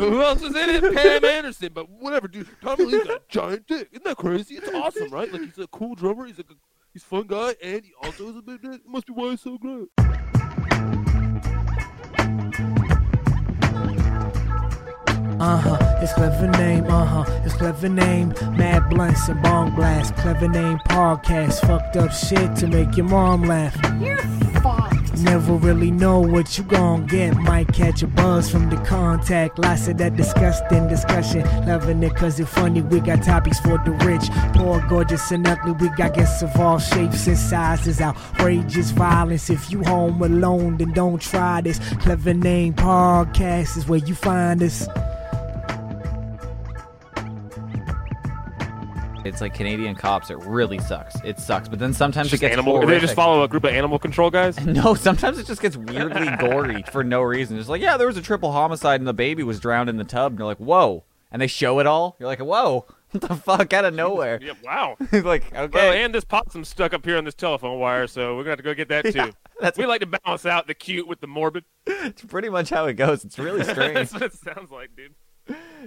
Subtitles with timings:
[0.00, 0.94] Who else is in it?
[0.94, 1.70] Pam Anderson.
[1.74, 2.48] But whatever, dude.
[2.62, 3.88] Tommy Lee's got a giant dick.
[3.90, 4.54] Isn't that crazy?
[4.54, 5.30] It's awesome, right?
[5.32, 6.26] Like he's a cool drummer.
[6.26, 6.54] He's like a,
[6.92, 8.80] he's a fun guy, and he also has a big dick.
[8.86, 9.88] Must be why he's so great.
[15.40, 18.30] Uh huh, it's clever name, uh huh, it's clever name.
[18.56, 21.60] Mad blunts and bong blast, clever name podcast.
[21.66, 23.76] Fucked up shit to make your mom laugh.
[24.00, 24.18] You're
[24.60, 24.87] fucked.
[25.22, 27.36] Never really know what you gon' get.
[27.36, 29.58] Might catch a buzz from the contact.
[29.58, 31.42] Lots of that disgusting discussion.
[31.66, 32.82] Loving it cause it's funny.
[32.82, 34.28] We got topics for the rich.
[34.54, 35.72] Poor, gorgeous, and ugly.
[35.72, 38.00] We got guests of all shapes and sizes.
[38.00, 39.50] Outrageous violence.
[39.50, 41.78] If you home alone, then don't try this.
[42.00, 44.86] Clever name podcast is where you find us.
[49.24, 50.30] It's like Canadian cops.
[50.30, 51.16] It really sucks.
[51.24, 51.68] It sucks.
[51.68, 52.86] But then sometimes it Just gets animal.
[52.86, 54.58] They just follow a group of animal control guys.
[54.78, 57.58] No, sometimes it just gets weirdly gory for no reason.
[57.58, 60.04] It's like, yeah, there was a triple homicide and the baby was drowned in the
[60.04, 60.32] tub.
[60.32, 61.04] And you're like, whoa.
[61.32, 62.16] And they show it all.
[62.18, 62.86] You're like, whoa.
[63.10, 63.72] What the fuck?
[63.72, 64.38] Out of nowhere.
[64.42, 64.98] Yeah, wow.
[65.10, 65.68] like, okay.
[65.72, 68.58] Well, and this potsum's stuck up here on this telephone wire, so we're gonna have
[68.58, 69.12] to go get that too.
[69.14, 71.64] Yeah, that's- we like to balance out the cute with the morbid.
[71.86, 73.24] It's pretty much how it goes.
[73.24, 73.94] It's really strange.
[73.94, 75.14] That's what it sounds like, dude.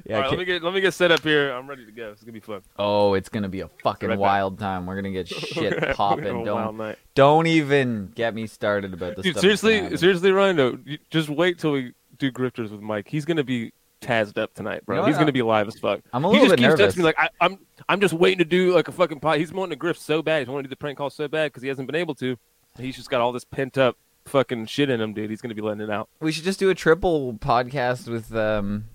[0.06, 1.52] Yeah, All right, let me get let me get set up here.
[1.52, 2.10] I'm ready to go.
[2.12, 2.62] It's gonna be fun.
[2.80, 4.20] Oh, it's gonna be a fucking Right back.
[4.20, 4.86] wild time.
[4.88, 6.24] We're gonna get shit gonna have- we're gonna popping.
[6.26, 9.24] have a wild Don't don't even get me started about this.
[9.24, 9.44] Dude, stuff.
[9.44, 11.00] that's gonna seriously, seriously, Ryan.
[11.12, 13.08] Just wait till we do grifters with Mike.
[13.10, 15.06] He's gonna be tazzed up tonight, bro.
[15.06, 16.00] He's gonna be live as fuck.
[16.14, 16.96] I'm a little he just bit keeps nervous.
[16.96, 19.38] texting me like, I, I'm I'm just waiting to do like a fucking pot.
[19.38, 20.40] He's wanting to grift so bad.
[20.40, 22.38] He's wanting to do the prank call so bad because he hasn't been able to.
[22.80, 25.30] He's just got all this pent up fucking shit in him, dude.
[25.30, 26.10] He's gonna be letting it out.
[26.22, 28.86] We should just do a triple podcast with um,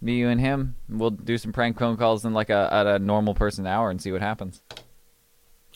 [0.00, 0.76] me, you, and him.
[0.88, 4.00] We'll do some prank phone calls in like a at a normal person hour and
[4.00, 4.62] see what happens.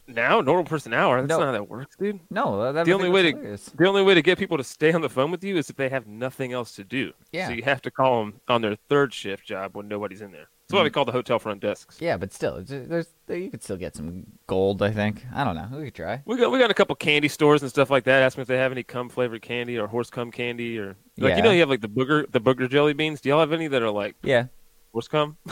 [0.07, 1.21] Now, normal person hour.
[1.21, 1.39] That's No.
[1.39, 2.19] not how that works, dude.
[2.31, 5.03] No, that, the only way to the only way to get people to stay on
[5.03, 7.13] the phone with you is if they have nothing else to do.
[7.33, 7.47] Yeah.
[7.49, 10.49] So you have to call them on their third shift job when nobody's in there.
[10.71, 11.99] That's why we call the hotel front desks.
[12.01, 14.83] Yeah, but still, it's, there's you could still get some gold.
[14.83, 15.25] I think.
[15.35, 15.69] I don't know.
[15.79, 16.23] We could try.
[16.25, 18.23] We got we got a couple candy stores and stuff like that.
[18.23, 21.31] Ask them if they have any cum flavored candy or horse cum candy or like
[21.31, 21.37] Yeah.
[21.39, 23.21] you know you have like the booger the booger jelly beans.
[23.21, 24.47] Do y'all have any that are like Yeah.
[24.93, 25.37] horse cum?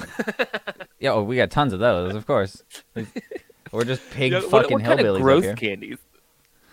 [1.00, 1.12] Yeah.
[1.12, 2.62] Oh, we got tons of those, of course.
[3.72, 5.98] We're just pig Yeah, fucking what kind hillbillies of up gross candies?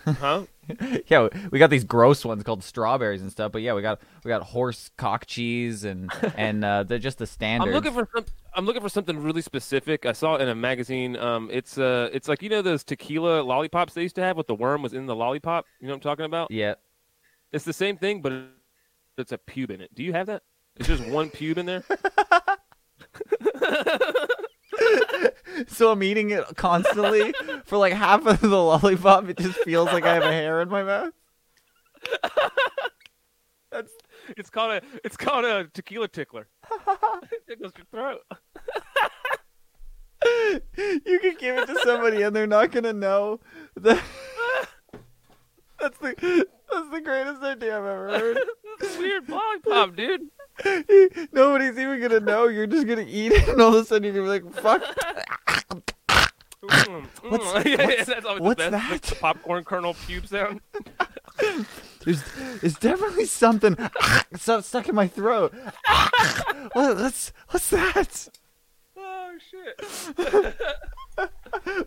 [0.06, 0.44] Huh?
[1.08, 3.50] yeah, we got these gross ones called strawberries and stuff.
[3.50, 7.26] But yeah, we got we got horse cock cheese and and uh, they're just the
[7.26, 7.68] standard.
[7.68, 8.24] I'm looking for some,
[8.56, 10.06] I'm looking for something really specific.
[10.06, 11.16] I saw it in a magazine.
[11.16, 14.46] Um, it's uh, it's like you know those tequila lollipops they used to have with
[14.46, 15.66] the worm was in the lollipop.
[15.80, 16.50] You know what I'm talking about?
[16.50, 16.74] Yeah.
[17.52, 18.32] It's the same thing, but
[19.18, 19.94] it's a pube in it.
[19.94, 20.42] Do you have that?
[20.76, 21.84] It's just one pube in there.
[25.68, 27.32] So I'm eating it constantly
[27.64, 29.28] for like half of the lollipop.
[29.28, 31.12] It just feels like I have a hair in my mouth.
[33.70, 33.92] That's
[34.36, 36.48] it's called a it's called a tequila tickler.
[36.72, 38.20] it tickles your throat.
[40.26, 43.38] You could give it to somebody and they're not gonna know.
[43.76, 44.02] That...
[45.78, 48.38] That's the that's the greatest idea I've ever heard.
[48.38, 50.22] A weird lollipop, dude.
[51.32, 52.48] Nobody's even gonna know.
[52.48, 54.82] You're just gonna eat it, and all of a sudden you're gonna be like, "Fuck."
[56.64, 57.64] Mm, What's- mm.
[57.66, 58.90] Yeah, yeah, what's- that's what's the best.
[58.90, 59.02] that?
[59.02, 60.60] The popcorn kernel pube sound.
[62.06, 62.22] There's,
[62.60, 63.76] there's definitely something
[64.36, 65.52] so- stuck in my throat.
[66.72, 68.28] what, what's what's that?
[68.96, 70.56] Oh shit!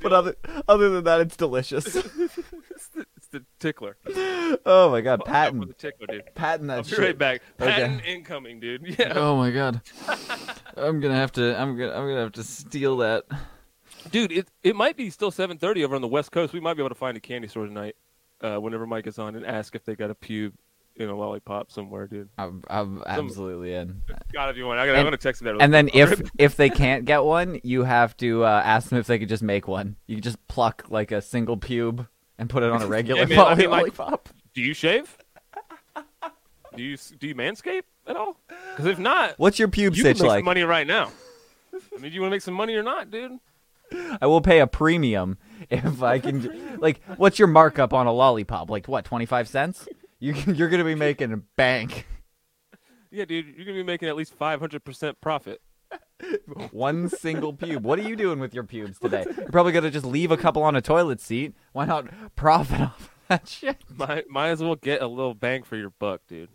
[0.01, 0.35] But other
[0.67, 1.95] other than that, it's delicious.
[1.95, 3.95] it's, the, it's the tickler.
[4.65, 6.35] Oh my god, With patent the tickler, dude.
[6.35, 6.99] patent that I'll be shit.
[6.99, 7.41] right back.
[7.61, 7.69] Okay.
[7.71, 8.95] Patent incoming, dude.
[8.99, 9.13] Yeah.
[9.15, 9.81] Oh my god,
[10.75, 11.59] I'm gonna have to.
[11.59, 11.91] I'm gonna.
[11.91, 13.25] I'm gonna have to steal that.
[14.11, 16.51] Dude, it it might be still 7:30 over on the West Coast.
[16.51, 17.95] We might be able to find a candy store tonight.
[18.41, 20.53] Uh, whenever Mike is on, and ask if they got a pube
[20.95, 22.29] in a lollipop somewhere, dude.
[22.37, 24.01] I'm, I'm absolutely in.
[24.33, 25.61] God, if you want, I gotta, And- I'm gonna text you that.
[25.61, 29.07] And then if if they can't get one, you have to uh, ask them if
[29.07, 29.95] they could just make one.
[30.07, 32.07] You can just pluck like a single pube
[32.37, 34.29] and put it on a regular man, I mean, like- lollipop.
[34.53, 35.17] do you shave?
[36.75, 38.37] do you do you manscape at all?
[38.47, 40.45] Because if not, What's your pube you stitch make like?
[40.45, 41.11] money right now.
[41.73, 43.39] I mean, do you want to make some money or not, dude?
[44.21, 45.37] I will pay a premium
[45.69, 46.77] if I can.
[46.79, 48.69] like, what's your markup on a lollipop?
[48.69, 49.87] Like what, twenty five cents?
[50.19, 52.07] You, you're gonna be making a bank.
[53.11, 55.61] Yeah, dude, you're gonna be making at least 500 percent profit.
[56.71, 57.81] One single pube.
[57.81, 59.25] What are you doing with your pubes today?
[59.37, 61.55] You're probably gonna just leave a couple on a toilet seat.
[61.71, 63.77] Why not profit off that shit?
[63.95, 66.49] Might might as well get a little bang for your buck, dude.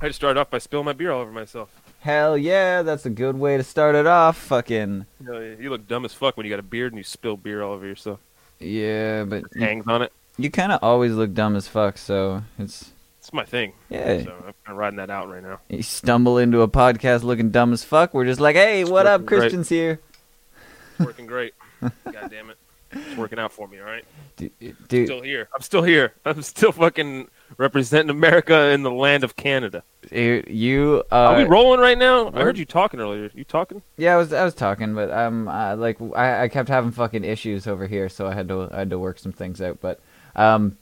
[0.00, 1.87] I just started off by spilling my beer all over myself.
[2.00, 4.36] Hell yeah, that's a good way to start it off.
[4.36, 7.04] Fucking Hell yeah, You look dumb as fuck when you got a beard and you
[7.04, 8.20] spill beer all over yourself.
[8.60, 10.12] yeah, but you, Hangs on it.
[10.36, 11.98] you kind of always look dumb as fuck.
[11.98, 13.72] So it's It's It's my thing.
[13.90, 14.22] Yeah.
[14.22, 15.58] So I'm kind of riding that out right now.
[15.68, 18.14] You stumble into a podcast looking dumb as fuck.
[18.14, 19.24] We're just like, hey, what up?
[19.26, 19.40] great.
[19.40, 20.00] Christian's here.
[20.98, 21.54] It's working great.
[21.80, 22.58] God damn it.
[22.92, 24.04] It's working out for me, all right?
[24.36, 24.52] Dude,
[24.88, 25.48] dude Still here.
[25.54, 26.14] I'm still here.
[26.24, 29.82] I'm still fucking representing America in the land of Canada.
[30.10, 32.28] you, you uh, Are we rolling right now?
[32.28, 33.30] I heard you talking earlier.
[33.34, 33.82] You talking?
[33.96, 37.24] Yeah, I was I was talking, but um, uh, like I, I kept having fucking
[37.24, 39.80] issues over here, so I had to I had to work some things out.
[39.80, 40.00] But
[40.36, 40.76] um,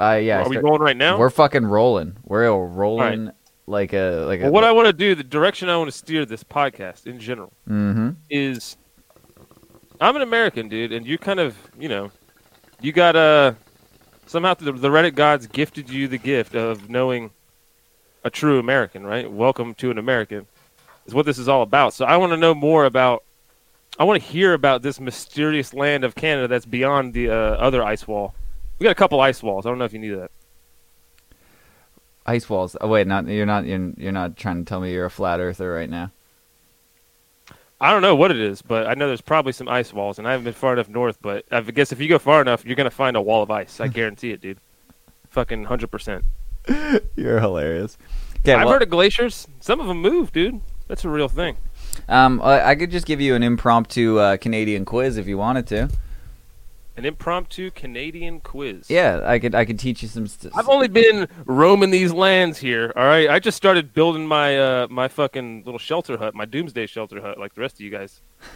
[0.00, 1.18] uh, yeah, I Are we start- rolling right now?
[1.18, 2.16] we're fucking rolling.
[2.24, 3.30] We're rolling
[3.66, 4.52] like a like well, a.
[4.52, 7.52] what I want to do, the direction I want to steer this podcast in general
[7.68, 8.10] mm-hmm.
[8.30, 8.76] is
[10.00, 12.10] I'm an American, dude, and you kind of, you know,
[12.80, 13.54] you got uh,
[14.26, 17.30] somehow the, the Reddit gods gifted you the gift of knowing
[18.24, 19.30] a true American, right?
[19.30, 20.46] Welcome to an American
[21.06, 21.94] is what this is all about.
[21.94, 23.22] So I want to know more about.
[23.98, 27.82] I want to hear about this mysterious land of Canada that's beyond the uh, other
[27.82, 28.34] ice wall.
[28.78, 29.64] We got a couple ice walls.
[29.64, 30.30] I don't know if you knew that.
[32.26, 32.76] Ice walls.
[32.80, 35.40] Oh wait, not you're not you're, you're not trying to tell me you're a flat
[35.40, 36.10] earther right now.
[37.80, 40.26] I don't know what it is, but I know there's probably some ice walls, and
[40.26, 41.18] I haven't been far enough north.
[41.20, 43.80] But I guess if you go far enough, you're gonna find a wall of ice.
[43.80, 44.58] I guarantee it, dude.
[45.28, 46.24] Fucking hundred percent.
[47.16, 47.98] You're hilarious.
[48.40, 49.46] Okay, I've well, heard of glaciers.
[49.60, 50.60] Some of them move, dude.
[50.88, 51.56] That's a real thing.
[52.08, 55.66] um, I, I could just give you an impromptu uh, Canadian quiz if you wanted
[55.68, 55.88] to.
[56.96, 58.88] An impromptu Canadian quiz.
[58.88, 60.26] Yeah, I could I could teach you some.
[60.26, 62.92] St- I've only been roaming these lands here.
[62.96, 66.86] All right, I just started building my uh, my fucking little shelter hut, my doomsday
[66.86, 68.20] shelter hut, like the rest of you guys.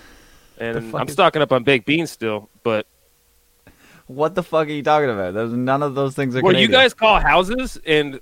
[0.59, 2.87] And I'm is- stocking up on baked beans still, but
[4.07, 5.33] what the fuck are you talking about?
[5.33, 6.43] Those, none of those things are.
[6.43, 8.21] what you guys call houses and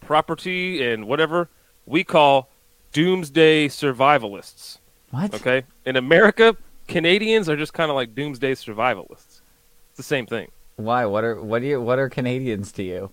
[0.00, 1.50] property and whatever,
[1.84, 2.48] we call
[2.92, 4.78] doomsday survivalists.
[5.10, 5.34] What?
[5.34, 6.56] Okay, in America,
[6.86, 9.27] Canadians are just kind of like doomsday survivalists.
[9.98, 10.50] The same thing.
[10.76, 11.04] Why?
[11.06, 13.10] What are what do you what are Canadians to you?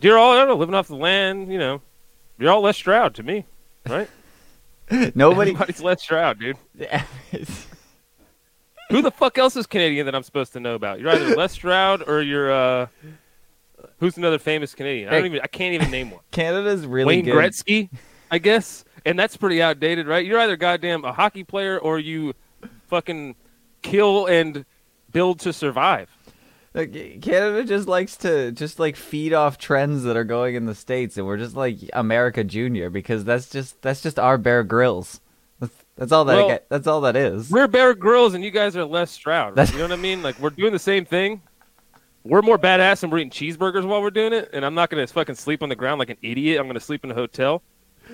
[0.00, 1.52] You're all I don't know, living off the land.
[1.52, 1.80] You know,
[2.36, 3.46] you're all Les Stroud to me,
[3.88, 4.10] right?
[5.14, 5.52] Nobody.
[5.52, 6.56] Everybody's Les Stroud, dude.
[8.90, 10.98] Who the fuck else is Canadian that I'm supposed to know about?
[10.98, 12.88] You're either Les Stroud or you're uh,
[14.00, 15.08] who's another famous Canadian?
[15.08, 16.22] I don't even I can't even name one.
[16.32, 17.36] Canada's really Wayne good.
[17.36, 17.88] Gretzky,
[18.32, 20.26] I guess, and that's pretty outdated, right?
[20.26, 22.34] You're either goddamn a hockey player or you
[22.88, 23.36] fucking
[23.82, 24.64] kill and
[25.12, 26.10] build to survive.
[26.76, 30.74] Like, Canada just likes to just like feed off trends that are going in the
[30.74, 35.20] states, and we're just like America Junior because that's just that's just our Bear Grylls.
[35.58, 37.50] That's, that's all that Well, that's all that is.
[37.50, 39.54] We're Bear Grylls and you guys are Les Stroud.
[39.56, 40.22] That's- You know what I mean?
[40.22, 41.40] Like we're doing the same thing.
[42.24, 45.06] We're more badass and we're eating cheeseburgers while we're doing it, and I'm not gonna
[45.06, 46.60] fucking sleep on the ground like an idiot.
[46.60, 47.62] I'm gonna sleep in a hotel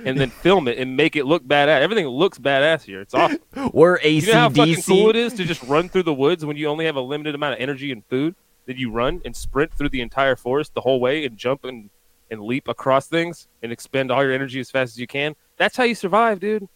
[0.04, 1.80] and then film it and make it look badass.
[1.80, 3.00] Everything looks badass here.
[3.00, 3.40] It's awesome.
[3.72, 4.20] We're ACDC.
[4.26, 6.68] You know how fucking cool it is to just run through the woods when you
[6.68, 8.36] only have a limited amount of energy and food?
[8.66, 11.90] That you run and sprint through the entire forest the whole way and jump and,
[12.30, 15.34] and leap across things and expend all your energy as fast as you can?
[15.56, 16.68] That's how you survive, dude.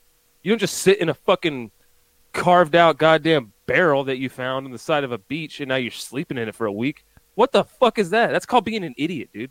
[0.43, 1.71] You don't just sit in a fucking
[2.33, 5.77] carved out goddamn barrel that you found on the side of a beach and now
[5.77, 7.05] you're sleeping in it for a week.
[7.35, 8.33] What the fuck is that?
[8.33, 9.51] That's called being an idiot, dude.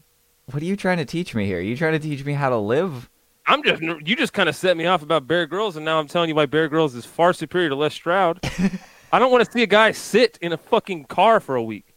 [0.52, 1.60] What are you trying to teach me here?
[1.60, 3.10] Are you trying to teach me how to live?
[3.48, 6.08] I'm just you just kind of set me off about Bear Grylls, and now I'm
[6.08, 8.40] telling you why Bear Grylls is far superior to Les Stroud.
[9.12, 11.95] I don't want to see a guy sit in a fucking car for a week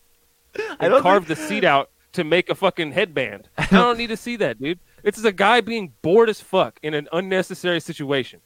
[0.81, 3.49] and don't carve the seat out to make a fucking headband.
[3.59, 4.79] I don't need to see that, dude.
[5.03, 8.41] It's just a guy being bored as fuck in an unnecessary situation.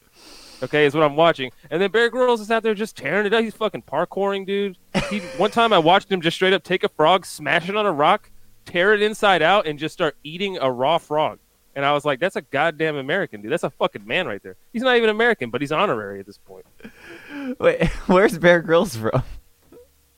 [0.61, 3.33] Okay, is what I'm watching, and then Bear Grylls is out there just tearing it
[3.33, 3.43] up.
[3.43, 4.77] He's fucking parkouring, dude.
[5.09, 7.85] He one time I watched him just straight up take a frog, smash it on
[7.85, 8.31] a rock,
[8.65, 11.39] tear it inside out, and just start eating a raw frog.
[11.75, 13.51] And I was like, that's a goddamn American, dude.
[13.51, 14.55] That's a fucking man right there.
[14.71, 16.65] He's not even American, but he's honorary at this point.
[17.59, 19.23] Wait, where's Bear Grylls from?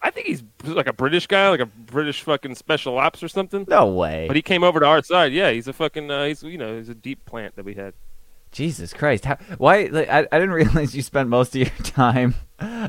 [0.01, 3.65] I think he's like a British guy, like a British fucking special ops or something.
[3.67, 4.25] No way.
[4.27, 5.33] But he came over to our side.
[5.33, 7.93] Yeah, he's a fucking, uh, he's you know, he's a deep plant that we had.
[8.51, 9.25] Jesus Christ!
[9.25, 9.85] How, why?
[9.91, 12.35] Like, I I didn't realize you spent most of your time.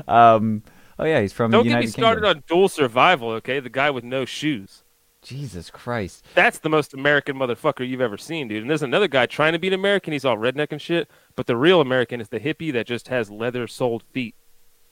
[0.07, 0.63] Um.
[0.99, 2.37] Oh yeah, he's from the Don't the get me started Kingdom.
[2.37, 3.59] on dual survival, okay?
[3.59, 4.83] The guy with no shoes.
[5.21, 6.23] Jesus Christ!
[6.35, 8.61] That's the most American motherfucker you've ever seen, dude.
[8.61, 10.13] And there's another guy trying to be an American.
[10.13, 11.09] He's all redneck and shit.
[11.35, 14.35] But the real American is the hippie that just has leather soled feet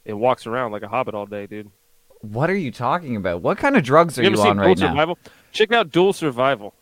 [0.06, 1.72] and walks around like a hobbit all day, dude.
[2.32, 3.42] What are you talking about?
[3.42, 4.90] What kind of drugs are you you, on Dual right now?
[4.90, 5.18] Survival?
[5.52, 6.74] Check out Dual Survival.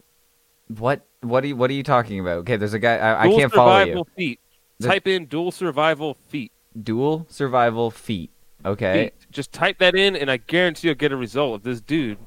[0.67, 2.37] What what are you what are you talking about?
[2.39, 4.15] Okay, there's a guy I, I can't follow Survival you.
[4.15, 4.39] feet.
[4.79, 6.51] The- Type in Dual Survival feet.
[6.81, 8.31] Dual survival feet.
[8.65, 9.05] Okay.
[9.05, 9.13] feet.
[9.31, 12.17] Just type that in, and I guarantee you'll get a result of this dude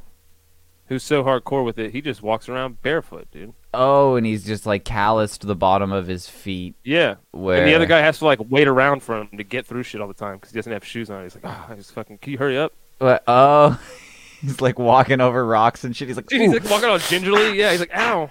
[0.86, 1.92] who's so hardcore with it.
[1.92, 3.54] He just walks around barefoot, dude.
[3.74, 6.76] Oh, and he's just like calloused the bottom of his feet.
[6.84, 7.16] Yeah.
[7.32, 9.82] Where And the other guy has to like wait around for him to get through
[9.82, 11.22] shit all the time because he doesn't have shoes on.
[11.24, 12.72] He's like, oh, I just fucking, can you hurry up?
[12.98, 13.22] What?
[13.26, 13.80] Oh,
[14.40, 16.08] he's like walking over rocks and shit.
[16.08, 17.58] He's like, Dude, he's "Ooh." like walking all gingerly.
[17.58, 18.30] Yeah, he's like, ow.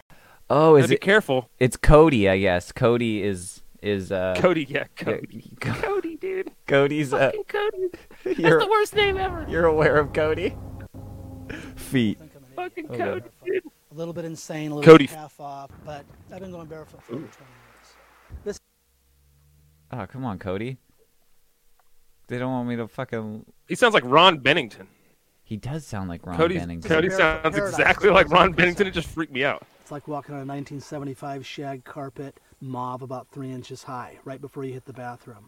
[0.49, 1.01] Oh, Gotta is be it?
[1.01, 1.49] careful.
[1.59, 2.71] It's Cody, I guess.
[2.71, 5.51] Cody is is uh Cody, yeah, Cody.
[5.59, 6.51] Cody, dude.
[6.67, 7.87] Cody's uh Fucking Cody.
[8.23, 9.45] That's you're the worst name ever.
[9.49, 10.55] you're aware of Cody?
[11.75, 12.17] Feet.
[12.19, 12.97] think I'm an Fucking Okay.
[12.97, 13.63] Cody, dude.
[13.91, 15.05] a little bit insane, a little Cody.
[15.07, 17.33] bit half off, but I've been going barefoot for over 20
[18.45, 18.59] years.
[19.91, 20.77] Oh, come on, Cody.
[22.27, 24.87] They don't want me to fucking He sounds like Ron Bennington.
[25.43, 26.89] He does sound like Ron Cody's, Bennington.
[26.89, 27.69] Cody sounds paradise.
[27.69, 28.87] exactly like Ron Bennington.
[28.87, 29.63] It just freaked me out.
[29.79, 34.63] It's like walking on a 1975 shag carpet, mauve about three inches high, right before
[34.65, 35.47] you hit the bathroom.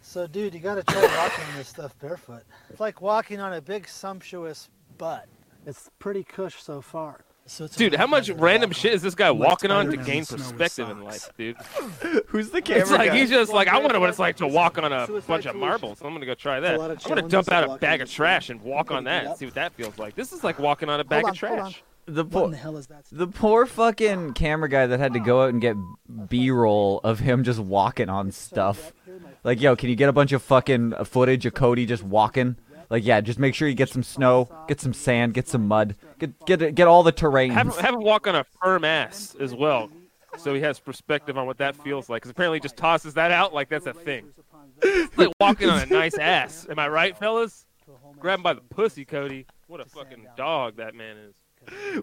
[0.00, 2.44] So, dude, you gotta try walking this stuff barefoot.
[2.70, 5.26] It's like walking on a big, sumptuous butt.
[5.66, 7.24] It's pretty cush so far.
[7.48, 10.20] So it's Dude, how much random shit is this guy Like walking on to gain
[10.22, 11.56] the snow with perspective in life, dude?
[12.26, 13.16] Who's the camera It's like guy?
[13.18, 15.50] he's just like, I wonder what it's like to walk on a suicide bunch of
[15.52, 15.60] solution.
[15.60, 16.02] marbles.
[16.02, 16.80] I'm gonna go try that.
[16.80, 19.54] I'm gonna dump out a bag of trash and walk on that and see what
[19.54, 20.16] that feels like.
[20.16, 21.58] This is like walking on a bag Hold of on, on.
[21.70, 21.82] trash.
[22.06, 23.04] the What poor in the hell is that?
[23.12, 25.76] the poor fucking camera guy that had to go out and get
[26.28, 28.92] B-roll of him just walking on stuff.
[29.44, 32.56] Like, yo, can you get a bunch of fucking footage of Cody just walking?
[32.88, 35.96] Like, yeah, just make sure you get some snow, get some sand, get some mud,
[36.18, 37.52] get get get all the terrains.
[37.52, 39.90] Have, him- have him walk on a firm ass as well,
[40.36, 42.22] so he has perspective on what that feels like.
[42.22, 44.32] Because apparently he just tosses that out like that's a thing.
[44.82, 46.66] It's like walking on a nice ass.
[46.70, 47.66] Am I right, fellas?
[48.18, 49.46] Grab him by the pussy, Cody.
[49.66, 51.34] What a fucking dog that man is.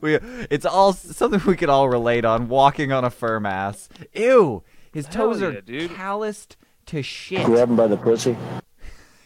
[0.02, 0.16] we,
[0.50, 2.50] it's all something we could all relate on.
[2.50, 3.88] Walking on a firm ass.
[4.14, 5.92] Ew, his toes yeah, are dude.
[5.92, 7.46] calloused to shit.
[7.46, 8.36] Grab him by the pussy.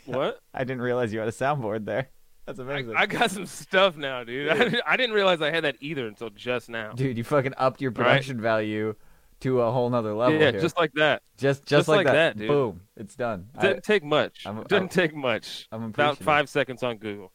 [0.07, 0.39] What?
[0.53, 2.09] I didn't realize you had a soundboard there.
[2.45, 2.95] That's I, amazing.
[2.95, 4.49] I got some stuff now, dude.
[4.49, 6.93] I, didn't- I didn't realize I had that either until just now.
[6.93, 7.97] Dude, you fucking upped your Right.
[7.97, 8.95] production value
[9.41, 10.39] to a whole nother level.
[10.39, 10.61] yeah, here.
[10.61, 11.21] just like that.
[11.37, 12.13] just just, just like, like that.
[12.13, 12.47] that, dude.
[12.47, 13.49] Boom, it's done.
[13.55, 14.45] I- Didn't take much.
[14.45, 15.67] I'm- Didn't I'm- take much.
[15.71, 17.31] I'm About five seconds on Google.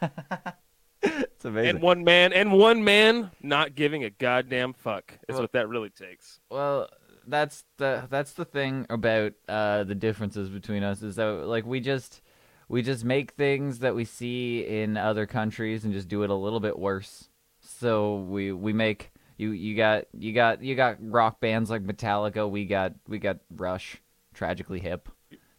[1.02, 1.70] it's amazing.
[1.70, 5.68] And one man, and one man not giving a goddamn fuck is Well- what that
[5.68, 6.40] really takes.
[6.50, 6.88] Well,
[7.26, 11.80] that's the that's the thing about uh, the differences between us is that like we
[11.80, 12.22] just
[12.68, 16.34] we just make things that we see in other countries and just do it a
[16.34, 17.28] little bit worse.
[17.60, 22.48] So we we make you you got you got you got rock bands like Metallica.
[22.50, 24.00] We got we got Rush,
[24.34, 25.08] tragically hip.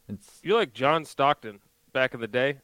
[0.08, 1.60] It's You're like John Stockton
[1.94, 2.60] back in the day.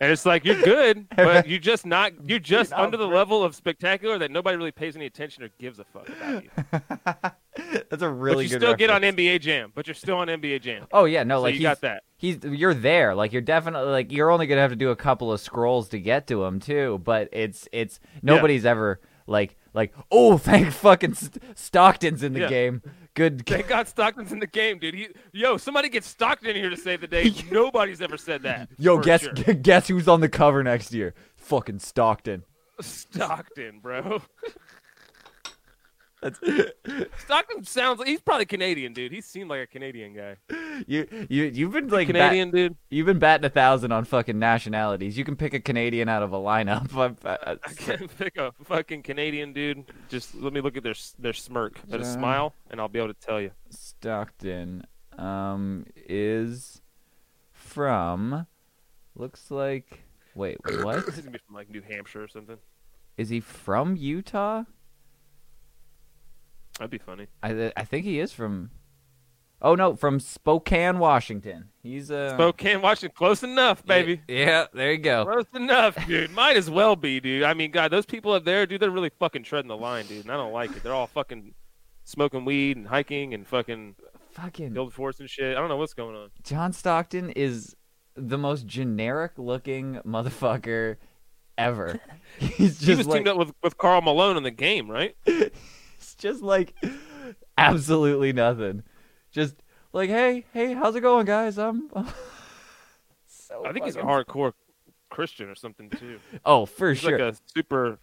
[0.00, 3.54] And it's like you're good, but you just not you're just under the level of
[3.54, 6.50] spectacular that nobody really pays any attention or gives a fuck about you.
[7.90, 9.02] that's a really good but you still get on.
[9.02, 10.86] NBA Jam, but you're still on NBA Jam.
[10.92, 12.02] Oh yeah, no, so like you he's, got that.
[12.16, 15.32] he's you're there like you're definitely like you're only gonna have to do a couple
[15.32, 20.38] of scrolls to get to him too but it's it's nobody's ever like like oh
[20.38, 22.48] thank fucking St- stockton's in the Yeah.
[22.48, 22.82] game
[23.20, 24.94] good Thank God Stockton's in the game, dude.
[24.94, 27.32] He, yo, somebody get Stockton in here to save the day.
[27.50, 28.68] Nobody's ever said that.
[28.78, 29.32] yo guess sure.
[29.62, 32.42] guess who's on the cover next year fucking stockton
[32.80, 34.22] Stockton, bro.
[36.22, 36.38] That's,
[37.24, 39.10] Stockton sounds like he's probably Canadian, dude.
[39.12, 40.36] He seemed like a Canadian guy.
[40.86, 42.76] you you you've been like bat- Canadian, dude.
[42.90, 46.32] you've been batting a thousand on fucking nationalities you can pick a canadian out of
[46.32, 49.84] a lineup I- I- I can't pick a fucking Canadian dude.
[50.08, 52.12] Just let me look at their their smirk, at a Yeah.
[52.12, 53.50] smile, and I'll be able to tell you.
[53.70, 54.84] Stockton
[55.18, 56.80] um is
[57.52, 58.46] from
[59.14, 60.02] looks like
[60.34, 62.58] wait what He's gonna be from like New Hampshire or something.
[63.16, 64.64] is he from Utah?
[66.80, 67.26] That'd be funny.
[67.42, 68.70] I I think he is from
[69.62, 71.68] Oh no, from Spokane, Washington.
[71.82, 74.22] He's uh Spokane, Washington, close enough, baby.
[74.26, 75.26] Yeah, there you go.
[75.26, 76.32] Close enough, dude.
[76.32, 77.42] Might as well be, dude.
[77.42, 80.24] I mean, God, those people up there, dude, they're really fucking treading the line, dude.
[80.24, 80.82] And I don't like it.
[80.82, 81.54] They're all fucking
[82.04, 83.94] smoking weed and hiking and fucking
[84.32, 85.56] Fucking building forts and shit.
[85.56, 86.30] I don't know what's going on.
[86.44, 87.76] John Stockton is
[88.14, 90.96] the most generic looking motherfucker
[91.58, 92.00] ever.
[92.38, 95.16] He's just he was like teamed up with, with Karl Malone in the game, right?
[96.20, 96.74] Just like
[97.58, 98.82] absolutely nothing.
[99.32, 99.56] Just
[99.92, 101.58] like, hey, hey, how's it going, guys?
[101.58, 101.90] I'm.
[103.26, 104.52] so I think he's a hardcore
[105.08, 106.20] Christian or something too.
[106.44, 107.18] Oh, for He's sure.
[107.18, 107.98] like a super,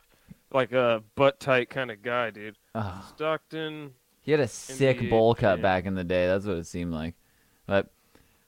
[0.51, 2.57] like a butt tight kind of guy, dude.
[2.75, 3.91] Oh, Stockton.
[4.21, 5.61] he had a sick NBA, bowl cut yeah.
[5.61, 6.27] back in the day.
[6.27, 7.15] That's what it seemed like.
[7.65, 7.89] But,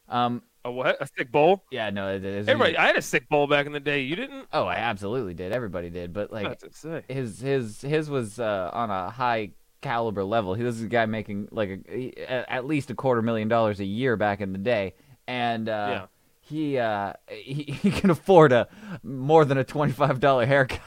[0.08, 1.02] um, A what?
[1.02, 1.64] A sick bowl?
[1.72, 2.48] yeah, no, it is.
[2.48, 4.02] Everybody, I had a sick bowl back in the day.
[4.02, 4.48] You didn't?
[4.52, 5.52] Oh, I absolutely did.
[5.54, 6.12] Everybody did.
[6.14, 7.04] But like, What to say?
[7.08, 9.52] his his his was uh, on a high
[9.82, 10.54] caliber level.
[10.56, 13.80] He this is a guy making like a, a- at least a quarter million dollars
[13.80, 14.96] a year back in the day,
[15.28, 16.06] and uh, Yeah.
[16.42, 18.68] he uh he, he can afford a
[19.02, 20.82] more than a twenty five dollar haircut.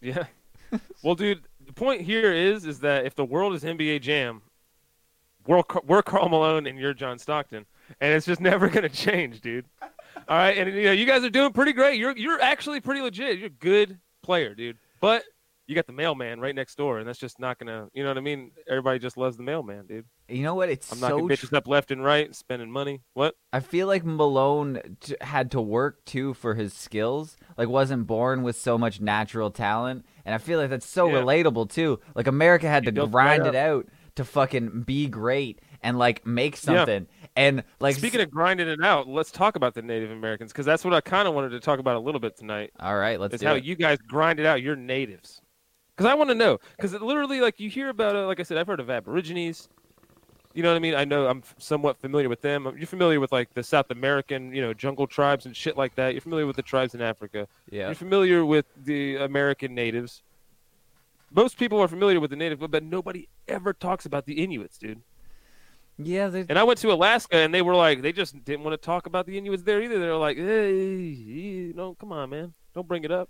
[0.00, 0.24] Yeah.
[1.02, 4.42] well, dude, the point here is, is that if the world is NBA Jam,
[5.46, 7.66] we're, we're Karl Malone and you're John Stockton,
[8.00, 9.66] and it's just never gonna change, dude.
[10.28, 11.98] All right, and you know you guys are doing pretty great.
[11.98, 13.38] You're you're actually pretty legit.
[13.38, 14.76] You're a good player, dude.
[15.00, 15.22] But
[15.66, 17.88] you got the mailman right next door, and that's just not gonna.
[17.92, 18.50] You know what I mean?
[18.68, 20.06] Everybody just loves the mailman, dude.
[20.28, 20.68] You know what?
[20.70, 23.00] It's I'm so knocking bitches tr- up left and right, spending money.
[23.14, 23.34] What?
[23.52, 27.36] I feel like Malone t- had to work too for his skills.
[27.56, 31.20] Like wasn't born with so much natural talent, and I feel like that's so Yeah.
[31.20, 32.00] relatable too.
[32.14, 36.54] Like America had He to grind it out to fucking be great and like make
[36.54, 36.60] Yeah.
[36.60, 37.06] something.
[37.36, 40.84] And like Speaking of grinding it out, let's talk about the Native Americans because that's
[40.84, 42.72] what I kind of wanted to talk about a little bit tonight.
[42.80, 43.64] all right, let's is how it.
[43.64, 45.40] you guys grind it out your natives.
[45.96, 46.58] Because I want to know.
[46.76, 49.68] Because literally, like you hear about, uh, like I said, I've heard of Aborigines.
[50.54, 50.94] You know what I mean?
[50.94, 52.72] I know I'm somewhat familiar with them.
[52.76, 56.14] You're familiar with like the South American, you know, jungle tribes and shit like that.
[56.14, 57.46] You're familiar with the tribes in Africa.
[57.70, 57.86] yeah.
[57.86, 60.22] You're familiar with the American natives.
[61.30, 65.02] Most people are familiar with the native, but nobody ever talks about the Inuits, dude.
[65.98, 66.46] Yeah, they're...
[66.48, 69.06] And I went to Alaska, and they were like, they just didn't want to talk
[69.06, 69.98] about the Inuits there either.
[69.98, 73.28] They were like, hey, no, come on, man, don't bring it up.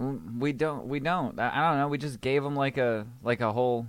[0.00, 1.38] Mm, we don't we don't.
[1.38, 1.88] I, I don't know.
[1.88, 3.86] We just gave them like a like a whole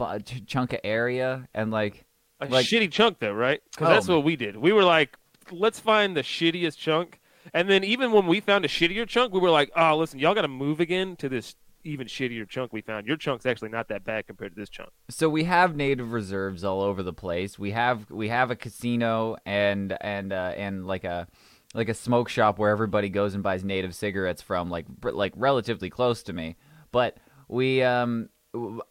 [0.00, 2.04] a chunk of area and like
[2.40, 3.60] A Like- shitty chunk, though, right?
[3.72, 4.56] Because Oh, that's what we did.
[4.56, 5.16] We were like,
[5.50, 7.18] let's find the shittiest chunk.
[7.52, 10.34] And then even when we found a shittier chunk, we were like, oh, listen, y'all
[10.34, 13.06] got to move again to this even shittier chunk we found.
[13.06, 14.90] Your chunk's actually not that bad compared to this chunk.
[15.08, 17.58] so we have native reserves all over the place.
[17.58, 21.26] We have we have a casino and and uh, and like a
[21.74, 25.88] like a smoke shop where everybody goes and buys native cigarettes from, like like relatively
[25.90, 26.56] close to me.
[26.92, 27.16] But
[27.48, 28.28] we um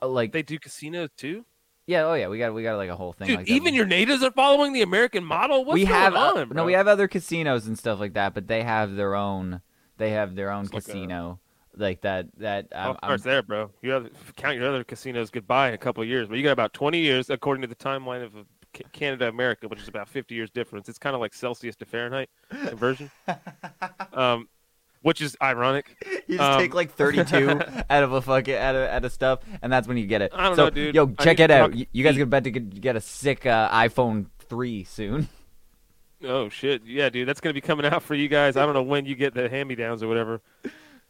[0.01, 1.45] like They do casinos too,
[1.85, 3.37] yeah oh yeah we got we got like a whole thing dude.
[3.37, 3.51] like that.
[3.51, 5.65] even your natives are following the American model.
[5.65, 6.55] What's we going have on, uh, bro?
[6.55, 9.61] no we have other casinos and stuff like that, but they have their own
[9.97, 11.39] they have their own It's like a- casino
[11.79, 13.71] like that that um, of course, there, bro.
[13.81, 16.51] You have count your other casinos goodbye in a couple of years, but you got
[16.51, 18.43] about twenty years according to the timeline of uh,
[18.91, 20.89] Canada America, which is about fifty years difference.
[20.89, 23.09] It's kind of like Celsius to Fahrenheit conversion,
[24.13, 24.47] um,
[25.01, 25.95] which is ironic.
[26.27, 29.39] You just Um, take like 32 out of a fucking out of, out of stuff,
[29.61, 30.31] and that's when you get it.
[30.35, 30.93] I don't so, know, dude.
[30.95, 31.71] Yo, check need it out.
[31.71, 32.21] talk You, you guys feet.
[32.21, 35.27] are about to get, get a sick uh, iPhone 3 soon.
[36.21, 38.57] Oh shit, yeah, dude, that's gonna be coming out for you guys.
[38.57, 40.41] I don't know when you get the hand me downs or whatever.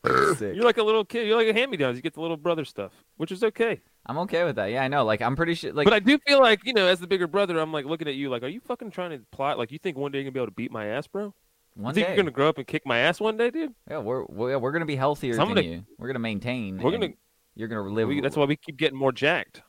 [0.05, 1.27] You're like a little kid.
[1.27, 1.97] You're like a hand me downs.
[1.97, 3.81] You get the little brother stuff, which is okay.
[4.05, 4.67] I'm okay with that.
[4.67, 5.03] Yeah, I know.
[5.03, 5.73] Like, I'm pretty sure.
[5.73, 8.07] Like, but I do feel like you know, as the bigger brother, I'm like looking
[8.07, 9.57] at you like, are you fucking trying to plot?
[9.57, 11.33] Like, you think one day you're gonna be able to beat my ass, bro?
[11.75, 13.73] one you think day, you're gonna grow up and kick my ass one day, dude?
[13.89, 15.85] yeah, we're we're, we're gonna be healthier So than gonna- you.
[15.97, 16.77] We're gonna maintain.
[16.77, 17.13] We're gonna-
[17.55, 18.07] You're gonna live.
[18.07, 19.61] We, that's why we keep getting more jacked.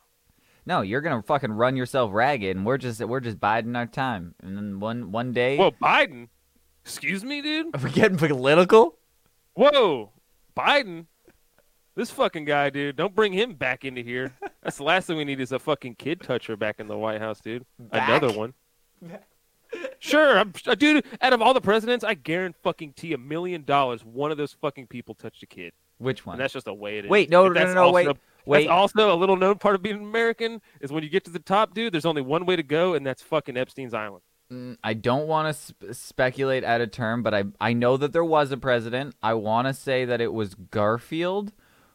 [0.64, 4.35] No, you're gonna fucking run yourself ragged, and we're just we're just biding our time.
[4.43, 6.29] And then one one day, Well, Biden.
[6.85, 7.75] Excuse me, dude.
[7.75, 8.97] Are we're getting political.
[9.55, 10.12] Whoa,
[10.57, 11.07] Biden.
[11.97, 12.97] This fucking guy, dude.
[12.97, 14.35] Don't bring him back into here.
[14.63, 17.21] That's the last thing we need is a fucking kid toucher back in the White
[17.21, 17.67] House, dude.
[17.91, 18.55] Another one.
[19.99, 21.05] Sure, I'm, uh, dude.
[21.21, 25.15] Out of all the presidents, I guarantee a million dollars one of those fucking people
[25.15, 26.35] touched a kid, Which one?
[26.35, 27.11] and that's just the way it is.
[27.11, 28.09] Wait, no, no, no, no, wait,
[28.47, 28.67] wait.
[28.67, 31.39] That's also a little known part of being American is when you get to the
[31.39, 31.93] top, dude.
[31.93, 34.23] There's only one way to go, and that's fucking Epstein's island.
[34.53, 38.13] Mm, I don't want to sp- speculate at a term, but I I know that
[38.13, 39.15] there was a president.
[39.23, 41.53] I want to say that it was Garfield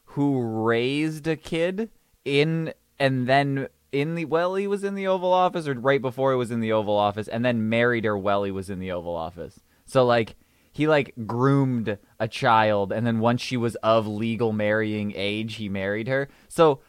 [0.10, 1.89] who raised a kid
[2.24, 6.32] in and then in the well he was in the Oval Office or right before
[6.32, 8.91] he was in the Oval Office and then married her while he was in the
[8.91, 9.60] Oval Office.
[9.86, 10.36] So like
[10.72, 15.68] he like groomed a child and then once she was of legal marrying age, he
[15.68, 16.30] married her.
[16.48, 16.80] So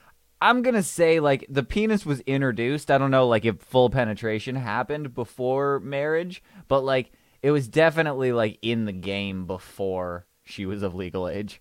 [0.47, 2.91] I'm gonna say like the penis was introduced.
[2.91, 7.11] I don't know like if full penetration happened before marriage, but like
[7.43, 11.61] it was definitely like in the game before she was of legal age.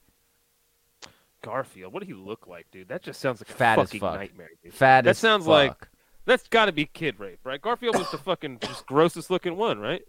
[1.42, 2.88] Garfield, what did he look like, dude?
[2.88, 4.16] That just sounds like a Fat as fucking fuck.
[4.16, 4.74] nightmare, dude.
[4.74, 5.88] Fat That sounds like-
[6.26, 7.62] That's got to be kid rape, right?
[7.62, 10.02] Garfield was the fucking just grossest looking one, right?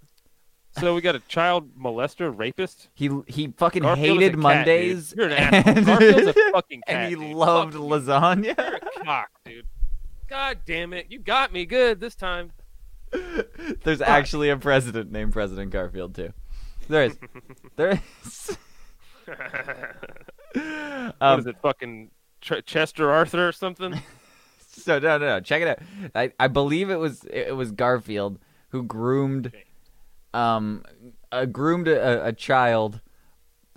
[0.79, 2.89] So we got a child molester, rapist.
[2.95, 5.09] he he fucking Garfield is a hated cat, Mondays.
[5.11, 5.19] dude.
[5.19, 5.85] You're an asshole.
[5.85, 7.35] Garfield's a fucking cat, and he dude.
[7.37, 8.57] loved Fuck lasagna.
[8.59, 9.67] You're a cock, dude.
[10.29, 12.53] God damn it, you got me good this time.
[13.85, 16.33] There's actually a president named President Garfield too.
[16.89, 17.19] There is.
[17.77, 18.57] There is.
[19.25, 22.11] what Um, is it, fucking
[22.41, 24.01] Ch- Chester Arthur or something?
[24.69, 25.41] So no, no, no.
[25.41, 25.79] Check it out.
[26.15, 28.39] I, I believe it was it was Garfield
[28.71, 29.65] who groomed, Okay.
[30.37, 30.85] Um,
[31.33, 33.01] uh, groomed a, a child,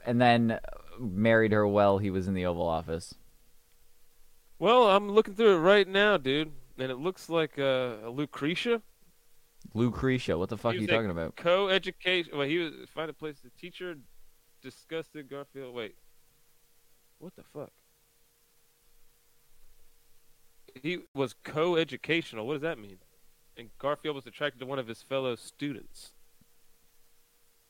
[0.06, 0.60] and then
[1.00, 3.16] married her while he was in the Oval Office.
[4.60, 8.82] well, I'm looking through it right now, dude, and it looks like uh, a Lucretia.
[9.74, 11.36] Lucretia, what the fuck are you talking about?
[11.36, 12.38] Co-education.
[12.38, 13.38] Well, he was find a place.
[13.44, 13.96] The teacher
[14.62, 15.74] disgusted Garfield.
[15.74, 15.96] Wait,
[17.20, 17.72] what the fuck?
[20.82, 22.46] He was co-educational.
[22.46, 22.98] What does that mean?
[23.58, 26.14] And Garfield was attracted to one of his fellow students.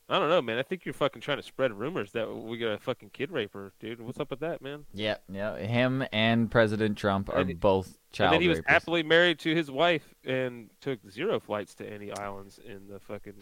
[0.10, 0.58] I don't know, man.
[0.58, 3.74] I think you're fucking trying to spread rumors that we got a fucking kid raper,
[3.80, 4.02] dude.
[4.02, 4.86] What's up with that, man?
[4.91, 5.56] Yeah, yeah.
[5.58, 9.54] Him and President Trump are And both child and then he was happily married to
[9.54, 13.36] his wife and took zero flights to any islands in the fucking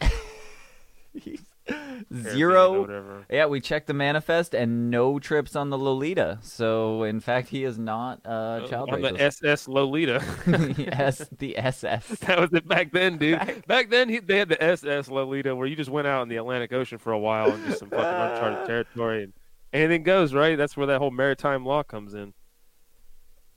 [2.12, 3.24] Zero.
[3.30, 6.38] Yeah, we checked the manifest and no trips on the Lolita.
[6.42, 9.20] So, in fact, he is not uh, child on the.
[9.20, 10.22] SS Lolita.
[10.78, 12.06] yes, the SS.
[12.20, 13.66] that was it back then, dude.
[13.66, 16.36] Back, then, he, they had the SS Lolita, where you just went out in the
[16.36, 19.32] Atlantic Ocean for a while and just some fucking uncharted territory, and
[19.72, 20.56] anything goes, right?
[20.56, 22.32] That's where that whole maritime law comes in.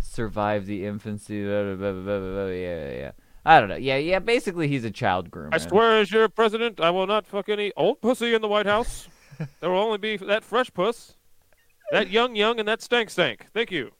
[0.00, 1.44] survive the infancy.
[1.44, 3.12] Blah, blah, blah, yeah, yeah.
[3.44, 3.76] I don't know.
[3.76, 4.18] Yeah, yeah.
[4.18, 5.50] Basically, he's a child groomer.
[5.52, 8.66] I swear, as your president, I will not fuck any old pussy in the White
[8.66, 9.08] House.
[9.60, 11.14] there will only be that fresh puss,
[11.90, 13.46] that young young, and that stank stank.
[13.54, 13.92] Thank you.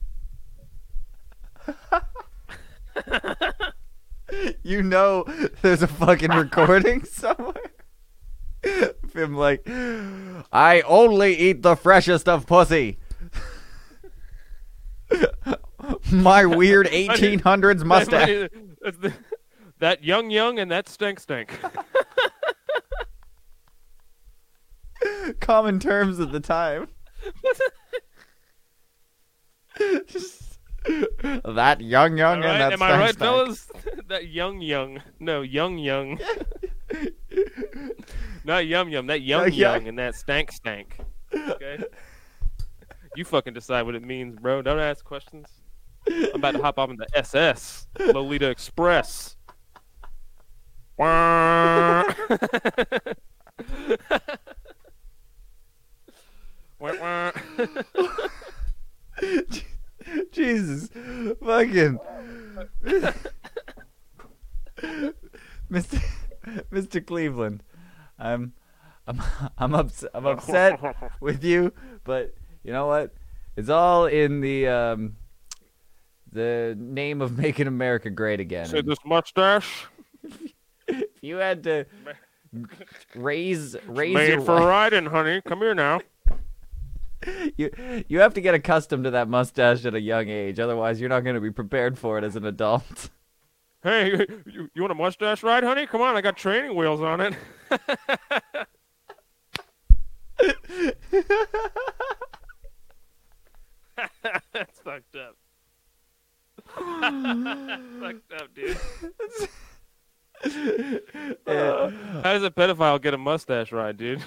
[4.62, 5.24] You know,
[5.62, 7.54] there's a fucking recording somewhere.
[8.62, 9.68] of him like,
[10.52, 12.98] I only eat the freshest of pussy.
[16.12, 18.48] My weird 1800s mustache.
[19.78, 21.58] That young young and that stink stink.
[25.40, 26.88] Common terms at the time.
[31.44, 33.18] that young young All and right, that am I right, stank stank.
[33.18, 33.68] fellas?
[34.08, 36.18] that young young, no young young,
[38.44, 39.06] not yum yum.
[39.06, 39.74] That young Yeah, yeah.
[39.74, 40.98] young and that stank stank.
[41.34, 41.84] Okay,
[43.14, 44.62] you fucking decide what it means, bro.
[44.62, 45.48] Don't ask questions.
[46.08, 49.36] I'm about to hop off in the SS Lolita Express.
[60.32, 60.88] Jesus,
[61.44, 61.98] fucking,
[65.70, 66.02] Mr.
[66.72, 67.06] Mr.
[67.06, 67.62] Cleveland,
[68.18, 68.52] I'm,
[69.06, 69.22] I'm,
[69.58, 70.10] I'm upset.
[70.14, 70.80] I'm upset
[71.20, 71.72] with you,
[72.04, 73.14] but you know what?
[73.56, 75.16] It's all in the um,
[76.32, 78.66] the name of making America great again.
[78.66, 79.86] Say this mustache
[80.88, 81.86] if you had to
[83.14, 85.40] raise raise made your for wife- riding, honey.
[85.46, 86.00] Come here now.
[87.56, 87.70] you
[88.08, 91.20] you have to get accustomed to that mustache at a young age, otherwise you're not
[91.20, 93.10] going to be prepared for it as an adult.
[93.82, 95.86] Hey, you, you want a mustache ride, honey?
[95.86, 97.34] Come on, I got training wheels on it.
[104.52, 105.34] That's fucked up.
[106.76, 108.76] fucked up, dude.
[111.46, 111.90] Yeah.
[112.22, 114.22] How does a pedophile get a mustache ride, dude?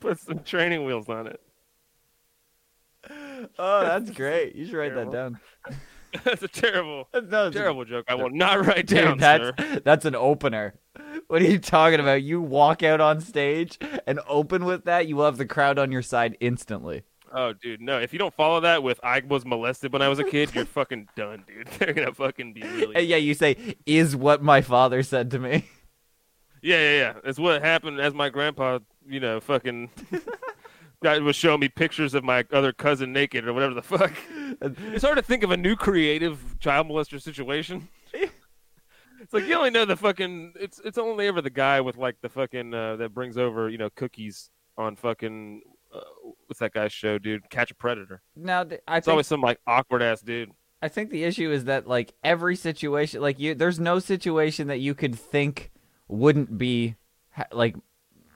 [0.00, 1.40] Put some training wheels on it.
[3.58, 4.54] Oh, that's great.
[4.54, 5.38] You should write that down.
[6.24, 8.04] That's a terrible, No, it's a- terrible joke.
[8.06, 9.80] I will not write Dude, down, that's sir.
[9.84, 10.74] that's an opener.
[11.28, 12.22] What are you talking about?
[12.22, 15.90] You walk out on stage and open with that, you will have the crowd on
[15.90, 17.04] your side instantly.
[17.34, 17.98] Oh, dude, no.
[17.98, 20.66] If you don't follow that with "I was molested when I was a kid," you're
[20.66, 21.66] fucking done, dude.
[21.78, 22.94] They're gonna fucking be really.
[22.94, 25.64] And yeah, you say, "Is what my father said to me."
[26.60, 27.14] Yeah, yeah, yeah.
[27.24, 29.88] It's what happened as my grandpa you know, fucking
[31.02, 34.12] guy was showing me pictures of my other cousin naked or whatever the fuck.
[34.60, 37.88] It's hard to think of a new creative child molester situation.
[39.20, 40.54] It's like you only know the fucking.
[40.58, 43.78] It's it's only ever the guy with like the fucking uh, that brings over you
[43.78, 45.62] know cookies on fucking
[45.94, 46.00] uh,
[46.46, 47.48] what's that guy's show, dude?
[47.48, 48.20] Catch a Predator.
[48.34, 50.50] Now, th- I It's think always some like awkward ass dude.
[50.82, 54.78] I think the issue is that like every situation, like you, there's no situation that
[54.80, 55.70] you could think
[56.08, 56.96] wouldn't be
[57.30, 57.76] ha- like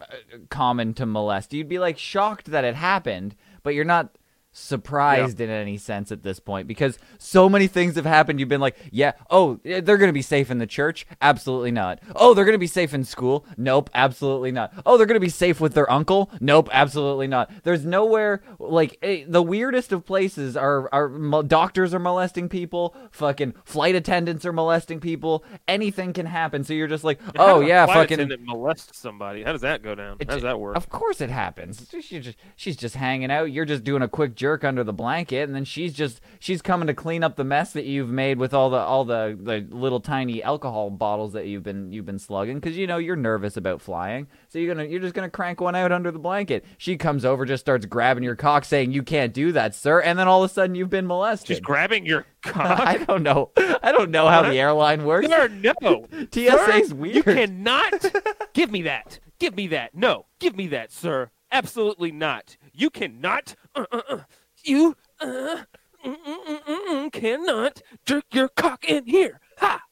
[0.08, 1.52] Uh, common to molest.
[1.52, 4.16] You'd be like shocked that it happened, but you're not
[4.56, 8.40] surprised in any sense at this point because so many things have happened.
[8.40, 12.00] You've been like, yeah, oh, eh, they're gonna be safe in the church, absolutely not.
[12.14, 14.72] Oh, they're gonna be safe in school, nope, absolutely not.
[14.86, 17.50] Oh, they're gonna be safe with their uncle, nope, absolutely not.
[17.64, 21.08] There's nowhere like eh, the weirdest of places are are
[21.42, 25.44] doctors are molesting people, fucking flight attendants are molesting people.
[25.68, 26.64] Anything can happen.
[26.64, 28.14] So you're just like, oh yeah, fucking.
[28.14, 29.42] attendant molest somebody.
[29.42, 30.16] How does that go down?
[30.26, 30.76] How does that work?
[30.76, 31.86] Of course it happens.
[32.00, 33.52] She's just, she's just hanging out.
[33.52, 36.86] You're just doing a quick jerk under the blanket, and then she's just she's coming
[36.86, 39.98] to clean up the mess that you've made with all the all the, the little
[39.98, 43.82] tiny alcohol bottles that you've been you've been slugging because you know you're nervous about
[43.82, 44.28] flying.
[44.48, 46.64] So you're gonna you're just gonna crank one out under the blanket.
[46.78, 50.16] She comes over, just starts grabbing your cock, saying you can't do that, sir, and
[50.16, 51.48] then all of a sudden you've been molested.
[51.48, 52.78] She's grabbing your cock.
[52.78, 53.50] I don't know.
[53.82, 55.26] I don't know how the airline works.
[55.26, 56.06] Sir, no.
[56.32, 57.16] TSA's Sir, weird.
[57.16, 58.04] You cannot.
[58.52, 59.18] give me that.
[59.40, 59.92] Give me that.
[59.94, 61.30] No, give me that, sir.
[61.50, 62.56] Absolutely not.
[62.76, 63.54] You cannot.
[63.74, 64.18] Uh, uh, uh,
[64.62, 65.64] you uh,
[66.04, 69.40] mm, mm, mm, mm, mm, cannot jerk your cock in here.
[69.58, 69.82] Ha.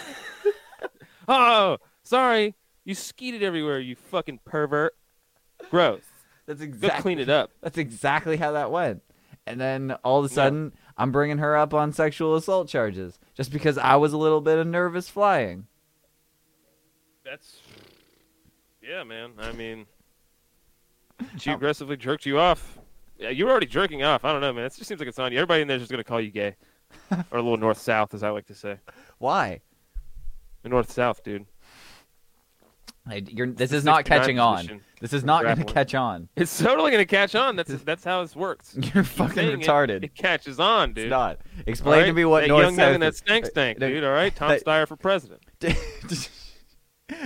[1.28, 2.54] oh, sorry.
[2.84, 3.80] You skeeted everywhere.
[3.80, 4.94] You fucking pervert.
[5.68, 6.02] Gross.
[6.46, 6.88] That's exactly.
[6.98, 7.50] Go clean it up.
[7.60, 9.02] That's exactly how that went.
[9.44, 13.50] And then all of a sudden, I'm bringing her up on sexual assault charges just
[13.50, 15.66] because I was a little bit of nervous flying.
[17.24, 17.60] That's.
[18.80, 19.32] Yeah, man.
[19.38, 19.86] I mean,
[21.38, 22.78] she aggressively jerked you off.
[23.18, 24.24] Yeah, you were already jerking off.
[24.24, 24.64] I don't know, man.
[24.64, 25.38] It just seems like it's on you.
[25.38, 26.56] Everybody in there is just gonna call you gay,
[27.10, 28.78] or a little north south, as I like to say.
[29.18, 29.60] Why?
[30.62, 31.46] The north south, dude.
[33.06, 34.80] I, you're, this the is not catching on.
[35.00, 36.28] This is not going to catch on.
[36.36, 37.56] It's totally gonna catch on.
[37.56, 38.76] That's that's how this works.
[38.94, 40.04] You're fucking saying it, retarded.
[40.04, 41.06] It, catches on, dude.
[41.06, 41.38] It's not.
[41.38, 43.80] All Explain to me what that north young man south in that is- stank stank,
[43.80, 44.04] dude.
[44.04, 45.42] All right, Tom that- Steyer for president.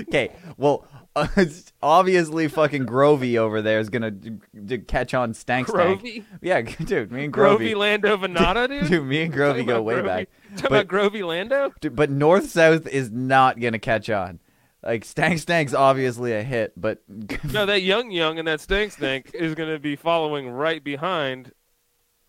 [0.00, 4.32] okay, well, uh, it's obviously fucking Grovey over there is gonna d-
[4.64, 6.02] d- catch on stank stank.
[6.02, 8.88] Grovey, Yeah, dude, me and Grovey Grovey, Lando Venata, dude.
[8.88, 10.28] dude, me and Grovey go way back.
[10.56, 11.72] Talking But- about Grovey Lando.
[11.80, 14.38] Dude, but north south is not gonna catch on.
[14.82, 17.02] Like stank stank's obviously a hit, but
[17.52, 21.50] No, that young young and that stank stank is going to be following right behind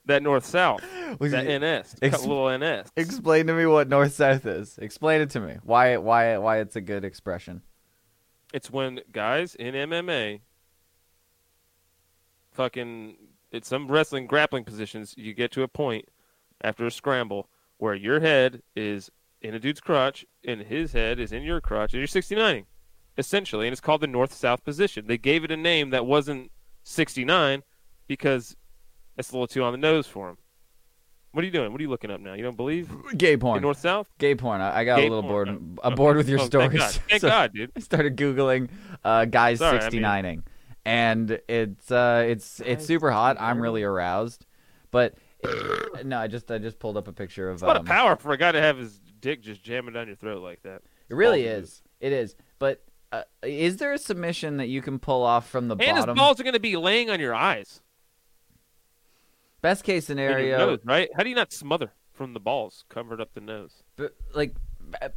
[0.06, 0.82] that north south,
[1.20, 2.88] Was that it- NS, ex- little NS.
[2.96, 4.80] explain to me what north south is.
[4.80, 5.58] Explain it to me.
[5.64, 7.62] Why why why it's a good expression.
[8.54, 10.42] It's when guys in MMA,
[12.52, 13.18] fucking,
[13.52, 15.14] it's some wrestling grappling positions.
[15.18, 16.10] You get to a point
[16.62, 21.32] after a scramble where your head is in a dude's crotch and his head is
[21.32, 22.66] in your crotch, and you're 69ing,
[23.18, 25.08] essentially, and it's called the north south position.
[25.08, 26.52] They gave it a name that wasn't
[26.84, 27.64] 69
[28.08, 28.56] because
[29.18, 30.38] it's a little too on the nose for him.
[31.32, 31.72] What are you doing?
[31.72, 32.34] What are you looking up now?
[32.34, 33.62] You don't believe Gay in porn.
[33.62, 34.10] north south?
[34.18, 34.62] Gay porn.
[34.62, 35.46] I, I got Gay a little porn.
[35.46, 35.80] bored.
[35.84, 36.70] Oh, I'm bored with your oh, stories.
[36.70, 37.72] Thank God, thank So God dude.
[37.76, 38.70] I started googling
[39.04, 40.44] uh, guys Sorry, I mean- 69ing,
[40.86, 43.38] and it's uh, it's it's super hot.
[43.40, 44.46] I'm really aroused,
[44.90, 45.16] but
[46.04, 47.56] no, I just I just pulled up a picture of.
[47.56, 49.94] It's a lot um, of power for a guy to have his dick just jamming
[49.94, 50.82] down your throat like that.
[51.10, 51.82] It really is.
[52.00, 52.36] It is.
[52.60, 56.06] But uh, is there a submission that you can pull off from the And his
[56.06, 57.82] balls are going to be laying on your eyes.
[59.68, 61.10] Best case scenario, nose, right?
[61.14, 63.84] How do you not smother from the balls covered up the nose?
[63.98, 64.56] But, like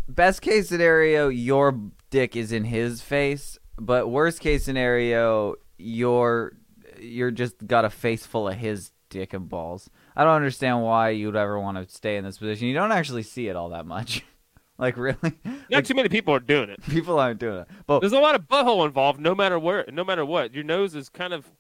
[0.09, 1.79] best case scenario, your
[2.11, 3.59] dick is in his face.
[3.79, 6.55] But worst case scenario, you're
[6.99, 9.89] you're just got a face full of his dick and balls.
[10.17, 12.67] I don't understand why you'd ever want to stay in this position.
[12.67, 14.25] You don't actually see it all that much.
[14.79, 15.39] like really,
[15.71, 16.83] Not too many people are doing it.
[16.89, 17.69] people aren't doing it.
[17.87, 20.53] But There's a lot of butthole involved, no matter where, no matter what.
[20.53, 21.53] Your nose is kind of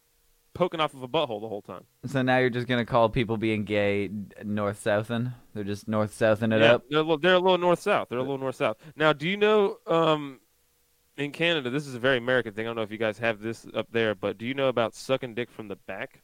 [0.60, 1.84] poking off of a butthole the whole time.
[2.04, 4.10] so now you're just gonna call people being gay
[4.44, 5.32] north southin.
[5.54, 6.84] They're just north southin it yeah, up.
[6.90, 8.10] they're a little, they're a little north south.
[8.10, 8.76] They're a little north south.
[8.94, 10.38] Now, do you know um,
[11.16, 11.70] in Canada?
[11.70, 12.66] This is a very American thing.
[12.66, 14.94] I don't know if you guys have this up there, but do you know about
[14.94, 16.20] sucking dick from the back?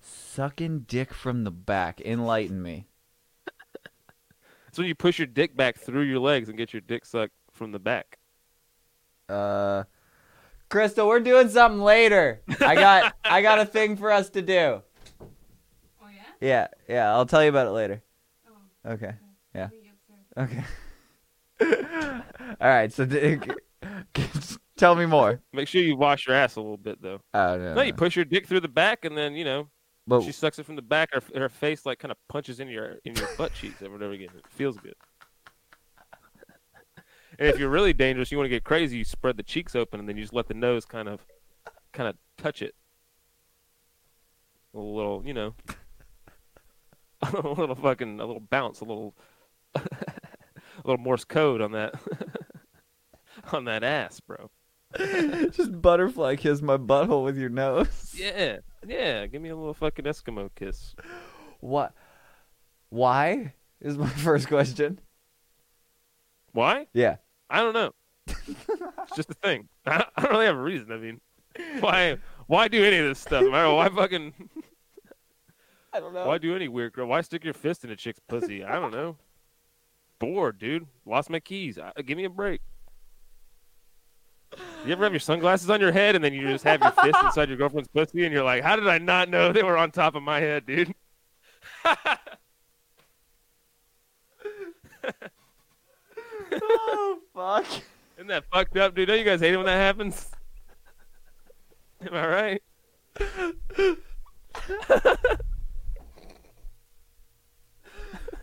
[0.00, 2.02] Sucking dick from the back.
[2.02, 2.88] Enlighten me.
[4.68, 7.32] It's when you push your dick back through your legs and get your dick sucked
[7.52, 8.18] from the back.
[9.30, 9.84] Uh,
[10.70, 12.40] Crystal, we're doing something later.
[12.60, 14.82] I got I got a thing for us to do.
[15.20, 16.22] Oh yeah?
[16.40, 17.10] Yeah, yeah.
[17.12, 18.02] I'll tell you about it later.
[18.48, 19.12] Oh, Okay.
[19.54, 19.64] Yeah.
[19.64, 19.90] I'll meet you
[20.38, 20.64] upstairs.
[21.60, 22.24] Okay.
[22.60, 22.92] All right.
[22.92, 23.38] So, d-
[24.76, 25.40] Tell me more.
[25.52, 27.20] Make sure you wash your ass a little bit though.
[27.34, 27.74] Oh no.
[27.74, 29.68] No, you push your dick through the back, and then you know
[30.06, 31.10] but she sucks it from the back.
[31.12, 34.06] Her, her face like kind of punches in your in your butt cheeks every now
[34.06, 34.28] and again.
[34.36, 34.94] It feels good.
[37.40, 39.98] And if you're really dangerous, you want to get crazy, you spread the cheeks open,
[39.98, 41.24] and then you just let the nose kind of
[41.90, 42.74] kind of touch it.
[44.74, 45.54] A little, you know,
[47.22, 49.16] a little fucking, a little bounce, a little,
[49.74, 49.80] a
[50.84, 51.94] little Morse code on that,
[53.52, 54.50] on that ass, bro.
[54.98, 58.14] just butterfly kiss my butthole with your nose.
[58.18, 59.26] Yeah, yeah.
[59.26, 60.94] Give me a little fucking Eskimo kiss.
[61.60, 61.94] What?
[62.90, 65.00] Why is my first question?
[66.52, 66.86] Why?
[66.92, 67.16] Yeah.
[67.50, 67.90] I don't know.
[68.26, 69.68] it's just a thing.
[69.84, 70.92] I I don't really have a reason.
[70.92, 71.20] I mean,
[71.80, 72.16] why?
[72.46, 73.44] Why do any of this stuff?
[73.50, 74.32] Why fucking?
[75.92, 76.26] I don't know.
[76.26, 77.08] Why do any weird girl?
[77.08, 78.62] Why stick your fist in a chick's pussy?
[78.62, 79.16] I don't know.
[80.20, 80.86] Bored, dude.
[81.04, 81.78] Lost my keys.
[81.78, 82.60] I, give me a break.
[84.84, 87.16] You ever have your sunglasses on your head and then you just have your fist
[87.22, 89.90] inside your girlfriend's pussy and you're like, how did I not know they were on
[89.90, 90.94] top of my head, dude?
[96.52, 97.66] oh fuck.
[98.16, 99.08] Isn't that fucked up, dude?
[99.08, 100.30] Don't you guys hate it when that happens?
[102.06, 102.62] Am I right?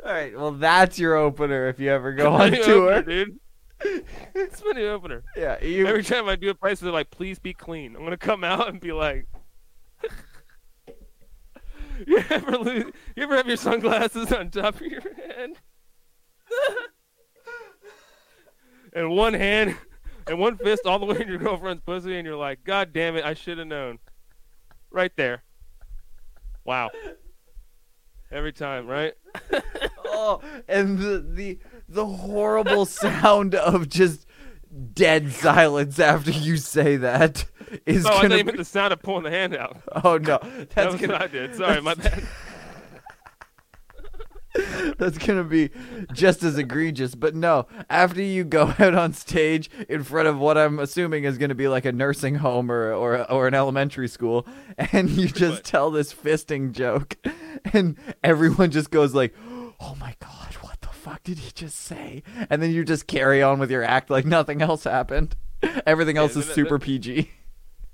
[0.04, 0.36] All right.
[0.38, 2.94] Well, that's your opener if you ever go on tour.
[2.94, 3.40] opener, dude.
[4.34, 5.24] It's funny opener.
[5.36, 5.64] Yeah.
[5.64, 5.88] You.
[5.88, 8.70] Every time I do a price, they're like, "Please be clean." I'm gonna come out
[8.70, 9.28] and be like,
[12.08, 15.52] "You ever lose, You ever have your sunglasses on top of your head,
[18.98, 19.76] and one hand
[20.28, 23.16] and one fist all the way in your girlfriend's pussy, and you're like, "God damn
[23.16, 24.00] it, I should have known."
[24.92, 25.44] Right there.
[26.66, 26.90] Wow.
[28.32, 29.14] Every time, right?
[30.06, 34.26] oh, and the the the horrible sound of just
[34.94, 37.46] dead silence after you say that
[37.86, 38.36] is Oh, I thought gonna.
[38.38, 39.78] you Be, meant the sound of pulling the hand out.
[40.04, 41.56] oh no, That that's was gonna what I did.
[41.56, 42.24] Sorry, my bad.
[44.98, 45.70] that's gonna be
[46.14, 47.16] just as egregious.
[47.16, 51.38] But no, after you go out on stage in front of what I'm assuming is
[51.38, 55.64] gonna be like a nursing home or or or an elementary school, and you just
[55.64, 57.16] tell this fisting joke,
[57.74, 59.34] and everyone just goes like,
[59.80, 63.42] "Oh my god, what the fuck did he just say?" And then you just carry
[63.44, 65.36] on with your act like nothing else happened.
[65.86, 67.32] Everything else Yeah, is that- super PG.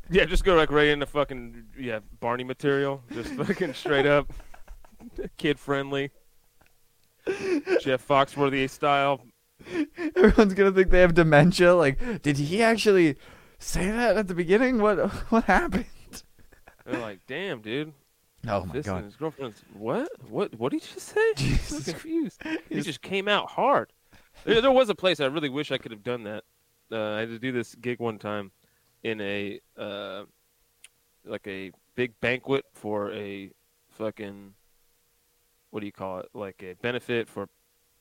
[0.10, 4.32] Yeah, just go like right into fucking yeah Barney material, just fucking straight up,
[5.38, 6.12] kid friendly,
[7.82, 9.22] Jeff Foxworthy style.
[10.16, 11.74] Everyone's gonna think they have dementia.
[11.76, 13.16] Like, did he actually
[13.60, 14.82] say that at the beginning?
[14.82, 15.86] What what happened?
[16.86, 17.94] They're like, damn, dude.
[18.46, 19.04] Oh my This and god.
[19.06, 20.10] his girlfriend's what?
[20.30, 20.54] What?
[20.60, 21.22] What did you just say?
[21.30, 22.42] I'm Jesus so confused.
[22.70, 23.94] He just came out hard.
[24.44, 26.44] There, there was a place I really wish I could have done that.
[26.92, 28.52] Uh, I had to do this gig one time
[29.04, 30.24] in a uh,
[31.24, 33.52] like a big banquet for a
[33.92, 34.54] fucking
[35.74, 36.30] what do you call it?
[36.36, 37.50] Like a benefit for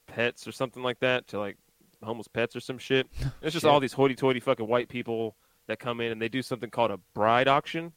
[0.07, 1.57] pets or something like that to like
[2.05, 3.07] homeless pets or some shit.
[3.43, 3.71] It's just Shit.
[3.71, 5.37] all these hoity-toity fucking white people
[5.69, 7.93] that come in and they do something called a bride auction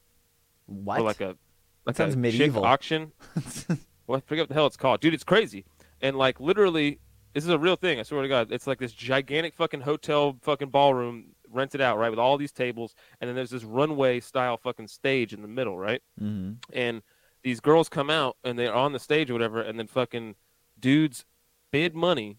[0.64, 0.98] What?
[1.00, 1.36] or like a
[1.84, 2.64] like sounds a medieval.
[2.64, 3.12] auction.
[4.06, 5.12] well, I forget what the hell it's called, dude.
[5.12, 5.66] It's crazy,
[6.00, 6.98] and like literally,
[7.34, 8.00] this is a real thing.
[8.00, 12.08] I swear to God, it's like this gigantic fucking hotel fucking ballroom rented out, right,
[12.10, 15.78] with all these tables, and then there's this runway style fucking stage in the middle,
[15.78, 17.02] right, hmm and
[17.46, 20.34] these girls come out and they're on the stage or whatever, and then fucking
[20.80, 21.24] dudes
[21.70, 22.38] bid money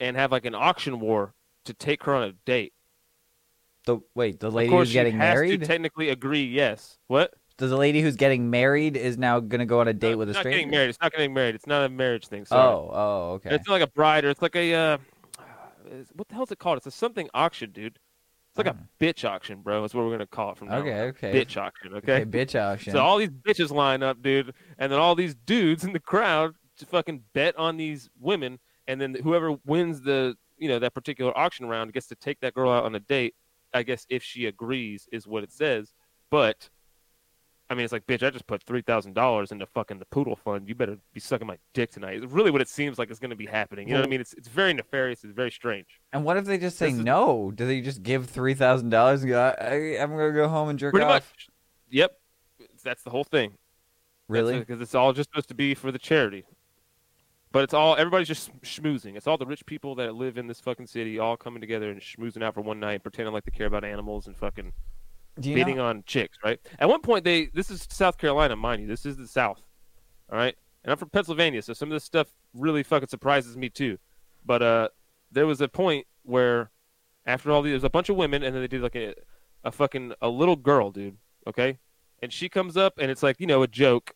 [0.00, 2.72] and have like an auction war to take her on a date.
[3.84, 5.60] The wait, the lady who's getting she has married.
[5.60, 6.42] to technically agree.
[6.42, 6.98] Yes.
[7.06, 7.32] What?
[7.58, 10.30] Does the lady who's getting married is now gonna go on a date No, with
[10.30, 10.88] a it's not getting married.
[10.88, 11.54] It's not getting married.
[11.54, 12.44] It's not a marriage thing.
[12.44, 12.60] Sorry.
[12.60, 13.54] Oh, oh, okay.
[13.54, 14.98] It's not like a bride or it's like a uh,
[16.14, 16.78] what the hell's it called?
[16.78, 18.00] It's a something auction, dude.
[18.58, 18.84] It's like a hmm.
[19.00, 19.80] bitch auction, bro.
[19.80, 20.76] That's what we're gonna call it from now.
[20.76, 20.82] on.
[20.82, 21.32] Okay, okay.
[21.32, 22.22] Bitch auction, okay?
[22.22, 22.92] okay, bitch auction.
[22.92, 26.54] So all these bitches line up, dude, and then all these dudes in the crowd
[26.78, 31.36] to fucking bet on these women, and then whoever wins the you know that particular
[31.38, 33.34] auction round gets to take that girl out on a date.
[33.72, 35.92] I guess if she agrees, is what it says.
[36.30, 36.68] But
[37.70, 40.36] I mean, it's like, bitch, I just put three thousand dollars into fucking the poodle
[40.36, 40.68] fund.
[40.68, 42.22] You better be sucking my dick tonight.
[42.22, 43.88] It's really what it seems like is going to be happening.
[43.88, 44.20] You know what I mean?
[44.22, 45.22] It's it's very nefarious.
[45.22, 45.86] It's very strange.
[46.12, 47.50] and what if they just say This is- no?
[47.54, 49.54] Do they just give three thousand dollars and go?
[49.60, 51.12] I, I'm gonna go home and jerk Pretty off.
[51.30, 51.48] much.
[51.90, 52.12] Yep.
[52.82, 53.52] That's the whole thing.
[54.28, 54.58] Really?
[54.58, 56.44] Because it's all just supposed to be for the charity.
[57.52, 59.16] But it's all everybody's just schmoozing.
[59.16, 62.00] It's all the rich people that live in this fucking city all coming together and
[62.00, 64.72] schmoozing out for one night, pretending like they care about animals and fucking
[65.40, 65.86] beating know?
[65.86, 66.60] on chicks, right?
[66.78, 68.88] At one point, they this is South Carolina, mind you.
[68.88, 69.60] This is the South,
[70.30, 70.54] all right.
[70.84, 73.98] And I'm from Pennsylvania, so some of this stuff really fucking surprises me too.
[74.44, 74.88] But uh,
[75.30, 76.70] there was a point where
[77.26, 79.14] after all these, there's a bunch of women, and then they did like a,
[79.64, 81.16] a fucking a little girl, dude.
[81.46, 81.78] Okay,
[82.22, 84.14] and she comes up, and it's like you know a joke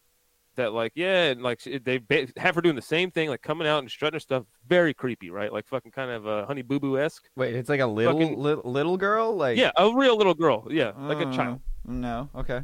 [0.57, 2.01] that like yeah, and like they
[2.37, 5.31] have her doing the same thing, like coming out and strutting her stuff, very creepy,
[5.31, 5.53] right?
[5.53, 7.25] Like fucking kind of uh, Honey Boo Boo esque.
[7.37, 10.67] Wait, it's like a little Fucking- little, little girl, like Yeah, a real little girl.
[10.71, 11.61] Yeah, like a Uh, child.
[11.87, 12.61] No, okay.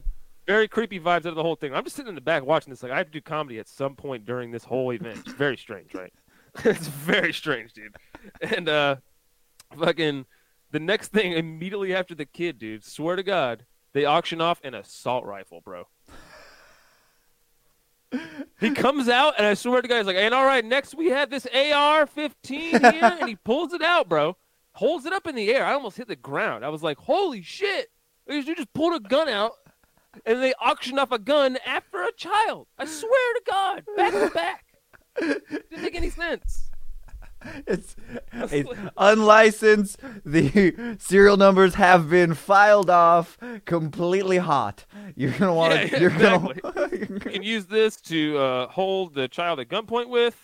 [0.46, 1.74] Very creepy vibes out of the whole thing.
[1.74, 2.82] I'm just sitting in the back watching this.
[2.82, 5.18] Like I have to do comedy at some point during this whole event.
[5.26, 6.12] It's very strange, right?
[6.64, 7.94] it's very strange, dude.
[8.40, 8.96] And uh,
[9.78, 10.26] fucking
[10.70, 12.84] the next thing immediately after the kid, dude.
[12.84, 15.84] Swear to God, they auction off an assault rifle, bro.
[18.60, 21.10] He comes out, and I swear to God, he's like, "And all right, next we
[21.10, 22.32] have this AR-15
[22.92, 24.36] here," and he pulls it out, bro.
[24.72, 25.64] Holds it up in the air.
[25.64, 26.64] I almost hit the ground.
[26.64, 27.88] I was like, "Holy shit!"
[28.26, 29.52] You just pulled a gun out,
[30.26, 32.66] and they auctioned off a gun after a child.
[32.78, 34.64] I swear to God, back to back.
[35.20, 36.67] Didn't make any sense.
[37.66, 37.94] It's,
[38.32, 39.98] it's unlicensed.
[40.24, 44.84] The serial numbers have been filed off completely hot.
[45.14, 45.86] You're gonna want to.
[45.88, 46.60] Yeah, you're exactly.
[46.62, 46.88] gonna.
[46.90, 50.36] You can use this to uh, hold the child at gunpoint with,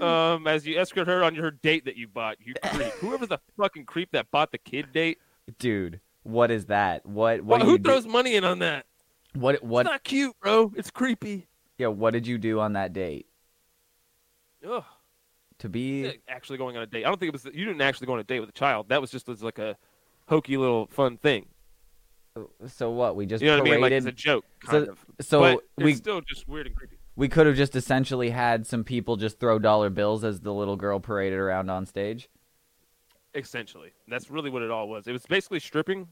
[0.00, 2.36] um, as you escort her on your date that you bought.
[2.40, 2.92] You creep.
[2.94, 5.18] Whoever's the fucking creep that bought the kid date.
[5.58, 7.04] Dude, what is that?
[7.06, 7.40] What?
[7.42, 7.58] What?
[7.58, 8.86] Well, who you do- throws money in on that?
[9.34, 9.62] What?
[9.64, 9.86] What?
[9.86, 10.72] It's not cute, bro.
[10.76, 11.48] It's creepy.
[11.78, 11.88] Yeah.
[11.88, 13.26] What did you do on that date?
[14.68, 14.84] Ugh.
[15.64, 16.20] To be.
[16.28, 17.06] Actually going on a date.
[17.06, 17.46] I don't think it was.
[17.46, 18.90] You didn't actually go on a date with a child.
[18.90, 19.78] That was just as like a
[20.28, 21.46] hokey little fun thing.
[22.66, 23.16] So what?
[23.16, 23.80] We just You know what I mean?
[23.80, 24.08] Like paraded.
[24.08, 24.98] it's a joke, So- of.
[25.22, 26.98] so but we- it's still just weird and creepy.
[27.16, 30.76] we could have just essentially had some people just throw dollar bills as the little
[30.76, 32.28] girl paraded around on stage.
[33.34, 35.06] Essentially, that's really what it all was.
[35.06, 36.08] It was basically stripping,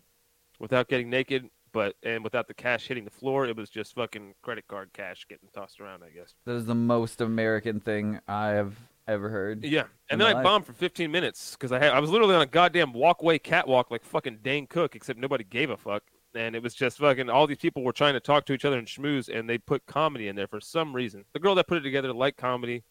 [0.61, 3.47] without getting naked, but and without the cash hitting the floor.
[3.47, 6.03] It was just fucking credit card cash getting tossed around.
[6.05, 6.35] I guess.
[6.47, 8.77] That is the most American thing I have
[9.09, 9.65] ever heard.
[9.65, 10.45] Yeah, and then I life.
[10.45, 13.91] bombed for 15 minutes because I had I was literally on a goddamn walkway catwalk
[13.91, 16.03] like fucking Dane Cook, except nobody gave a fuck,
[16.35, 18.79] and it was just fucking all these people were trying to talk to each other
[18.79, 21.25] and schmooze, and they put comedy in there for some reason.
[21.33, 22.85] The girl that put it together liked comedy.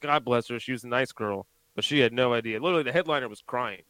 [0.00, 1.46] God bless her, she was a nice girl,
[1.76, 2.60] but she had no idea.
[2.60, 3.82] Literally, the headliner was crying.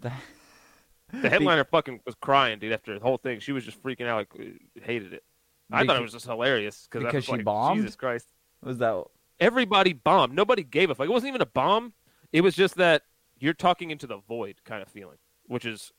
[0.00, 0.12] The
[1.28, 2.72] headliner fucking was crying, dude.
[2.72, 5.24] After the whole thing, she was just freaking out, like uh, hated it.
[5.70, 7.80] I thought it was just hilarious because because was she like, bombed?
[7.80, 8.28] Jesus Christ
[8.62, 9.04] Was that?
[9.40, 10.34] Everybody bombed.
[10.34, 11.06] Nobody gave a fuck.
[11.06, 11.92] It wasn't even a bomb.
[12.32, 13.02] It was just that
[13.38, 15.92] you're talking into the void kind of feeling, which is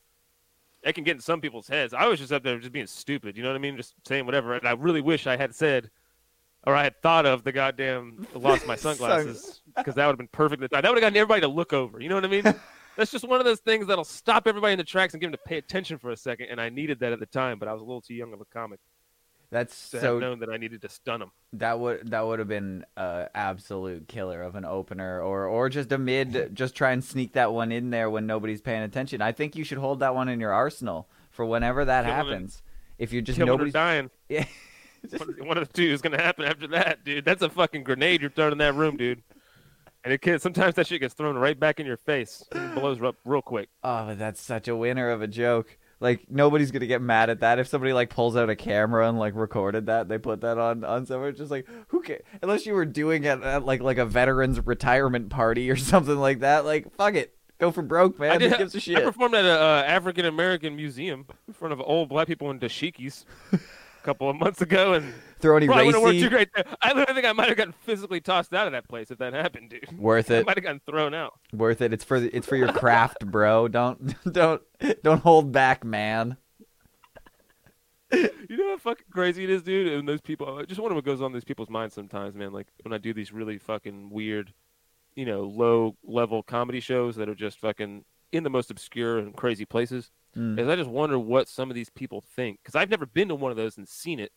[0.82, 1.92] it can get in some people's heads.
[1.92, 3.36] I was just up there just being stupid.
[3.36, 3.76] You know what I mean?
[3.76, 4.54] Just saying whatever.
[4.54, 5.90] And I really wish I had said
[6.66, 10.28] or I had thought of the goddamn lost my sunglasses because that would have been
[10.28, 10.62] perfect.
[10.62, 10.82] at the time.
[10.82, 12.00] That would have gotten everybody to look over.
[12.00, 12.42] You know what I mean?
[12.96, 15.32] That's just one of those things that'll stop everybody in the tracks and get them
[15.32, 16.48] to pay attention for a second.
[16.50, 18.40] And I needed that at the time, but I was a little too young of
[18.40, 18.80] a comic
[19.50, 20.12] That's to so.
[20.14, 21.32] have known that I needed to stun them.
[21.54, 25.90] That would that would have been an absolute killer of an opener, or or just
[25.92, 26.54] a mid.
[26.54, 29.22] Just try and sneak that one in there when nobody's paying attention.
[29.22, 32.62] I think you should hold that one in your arsenal for whenever that happens.
[32.98, 34.10] If you're just nobody's dying.
[34.28, 34.44] yeah.
[35.38, 37.24] one, of the two is gonna happen after that, dude.
[37.24, 39.22] That's a fucking grenade you're throwing in that room, dude.
[40.04, 42.44] And it can, sometimes that shit gets thrown right back in your face.
[42.52, 43.68] It blows up real quick.
[43.82, 45.76] Oh, but that's such a winner of a joke.
[46.00, 49.18] Like nobody's gonna get mad at that if somebody like pulls out a camera and
[49.18, 50.08] like recorded that.
[50.08, 51.32] They put that on on somewhere.
[51.32, 52.22] Just like who cares?
[52.42, 56.40] Unless you were doing it at like like a veterans retirement party or something like
[56.40, 56.64] that.
[56.64, 58.32] Like fuck it, go for broke, man.
[58.32, 58.96] I, did, Who gives a shit?
[58.96, 62.58] I performed at a uh, African American museum in front of old black people in
[62.60, 63.24] dashikis
[64.08, 66.20] couple of months ago, and Throw any probably have worked racy.
[66.22, 66.48] too great.
[66.82, 69.34] I literally think I might have gotten physically tossed out of that place if that
[69.34, 69.98] happened, dude.
[69.98, 70.46] Worth I it.
[70.46, 71.34] might have gotten thrown out.
[71.52, 71.92] Worth it.
[71.92, 73.68] It's for the, it's for your craft, bro.
[73.68, 74.62] Don't don't
[75.04, 76.38] don't hold back, man.
[78.10, 79.92] You know how fucking crazy it is, dude?
[79.92, 82.52] And those people, I just wonder what goes on in these people's minds sometimes, man.
[82.54, 84.54] Like when I do these really fucking weird,
[85.14, 89.34] you know, low level comedy shows that are just fucking in the most obscure and
[89.36, 90.10] crazy places.
[90.36, 90.58] Mm.
[90.58, 93.34] Is I just wonder what some of these people think because I've never been to
[93.34, 94.30] one of those and seen it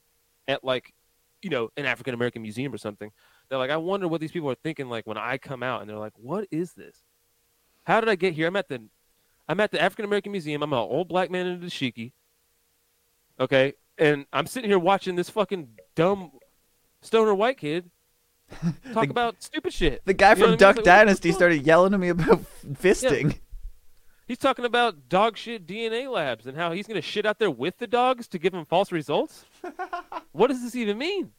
[0.48, 0.94] at like,
[1.42, 3.12] you know, an African American museum or something.
[3.50, 5.90] They're like, I wonder what these people are thinking like when I come out and
[5.90, 6.98] they're like, what is this?
[7.84, 8.48] How did I get here?
[8.48, 8.82] I'm at the,
[9.50, 10.64] I'm at the African American Museum.
[10.64, 12.14] I'm an old black man in a dashiki.
[13.40, 16.32] Okay, and I'm sitting here watching this fucking dumb
[17.02, 17.90] stoner white kid
[18.94, 20.02] talk The- about stupid shit.
[20.06, 20.58] The guy You know from what I mean?
[20.60, 23.40] Duck like, Dynasty started yelling at me about fisting.
[24.32, 27.52] He's talking about dog shit DNA labs and how he's going to shit out there
[27.52, 29.44] with the dogs to give them false results.
[30.32, 31.34] what does this even mean?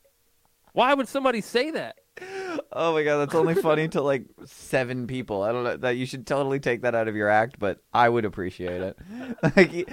[0.74, 1.96] Why would somebody say that?
[2.74, 5.42] Oh my god, that's only funny to like seven people.
[5.42, 8.08] I don't know that you should totally take that out of your act, but I
[8.08, 8.98] would appreciate it.
[9.56, 9.88] Like,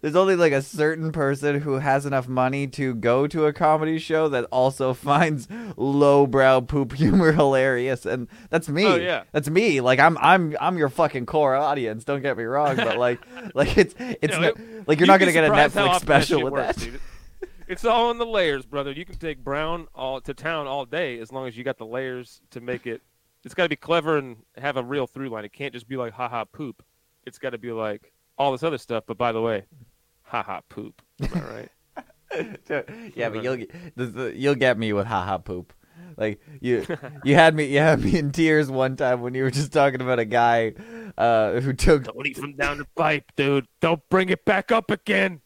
[0.00, 3.98] there's, only like a certain person who has enough money to go to a comedy
[3.98, 8.86] show that also finds lowbrow poop humor hilarious, and that's me.
[8.86, 9.24] Oh, yeah.
[9.32, 9.80] that's me.
[9.80, 12.04] Like I'm, I'm, I'm your fucking core audience.
[12.04, 13.20] Don't get me wrong, but like,
[13.54, 16.76] like it's, it's know, no- like you're not gonna get a Netflix special with works,
[16.76, 16.84] that.
[16.92, 17.00] dude.
[17.68, 18.92] It's all in the layers, brother.
[18.92, 21.86] You can take Brown all to town all day as long as you got the
[21.86, 23.02] layers to make it.
[23.44, 25.44] It's got to be clever and have a real through line.
[25.44, 26.82] It can't just be like haha poop.
[27.24, 29.04] It's got to be like all this other stuff.
[29.06, 29.64] But by the way,
[30.22, 31.02] haha poop.
[31.20, 31.68] Am I right?
[33.14, 35.72] yeah, but you'll get the, the, you'll get me with haha poop.
[36.16, 36.86] Like you
[37.24, 40.00] you had me you had me in tears one time when you were just talking
[40.00, 40.74] about a guy
[41.16, 43.66] uh, who took eat from down the pipe, dude.
[43.80, 45.41] Don't bring it back up again.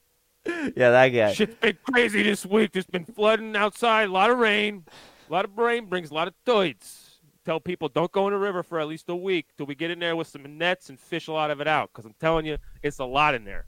[0.77, 2.73] yeah that guy Shit's been crazy this week.
[2.73, 4.85] There's been flooding outside, a lot of rain.
[5.29, 7.19] A lot of rain brings a lot of toids.
[7.45, 9.91] Tell people don't go in the river for at least a week till we get
[9.91, 11.91] in there with some nets and fish a lot of it out.
[11.93, 13.67] Because I'm telling you, it's a lot in there.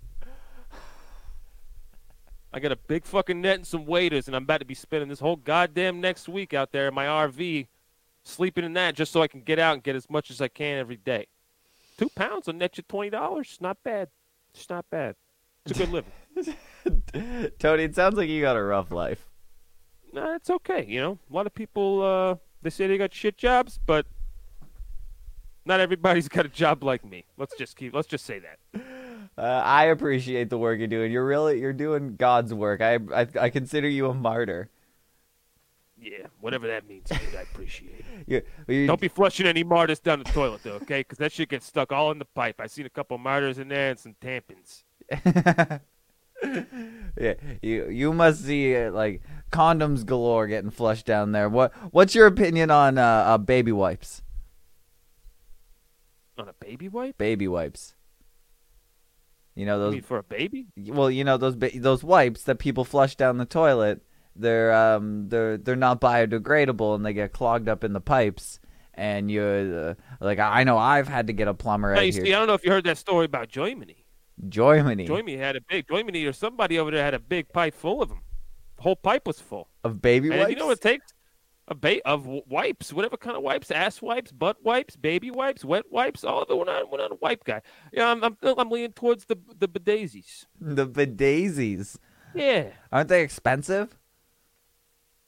[2.53, 5.09] I got a big fucking net and some waders, and I'm about to be spending
[5.09, 7.66] this whole goddamn next week out there in my RV,
[8.24, 10.49] sleeping in that just so I can get out and get as much as I
[10.49, 11.26] can every day.
[11.99, 13.49] Two pounds will net you twenty dollars.
[13.53, 14.09] It's Not bad.
[14.55, 15.14] It's not bad.
[15.70, 16.04] It's a good
[17.14, 17.52] living.
[17.58, 17.84] Tony.
[17.84, 19.26] It sounds like you got a rough life.
[20.12, 20.84] Nah, it's okay.
[20.88, 24.06] You know, a lot of people uh, they say they got shit jobs, but
[25.64, 27.24] not everybody's got a job like me.
[27.36, 27.94] Let's just keep.
[27.94, 28.80] Let's just say that.
[29.36, 31.12] Uh, I appreciate the work you're doing.
[31.12, 32.80] You're really you're doing God's work.
[32.80, 34.70] I I, I consider you a martyr.
[36.00, 38.46] Yeah, whatever that means, dude, I appreciate it.
[38.68, 41.00] You, Don't be flushing any martyrs down the toilet, though, okay?
[41.00, 42.60] Because that shit gets stuck all in the pipe.
[42.60, 44.84] I seen a couple martyrs in there and some tampons.
[46.42, 51.48] yeah, you you must see uh, like condoms galore getting flushed down there.
[51.48, 54.22] What what's your opinion on uh, uh, baby wipes?
[56.36, 57.18] On a baby wipe?
[57.18, 57.94] Baby wipes.
[59.56, 60.66] You know those mean, for a baby?
[60.76, 64.02] well, you know those ba- those wipes that people flush down the toilet.
[64.36, 68.61] They're um they're they're not biodegradable and they get clogged up in the pipes.
[68.94, 72.12] And you uh, like I know I've had to get a plumber Now, out you
[72.12, 72.24] here.
[72.26, 74.04] see, I don't know if you heard that story about Germany.
[74.49, 78.03] Germany Germany had a big Germany or somebody over there had a big pipe full
[78.03, 78.20] of them.
[78.76, 79.68] The whole pipe was full.
[79.84, 80.51] of baby And wipes.
[80.51, 81.12] you know what it takes?
[81.70, 85.84] A ba- of wipes, whatever kind of wipes, ass wipes, butt wipes, baby wipes, wet
[85.91, 86.57] wipes, all of it.
[86.57, 87.61] We're not, we're not a wipe guy.
[87.93, 90.47] Yeah, I'm, I'm, I'm leaning towards the the bidazes.
[90.61, 91.99] the daisies
[92.34, 93.99] Yeah, aren't they expensive?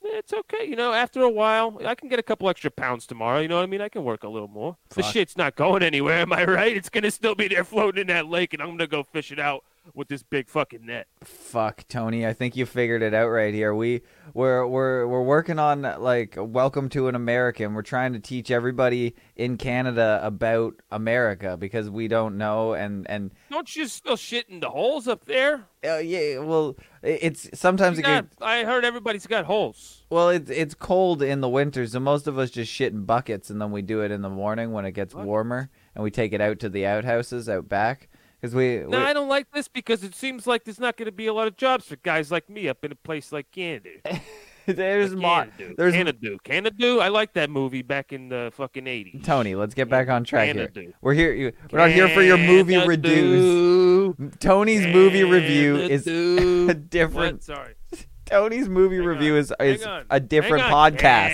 [0.04, 0.64] Eh, it's okay.
[0.64, 3.40] You know, after a while, I can get a couple extra pounds tomorrow.
[3.40, 3.80] You know what I mean?
[3.80, 4.76] I can work a little more.
[4.90, 6.20] The shit's not going anywhere.
[6.20, 6.76] Am I right?
[6.76, 9.38] It's gonna still be there floating in that lake, and I'm gonna go fish it
[9.38, 11.06] out with this big fucking net.
[11.24, 12.26] Fuck, Tony.
[12.26, 13.74] I think you figured it out right here.
[13.74, 14.02] We
[14.34, 17.74] we're we're we're working on like Welcome to an American.
[17.74, 23.30] We're trying to teach everybody in Canada about America because we don't know and and
[23.50, 25.66] Don't you still shit in the holes up there?
[25.82, 30.04] uh, yeah, well, it's sometimes it get, got- I heard everybody's got holes.
[30.10, 33.50] well, it's it's cold in the winter, so most of us just shit in buckets
[33.50, 35.24] and then we do it in the morning when it gets What?
[35.26, 38.08] warmer and we take it out to the outhouses out back
[38.40, 41.06] because we, we No, I don't like this because it seems like there's not going
[41.06, 43.50] to be a lot of jobs for guys like me up in a place like
[43.50, 43.90] Canada.
[44.66, 45.74] there's Like Canada.
[45.76, 46.36] there's Canada.
[46.44, 46.98] Canada.
[47.00, 49.24] I like that movie back in the fucking 80s.
[49.24, 49.54] Tony.
[49.54, 50.70] Let's get back on track here.
[51.00, 51.52] We're here.
[51.70, 54.14] We're not here for your movie reviews.
[54.16, 54.36] Canada.
[54.38, 57.34] Tony's movie review is a different.
[57.36, 57.44] What?
[57.44, 57.74] Sorry.
[58.26, 59.38] Tony's movie Hang review on.
[59.40, 61.30] is is a different podcast.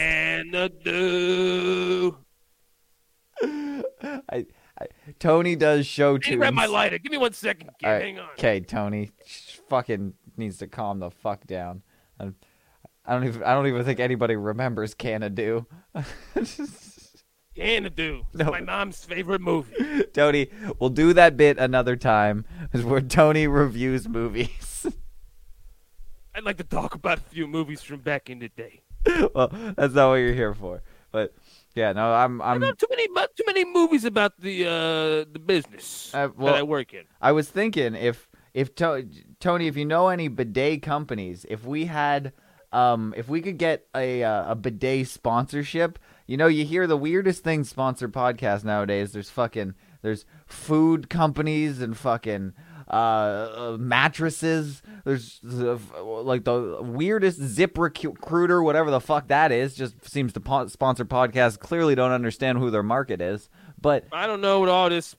[0.47, 2.17] Canada.
[4.31, 4.47] I,
[5.19, 6.37] Tony does show tunes.
[6.37, 6.99] grab my lighter.
[6.99, 7.87] Give me one second, kid.
[7.89, 8.03] Right.
[8.03, 8.29] Hang on.
[8.33, 9.11] Okay, Tony,
[9.69, 11.83] fucking needs to calm the fuck down.
[12.21, 12.31] i
[13.09, 13.43] I don't even.
[13.45, 15.65] I don't even think anybody remembers Canada.
[17.55, 18.21] Canada.
[18.33, 18.51] It's No.
[18.51, 20.03] my mom's favorite movie.
[20.13, 20.49] Tony,
[20.79, 24.87] we'll do that bit another time, where Tony reviews movies.
[26.35, 28.83] I'd like to talk about a few movies from back in the day.
[29.35, 30.83] well, that's not what you're here for.
[31.13, 31.35] But
[31.77, 32.43] yeah, no, I'm.
[32.43, 32.59] I'm.
[32.61, 36.63] not too many too many movies about the uh the business Uh, well- that I
[36.65, 37.05] work in.
[37.21, 39.07] I was thinking if if to-
[39.39, 42.33] Tony, if you know any bidet companies, if we had,
[42.73, 46.97] um, if we could get a uh, a bidet sponsorship, you know, you hear the
[46.97, 49.13] weirdest things sponsor podcasts nowadays.
[49.13, 52.55] There's fucking there's food companies and fucking
[52.89, 54.83] uh, uh mattresses.
[55.05, 60.41] There's uh, like the weirdest zip recruiter, whatever the fuck that is, just seems to
[60.41, 61.59] po- sponsor podcasts.
[61.59, 63.49] Clearly, don't understand who their market is,
[63.81, 65.17] but I don't know what all this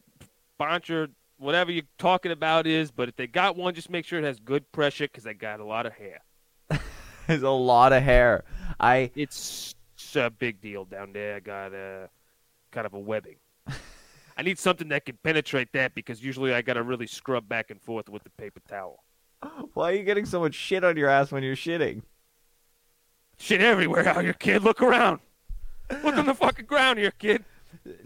[0.55, 4.26] sponsor whatever you're talking about is, but if they got one, just make sure it
[4.26, 6.20] has good pressure because I got a lot of hair.
[7.28, 8.43] there's a lot of hair.
[8.80, 9.76] I It's
[10.15, 11.36] a big deal down there.
[11.36, 12.09] I got a
[12.72, 13.38] kind of a webbing.
[14.38, 17.71] I need something that can penetrate that because usually I got to really scrub back
[17.71, 19.03] and forth with the paper towel.
[19.73, 22.03] Why are you getting so much shit on your ass when you're shitting?
[23.39, 24.63] Shit everywhere out here, kid.
[24.63, 25.21] Look around.
[26.03, 27.45] Look on the fucking ground here, kid.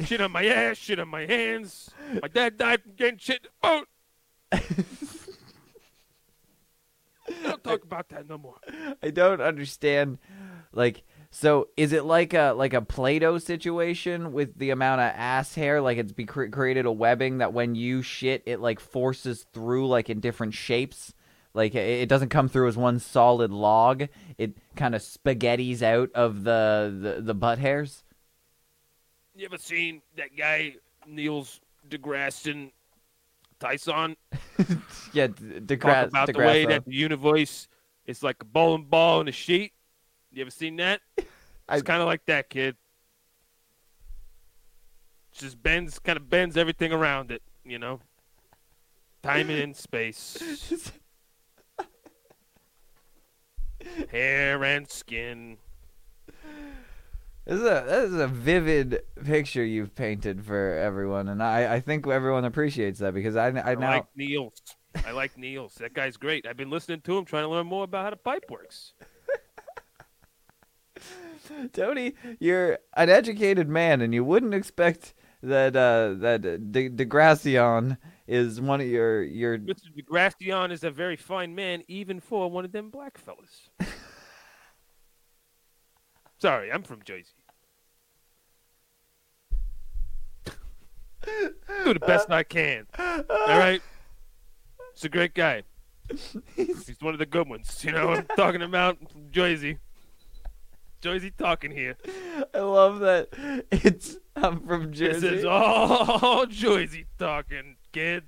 [0.06, 1.90] Shit on my ass, shit on my hands.
[2.22, 3.88] My dad died from getting shit in the boat.
[7.44, 8.58] Don't talk about that no more.
[9.02, 10.18] I don't understand.
[10.74, 11.04] Like,
[11.34, 15.80] so is it like a like a Play-Doh situation with the amount of ass hair?
[15.80, 19.88] Like it's be cre- created a webbing that when you shit, it like forces through
[19.88, 21.14] like in different shapes.
[21.54, 24.08] Like it it doesn't come through as one solid log.
[24.38, 28.04] It kind of spaghettis out of the, the the butt hairs.
[29.34, 30.76] You ever seen that guy
[31.08, 32.72] Niels deGrasse
[33.62, 34.18] Tyson
[35.14, 37.70] Yeah, d- talk DeGrasse, about the way that the universe
[38.06, 39.72] is like a bowling ball in a sheet?
[40.32, 41.02] You ever seen that?
[41.70, 42.76] It's kind of like that, kid.
[45.32, 48.02] Just bends, kind of bends everything around it, you know.
[49.24, 50.92] Time and space,
[54.10, 55.60] hair and skin.
[57.46, 61.80] This is a this is a vivid picture you've painted for everyone, and I, I
[61.80, 64.62] think everyone appreciates that because I I I now like Niels.
[65.06, 65.76] I like Niels.
[65.76, 66.46] That guy's great.
[66.46, 68.94] I've been listening to him, trying to learn more about how the pipe works.
[71.74, 76.42] Tony, you're an educated man, and you wouldn't expect that uh, that
[76.72, 77.98] De- DeGracion
[78.28, 79.58] is one of your your.
[79.58, 79.88] Mr.
[79.98, 83.70] DeGracian is a very fine man, even for one of them black fellas.
[86.40, 87.34] Sorry, I'm from Jersey.
[91.24, 92.88] Do the best I can.
[92.98, 93.80] All right.
[94.96, 95.62] He's a great guy.
[96.56, 97.84] He's one of the good ones.
[97.84, 98.98] You know what I'm talking about?
[99.12, 99.78] From Jersey.
[101.02, 101.98] Jersey talking here.
[102.54, 103.30] I love that
[103.72, 105.14] it's I'm from Jersey.
[105.14, 105.38] This Jersey.
[105.40, 108.24] is all Jersey talking, kid.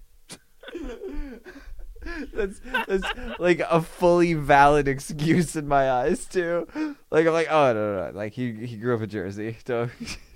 [2.33, 3.05] That's that's
[3.39, 6.67] like a fully valid excuse in my eyes too.
[7.09, 8.17] Like I'm like, oh no no, no.
[8.17, 9.57] like he he grew up in Jersey.
[9.65, 9.89] So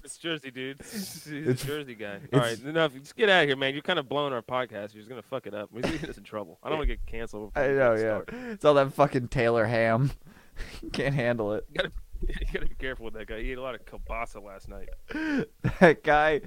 [0.06, 0.78] It's Jersey, dude.
[0.82, 2.20] He's It's- a Jersey guy.
[2.32, 2.94] All right, enough.
[2.94, 3.74] Just get out of here, man.
[3.74, 4.94] You're kind of blowing our podcast.
[4.94, 5.70] You're just gonna fuck it up.
[5.74, 6.58] We're gonna get us in trouble.
[6.64, 7.52] I don't want to get canceled.
[7.58, 8.22] I know, yeah.
[8.22, 8.36] started.
[8.52, 10.12] It's all that fucking Taylor ham.
[10.94, 11.68] Can't handle it.
[12.28, 13.41] You gotta, be careful with that guy.
[13.41, 14.89] He ate a lot of kielbasa last night.
[15.80, 16.41] that guy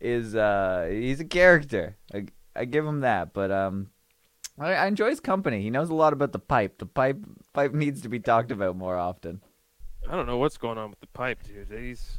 [0.00, 1.96] is uh he's a character.
[2.14, 3.90] I, I give him that, but um
[4.58, 5.62] I, I enjoy his company.
[5.62, 6.78] He knows a lot about the pipe.
[6.78, 7.18] The pipe
[7.52, 9.40] pipe needs to be talked about more often.
[10.08, 11.68] I don't know what's going on with the pipe, dude.
[11.70, 12.18] He's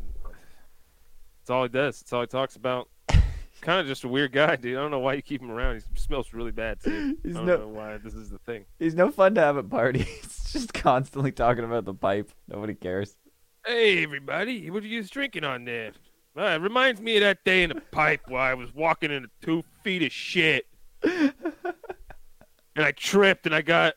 [1.42, 2.00] that's all he does.
[2.00, 2.90] That's all he talks about.
[3.62, 4.78] kind of just a weird guy, dude.
[4.78, 5.76] I don't know why you keep him around.
[5.76, 7.18] He smells really bad too.
[7.24, 8.66] He's I don't no- know why this is the thing.
[8.78, 10.39] He's no fun to have at parties.
[10.54, 12.32] just constantly talking about the pipe.
[12.48, 13.16] Nobody cares.
[13.66, 15.92] Hey, everybody, what are you drinking on there?
[16.38, 19.30] Uh, it reminds me of that day in the pipe where I was walking into
[19.42, 20.66] two feet of shit.
[21.04, 21.34] and
[22.78, 23.96] I tripped and I got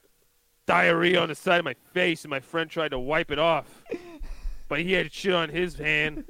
[0.67, 3.67] diarrhea on the side of my face, and my friend tried to wipe it off.
[4.69, 6.25] But he had shit on his hand.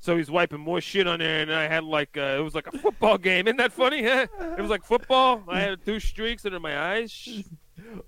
[0.00, 2.66] So he's wiping more shit on there, and I had like uh, it was like
[2.66, 3.46] a football game.
[3.48, 4.00] Isn't that funny?
[4.00, 5.42] It was like football.
[5.48, 7.44] I had two streaks under my eyes.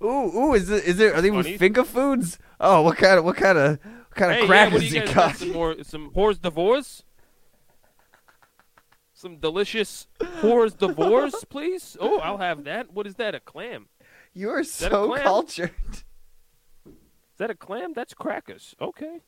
[0.01, 2.37] Ooh, ooh, is it is there are they finger foods?
[2.59, 5.13] Oh, what kind of what kind of what kind of Hey, yeah, crackers what you
[5.13, 5.35] got?
[5.37, 7.03] Some more, some hors d'oeuvres.
[9.13, 11.97] Some delicious whores divorce, please.
[11.99, 12.93] Oh, I'll have that.
[12.93, 13.33] What is that?
[13.33, 13.87] A clam?
[14.31, 15.71] You are so cultured.
[16.85, 17.93] Is that a clam?
[17.93, 18.75] That's crackers.
[18.79, 19.21] Okay,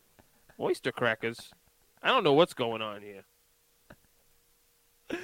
[0.60, 1.52] oyster crackers.
[2.04, 3.24] I don't know what's going on here.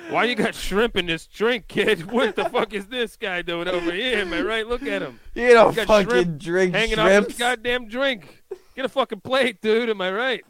[0.10, 2.12] Why you got shrimp in this drink, kid?
[2.12, 4.26] What the fuck is this guy doing over here?
[4.26, 4.46] man?
[4.46, 4.66] Right?
[4.68, 5.20] Look at him.
[5.36, 7.30] You don't got fucking shrimp drink hanging off shrimps.
[7.30, 8.44] his goddamn drink.
[8.76, 9.90] Get a fucking plate, dude.
[9.90, 10.46] Am I right?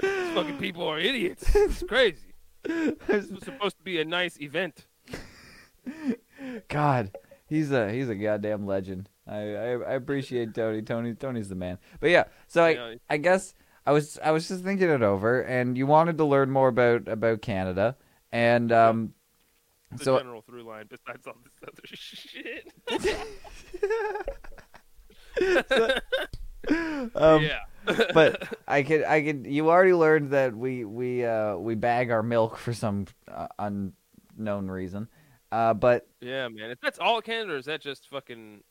[0.00, 1.44] These fucking people are idiots.
[1.54, 2.34] It's crazy.
[2.64, 4.86] This was supposed to be a nice event.
[6.68, 7.12] God,
[7.46, 9.08] he's a he's a goddamn legend.
[9.28, 10.82] I, I I appreciate Tony.
[10.82, 11.78] Tony Tony's the man.
[12.00, 12.98] But yeah, so I.
[13.08, 13.54] I guess
[13.86, 17.08] I was I was just thinking it over, and you wanted to learn more about
[17.08, 17.96] about Canada,
[18.30, 19.14] and um,
[19.96, 22.72] The so general through line, besides all this other shit.
[27.16, 27.60] um, yeah.
[28.14, 32.22] but I could I could you already learned that we we uh we bag our
[32.22, 35.08] milk for some uh, unknown reason,
[35.50, 36.70] uh, but yeah, man.
[36.70, 38.62] If that's all Canada, or is that just fucking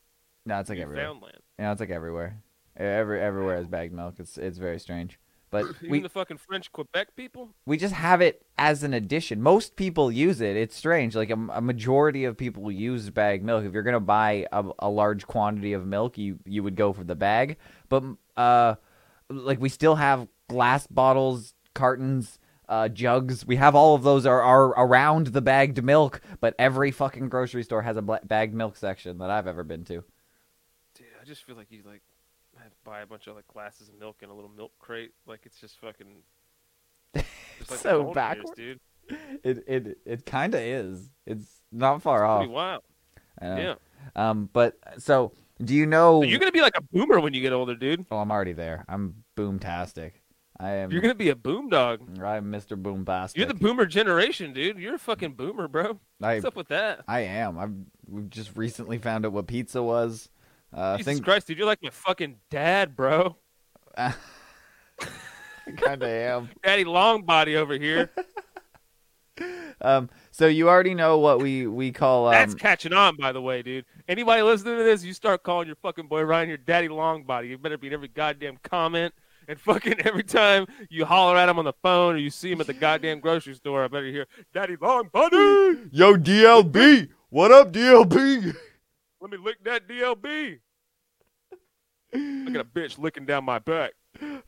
[0.46, 1.12] no, it's like everywhere.
[1.58, 2.42] Yeah, it's like everywhere.
[2.76, 4.14] Every everywhere has bagged milk.
[4.18, 5.18] It's it's very strange.
[5.50, 7.50] But Even we the fucking French Quebec people.
[7.66, 9.42] we just have it as an addition.
[9.42, 10.56] Most people use it.
[10.56, 11.14] It's strange.
[11.14, 13.64] Like a, a majority of people use bagged milk.
[13.64, 17.04] If you're gonna buy a, a large quantity of milk, you you would go for
[17.04, 17.58] the bag.
[17.90, 18.04] But
[18.36, 18.76] uh,
[19.28, 22.38] like we still have glass bottles, cartons,
[22.70, 23.44] uh, jugs.
[23.46, 26.22] We have all of those are are around the bagged milk.
[26.40, 30.02] But every fucking grocery store has a bagged milk section that I've ever been to.
[30.94, 32.00] Dude, I just feel like you like
[32.84, 35.12] buy a bunch of like glasses of milk in a little milk crate.
[35.26, 36.22] Like it's just fucking.
[37.70, 38.50] Like So golden years, backwards.
[38.56, 38.80] dude.
[39.44, 41.10] It it it kind of is.
[41.26, 42.40] It's not far off.
[42.40, 42.82] Pretty wild.
[43.40, 43.56] I know.
[44.16, 44.30] Yeah.
[44.30, 44.48] Um.
[44.52, 46.22] But so, do you know?
[46.22, 48.04] You're gonna be like a boomer when you get older, dude.
[48.10, 48.84] Oh, I'm already there.
[48.88, 50.12] I'm boomtastic.
[50.58, 50.90] I am.
[50.90, 52.00] You're gonna be a boom dog.
[52.20, 52.80] I'm Mr.
[52.80, 53.36] Boombastic.
[53.36, 54.78] You're the boomer generation, dude.
[54.78, 56.00] You're a fucking boomer, bro.
[56.20, 57.04] I What's up with that?
[57.06, 57.58] I am.
[57.58, 57.74] I've
[58.08, 60.28] we've just recently found out what pizza was.
[60.74, 63.36] Uh, I Jesus think Christ, dude, you're like my fucking dad, bro.
[63.96, 64.14] I
[65.76, 66.50] kind of am.
[66.64, 68.10] Daddy long body over here.
[69.80, 70.10] Um.
[70.30, 72.32] So you already know what we we call um.
[72.32, 73.84] That's catching on, by the way, dude.
[74.06, 77.48] Anybody listening to this, you start calling your fucking boy Ryan your daddy long body.
[77.48, 79.12] You better be in every goddamn comment
[79.48, 82.60] and fucking every time you holler at him on the phone or you see him
[82.60, 83.82] at the goddamn grocery store.
[83.82, 85.36] I better hear daddy long body.
[85.90, 87.08] Yo, DLB.
[87.30, 88.54] What up, DLB?
[89.22, 90.58] Let me lick that DLB.
[92.12, 93.92] Look at a bitch licking down my back.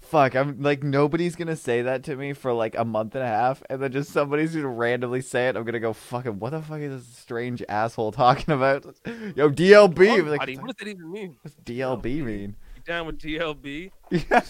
[0.01, 3.27] Fuck, I'm like nobody's gonna say that to me for like a month and a
[3.29, 5.57] half, and then just somebody's gonna randomly say it.
[5.57, 8.85] I'm gonna go, fucking, what the fuck is this strange asshole talking about?
[9.37, 10.19] Yo, DLB.
[10.19, 10.41] I'm like.
[10.41, 11.37] What does that even mean?
[11.43, 12.57] what's DLB mean?
[12.75, 13.93] You down with DLB?
[14.11, 14.43] Yeah,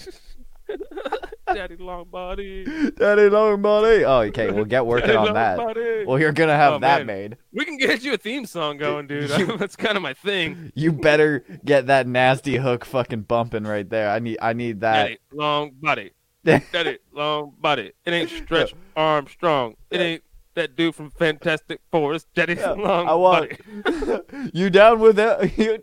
[1.55, 2.65] Daddy long body.
[2.93, 4.05] Daddy long body.
[4.05, 5.57] Oh, okay, we'll get working Daddy on that.
[5.59, 6.05] body.
[6.07, 7.31] Well, you're gonna have Oh, that man.
[7.31, 7.37] made.
[7.53, 9.29] We can get you a theme song going, dude.
[9.39, 10.73] You- That's kind of my thing.
[10.75, 14.09] You better get that nasty hook fucking bumping right there.
[14.11, 15.03] I need, I need that.
[15.05, 16.13] Daddy, long body.
[16.45, 17.93] Daddy, long body.
[18.05, 19.77] It ain't Stretch Armstrong.
[19.91, 20.23] It ain't
[20.55, 22.15] that dude from Fantastic Four.
[22.15, 23.51] It's Daddy, Yeah, long I want-
[23.85, 24.51] body.
[24.55, 25.57] you down with that?
[25.59, 25.79] You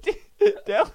[0.65, 0.89] down?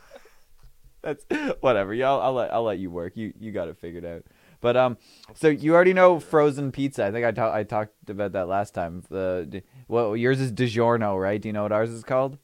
[1.03, 1.25] That's
[1.61, 1.95] whatever.
[1.95, 3.17] Y'all, I'll let I'll let you work.
[3.17, 4.25] You you got it figured out.
[4.61, 4.97] But um,
[5.35, 7.05] so you already know frozen pizza.
[7.05, 9.03] I think I talked I talked about that last time.
[9.09, 11.41] The well, yours is DiGiorno, right?
[11.41, 12.39] Do you know what ours is called?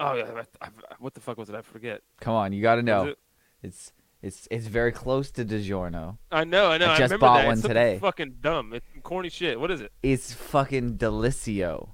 [0.00, 0.68] Oh yeah, I, I,
[1.00, 1.54] what the fuck was it?
[1.56, 2.02] I forget.
[2.20, 3.06] Come on, you got to know.
[3.06, 3.18] it-
[3.62, 6.18] It's it's it's very close to DiGiorno.
[6.30, 6.86] I know, I know.
[6.86, 7.46] I I, just remember bought that.
[7.46, 7.98] one It's today.
[8.00, 8.72] Fucking dumb.
[8.74, 9.58] It's corny shit.
[9.58, 9.92] What is it?
[10.02, 11.90] It's fucking Delissio.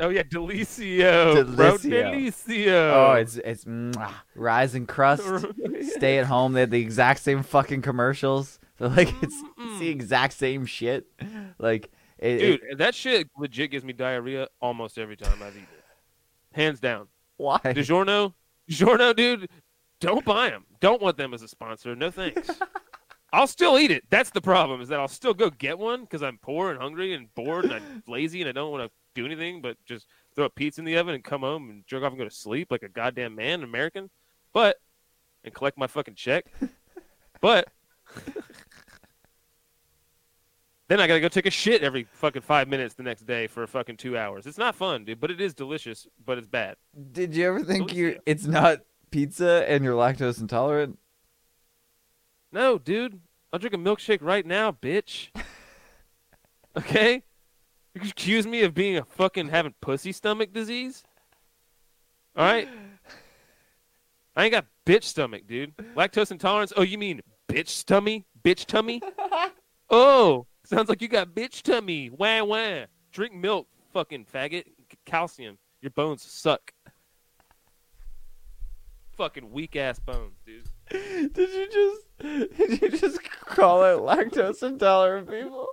[0.00, 1.56] Oh yeah, Delissio.
[1.56, 1.90] Bro, Delissio.
[2.12, 2.92] Delissio.
[2.92, 5.22] Oh, it's it's mwah, rise and crust.
[5.96, 6.52] Stay at home.
[6.52, 8.58] They had the exact same fucking commercials.
[8.78, 11.06] So like it's, it's the exact same shit.
[11.58, 15.62] Like it, Dude, it- that shit legit gives me diarrhea almost every time I've eaten
[15.62, 16.56] it.
[16.56, 17.06] Hands down.
[17.36, 17.58] why?
[17.62, 18.32] DiGiorno,
[18.68, 19.48] DiGiorno, dude,
[20.00, 20.64] don't buy them.
[20.80, 21.94] Don't want them as a sponsor.
[21.94, 22.50] No thanks.
[23.32, 24.04] I'll still eat it.
[24.10, 24.80] That's the problem.
[24.80, 27.74] Is that I'll still go get one because I'm poor and hungry and bored and
[27.74, 30.84] I'm lazy and I don't want to do anything but just throw a pizza in
[30.84, 33.34] the oven and come home and jerk off and go to sleep like a goddamn
[33.34, 34.10] man, American.
[34.52, 34.76] But
[35.44, 36.46] and collect my fucking check.
[37.40, 37.66] But
[40.86, 43.66] then I gotta go take a shit every fucking five minutes the next day for
[43.66, 44.46] fucking two hours.
[44.46, 45.18] It's not fun, dude.
[45.18, 46.06] But it is delicious.
[46.24, 46.76] But it's bad.
[47.10, 51.00] Did you ever think you it's not pizza and you're lactose intolerant?
[52.52, 53.20] No, dude.
[53.52, 55.30] I'll drink a milkshake right now, bitch.
[56.76, 57.22] Okay?
[57.94, 61.02] You accuse me of being a fucking having pussy stomach disease?
[62.36, 62.68] Alright?
[64.34, 65.76] I ain't got bitch stomach, dude.
[65.94, 66.72] Lactose intolerance?
[66.76, 68.24] Oh, you mean bitch tummy?
[68.44, 69.02] Bitch tummy?
[69.94, 72.08] Oh, sounds like you got bitch tummy.
[72.08, 72.86] Wah wah.
[73.12, 74.64] Drink milk, fucking faggot.
[75.04, 75.58] Calcium.
[75.82, 76.72] Your bones suck.
[79.18, 80.66] Fucking weak ass bones, dude.
[81.34, 82.02] Did you just
[82.56, 85.66] did you just call out lactose intolerant people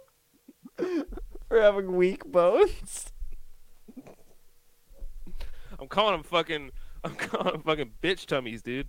[1.49, 3.11] for having weak bones?
[5.79, 6.71] I'm calling them fucking.
[7.03, 8.87] I'm calling them fucking bitch tummies, dude.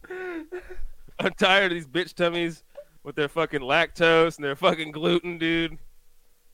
[1.18, 2.64] I'm tired of these bitch tummies
[3.04, 5.78] with their fucking lactose and their fucking gluten, dude.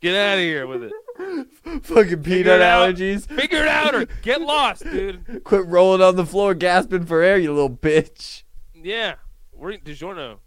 [0.03, 0.93] Get out of here with it.
[1.83, 2.95] Fucking Figure peanut it out.
[2.95, 3.27] allergies.
[3.27, 5.43] Figure it out or get lost, dude.
[5.45, 8.43] Quit rolling on the floor gasping for air, you little bitch.
[8.75, 9.15] Yeah,
[9.55, 10.39] we're eating DiGiorno.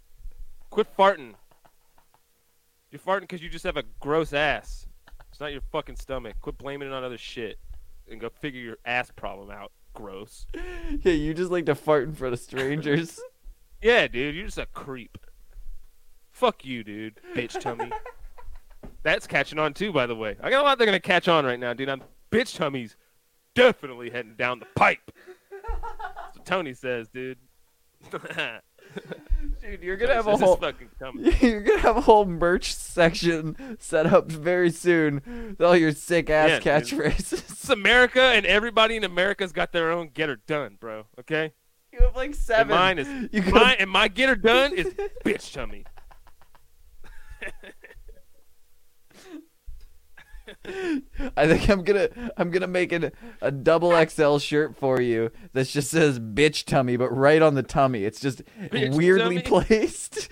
[0.70, 1.34] Quit farting.
[2.92, 4.86] You're farting because you just have a gross ass.
[5.40, 6.34] It's not your fucking stomach.
[6.42, 7.58] Quit blaming it on other shit
[8.10, 9.72] and go figure your ass problem out.
[9.94, 10.46] Gross.
[11.02, 13.18] Yeah, you just like to fart in front of strangers.
[13.80, 15.16] Yeah, dude, you're just a creep.
[16.30, 17.18] Fuck you, dude.
[17.34, 17.90] Bitch tummy.
[19.02, 20.36] That's catching on too, by the way.
[20.42, 21.88] I got a lot they're gonna catch on right now, dude.
[21.88, 22.98] I'm bitch tummies
[23.54, 25.10] definitely heading down the pipe.
[25.50, 27.38] That's what Tony says, dude.
[29.60, 30.58] Dude, you're gonna have a whole
[31.40, 35.22] you're gonna have a whole merch section set up very soon
[35.58, 36.98] with all your sick ass Yeah, dude.
[36.98, 37.32] catchphrases.
[37.50, 41.04] It's America, and everybody in America's got their own get her done, bro.
[41.18, 41.52] Okay.
[41.92, 42.70] You have like seven.
[42.72, 44.86] And mine is You could- mine, and my get her done is
[45.24, 45.84] bitch tummy.
[51.36, 55.68] I think I'm gonna I'm gonna make an, a double XL shirt for you that
[55.68, 58.04] just says "bitch tummy," but right on the tummy.
[58.04, 59.64] It's just Bitch weirdly tummy?
[59.66, 60.28] placed.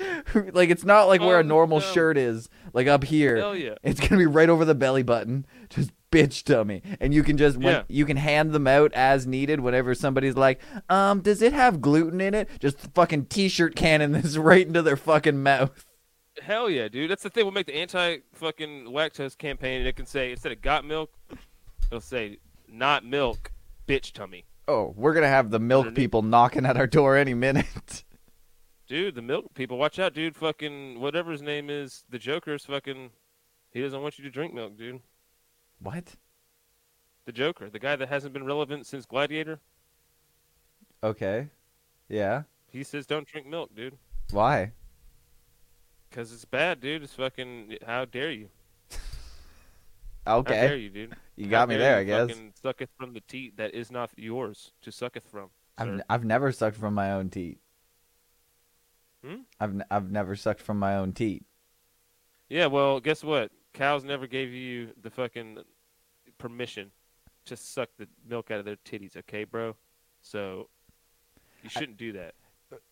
[0.52, 1.92] like it's not like where a normal tummy.
[1.94, 3.36] shirt is, like up here.
[3.36, 3.74] Hell yeah.
[3.82, 7.56] It's gonna be right over the belly button, just bitch tummy, and you can just
[7.58, 7.82] when, Yeah.
[7.88, 12.20] you can hand them out as needed whenever somebody's like, um, does it have gluten
[12.20, 12.48] in it?
[12.60, 15.84] Just fucking t-shirt cannon this right into their fucking mouth.
[16.42, 17.10] Hell yeah, dude.
[17.10, 17.44] That's the thing.
[17.44, 21.12] We'll make the anti fucking lactose campaign, and it can say instead of got milk,
[21.90, 23.52] it'll say not milk,
[23.86, 24.44] bitch tummy.
[24.66, 25.96] Oh, we're gonna have the milk Underneath.
[25.96, 28.04] people knocking at our door any minute.
[28.86, 30.34] Dude, the milk people, watch out, dude.
[30.34, 33.10] Fucking whatever his name is, the Joker's fucking.
[33.70, 35.00] He doesn't want you to drink milk, dude.
[35.78, 36.16] what?
[37.26, 39.60] The Joker, the guy that hasn't been relevant since Gladiator.
[41.02, 41.48] Okay.
[42.08, 42.44] Yeah.
[42.70, 43.98] He says don't drink milk, dude.
[44.30, 44.72] Why?
[46.10, 47.02] Cause it's bad, dude.
[47.02, 47.78] It's fucking.
[47.86, 48.48] How dare you?
[50.26, 50.56] Okay.
[50.56, 51.16] How dare you, dude?
[51.36, 52.28] You How got me there, I guess.
[52.28, 55.48] Fucking sucketh from the teat that is not yours to sucketh from.
[55.78, 57.60] I've n- I've never sucked from my own teat.
[59.24, 59.42] Hmm?
[59.60, 61.44] I've n- I've never sucked from my own teat.
[62.48, 63.52] Yeah, well, guess what?
[63.72, 65.58] Cows never gave you the fucking
[66.38, 66.90] permission
[67.44, 69.76] to suck the milk out of their titties, okay, bro?
[70.20, 70.68] So
[71.62, 72.34] you shouldn't do that.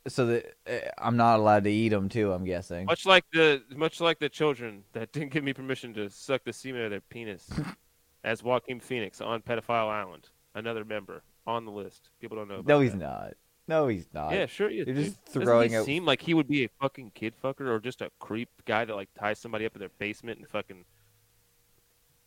[0.08, 2.32] So that uh, I'm not allowed to eat them too.
[2.32, 2.86] I'm guessing.
[2.86, 6.52] Much like the much like the children that didn't give me permission to suck the
[6.52, 7.50] semen of their penis,
[8.24, 12.10] as Joaquin Phoenix on Pedophile Island, another member on the list.
[12.20, 12.54] People don't know.
[12.56, 12.98] About No, he's that.
[12.98, 13.34] not.
[13.68, 14.32] No, he's not.
[14.32, 14.86] Yeah, sure he is.
[14.86, 15.04] You're dude.
[15.06, 17.78] just Doesn't throwing he out- seem like he would be a fucking kid fucker or
[17.80, 20.84] just a creep guy that like ties somebody up in their basement and fucking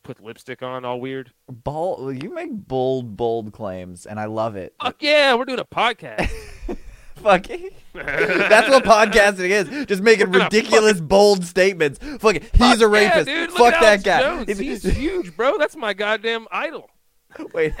[0.02, 1.32] put lipstick on all weird.
[1.48, 2.22] Bold.
[2.22, 4.74] You make bold, bold claims, and I love it.
[4.82, 6.30] Fuck yeah, we're doing a podcast.
[7.22, 7.74] Fuck it.
[7.92, 9.86] That's what podcasting is.
[9.86, 11.98] Just making ridiculous, bold statements.
[12.18, 12.42] Fuck it.
[12.44, 13.28] He's Fuck a rapist.
[13.28, 13.46] Yeah.
[13.48, 14.20] Fuck that Alex guy.
[14.22, 14.58] Jones.
[14.58, 15.58] He's huge, bro.
[15.58, 16.88] That's my goddamn idol.
[17.52, 17.72] Wait,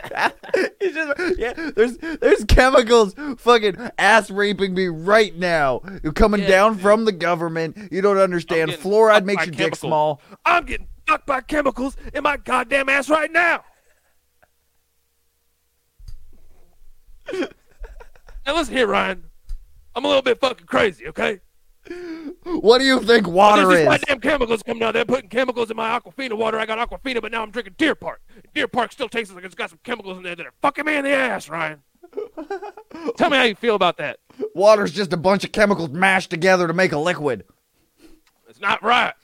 [0.80, 1.52] it's just yeah.
[1.74, 5.80] There's there's chemicals fucking ass raping me right now.
[6.04, 6.82] You're coming Yeah, down dude.
[6.82, 7.76] from the government.
[7.90, 8.70] You don't understand.
[8.72, 10.20] Fluoride makes your dick small.
[10.44, 13.64] I'm getting fucked by chemicals in my goddamn ass right now.
[17.32, 19.24] now listen here, Ryan.
[19.94, 21.40] I'm a little bit fucking crazy, okay?
[22.44, 24.04] What do you think water There's these is?
[24.04, 24.92] goddamn chemicals coming out.
[24.94, 26.58] They're putting chemicals in my Aquafina water.
[26.58, 28.20] I got Aquafina, but now I'm drinking Deer Park.
[28.54, 30.96] Deer Park still tastes like it's got some chemicals in there that are fucking me
[30.96, 31.82] in the ass, Ryan.
[33.16, 34.18] Tell me how you feel about that.
[34.54, 37.44] Water's just a bunch of chemicals mashed together to make a liquid.
[38.48, 39.14] It's not right.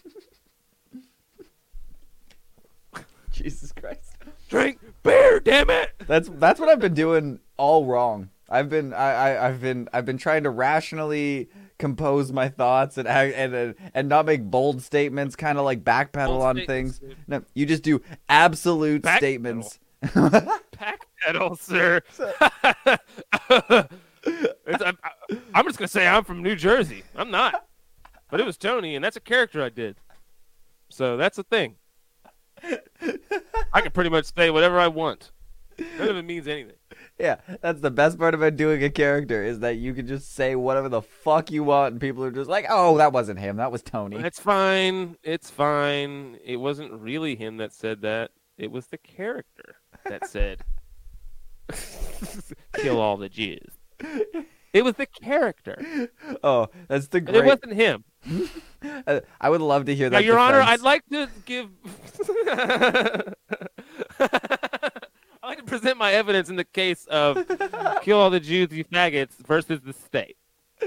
[3.32, 4.16] Jesus Christ.
[4.48, 5.90] Drink beer, damn it.
[6.06, 8.30] That's that's what I've been doing all wrong.
[8.48, 13.06] I've been I, I I've been I've been trying to rationally compose my thoughts and
[13.08, 16.98] and and, and not make bold statements, kind of like backpedal Bold on things.
[17.00, 17.16] dude.
[17.26, 19.78] No, you just do absolute statements.
[20.04, 22.02] backpedal, sir.
[24.28, 24.98] It's- I'm,
[25.54, 27.04] I'm just gonna say I'm from New Jersey.
[27.14, 27.66] I'm not,
[28.28, 29.96] but it was Tony, and that's a character I did.
[30.88, 31.76] So that's a thing.
[33.72, 35.30] I can pretty much say whatever I want.
[35.98, 36.74] None of it means anything.
[37.18, 40.54] Yeah, that's the best part about doing a character is that you can just say
[40.54, 43.56] whatever the fuck you want, and people are just like, "Oh, that wasn't him.
[43.56, 45.16] That was Tony." It's fine.
[45.22, 46.38] It's fine.
[46.44, 48.32] It wasn't really him that said that.
[48.58, 50.60] It was the character that said,
[52.74, 53.78] "Kill all the Jews."
[54.76, 56.10] It was the character.
[56.44, 57.36] Oh, that's the great.
[57.36, 58.04] It wasn't him.
[59.40, 60.16] I would love to hear that.
[60.16, 60.26] Now, that.
[60.26, 60.60] Your Honor.
[60.60, 61.70] I'd like to give.
[65.66, 67.44] I'd like to present my evidence in the case of
[68.02, 70.36] kill all the Jews, you faggots, versus the state.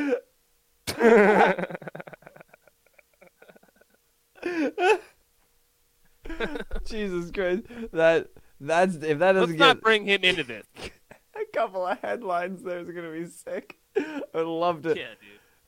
[6.86, 8.27] Jesus Christ, that
[8.59, 10.65] that's if that doesn't Let's get bring him into this.
[11.36, 13.77] a couple of headlines, there's gonna be sick.
[13.97, 15.07] I'd love to Yeah,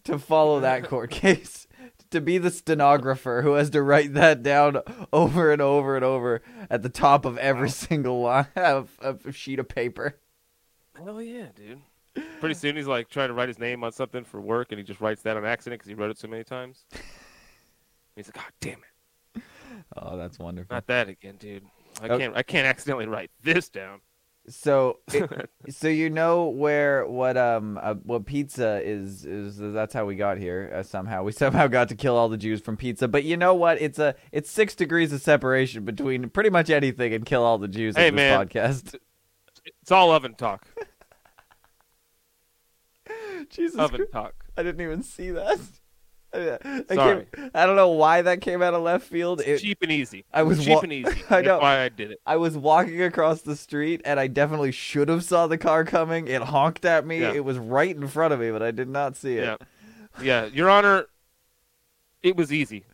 [0.06, 1.68] to follow that court case,
[2.12, 4.82] to be the stenographer who has to write that down
[5.12, 9.60] over and over and over at the top of every single line of, of sheet
[9.60, 10.20] of paper.
[11.04, 11.82] Hell yeah, dude.
[12.40, 14.84] Pretty soon he's like trying to write his name on something for work, and he
[14.84, 16.84] just writes that on accident because he wrote it so many times.
[18.16, 18.80] He's like, God damn
[19.36, 19.44] it,
[19.96, 20.76] Oh, that's wonderful.
[20.76, 21.64] not that again, dude.
[22.02, 22.18] I Oh.
[22.18, 22.36] can't.
[22.36, 24.02] I can't accidentally write this down.
[24.52, 30.06] So, it, so you know where what um uh, what pizza is is that's how
[30.06, 33.08] we got here uh, somehow we somehow got to kill all the Jews from pizza.
[33.08, 33.82] But you know what?
[33.82, 37.68] It's a it's six degrees of separation between pretty much anything and kill all the
[37.68, 38.48] Jews Hey, in this man.
[38.48, 38.96] podcast.
[39.84, 40.66] It's all oven talk.
[43.50, 44.12] Jesus, Oven Christ.
[44.12, 44.34] talk.
[44.58, 45.60] I didn't even see that.
[46.34, 47.28] I, Sorry.
[47.36, 49.42] came- I don't know why that came out of left field.
[49.42, 50.24] It, cheap and easy.
[50.34, 51.24] I was cheap wa- and easy.
[51.30, 51.60] I know.
[51.60, 52.22] why I did it.
[52.26, 56.28] I was walking across the street and I definitely should have saw the car coming.
[56.28, 57.20] It honked at me.
[57.22, 57.34] Yeah.
[57.34, 59.60] It was right in front of me, but I did not see it.
[60.20, 60.46] Yeah, yeah.
[60.46, 61.08] Your Honor,
[62.24, 62.86] it was easy.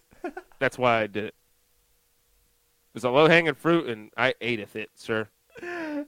[0.60, 1.36] That's why I did it.
[1.36, 5.28] It was a low hanging fruit, and I ate it, sir.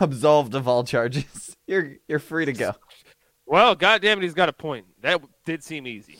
[0.00, 1.56] Absolved of all charges.
[1.66, 2.74] You're you're free to go.
[3.46, 4.86] Well, goddamn it, he's got a point.
[5.02, 6.18] That did seem easy.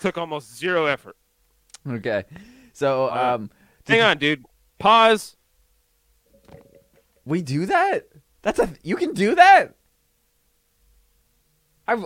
[0.00, 1.16] Took almost zero effort.
[1.88, 2.24] Okay.
[2.72, 3.50] So um
[3.86, 4.44] Hang on, dude.
[4.78, 5.36] Pause.
[7.24, 8.08] we do that?
[8.42, 9.74] That's a you can do that?
[11.86, 12.04] I've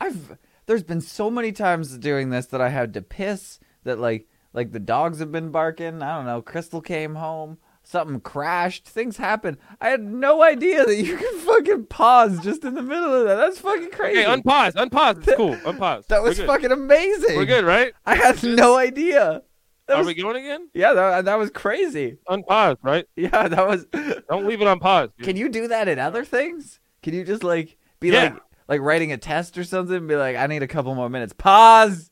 [0.00, 4.28] I've there's been so many times doing this that I had to piss that like
[4.52, 6.02] like the dogs have been barking.
[6.02, 6.42] I don't know.
[6.42, 7.58] Crystal came home.
[7.90, 8.86] Something crashed.
[8.86, 9.58] Things happen.
[9.80, 13.34] I had no idea that you could fucking pause just in the middle of that.
[13.34, 14.24] That's fucking crazy.
[14.24, 14.74] Okay, unpause.
[14.74, 15.26] Unpause.
[15.26, 15.56] It's cool.
[15.64, 16.06] Unpause.
[16.06, 17.36] that was fucking amazing.
[17.36, 17.92] We're good, right?
[18.06, 19.42] I had no idea.
[19.88, 20.68] That Are was, we going again?
[20.72, 22.18] yeah, that, that was crazy.
[22.28, 23.06] Unpause, right?
[23.16, 23.86] Yeah, that was.
[24.30, 25.08] Don't leave it on pause.
[25.18, 25.26] dude.
[25.26, 26.78] Can you do that in other things?
[27.02, 28.22] Can you just like be Yeah.
[28.22, 28.36] like
[28.68, 31.32] like writing a test or something and be like, I need a couple more minutes.
[31.32, 32.09] Pause.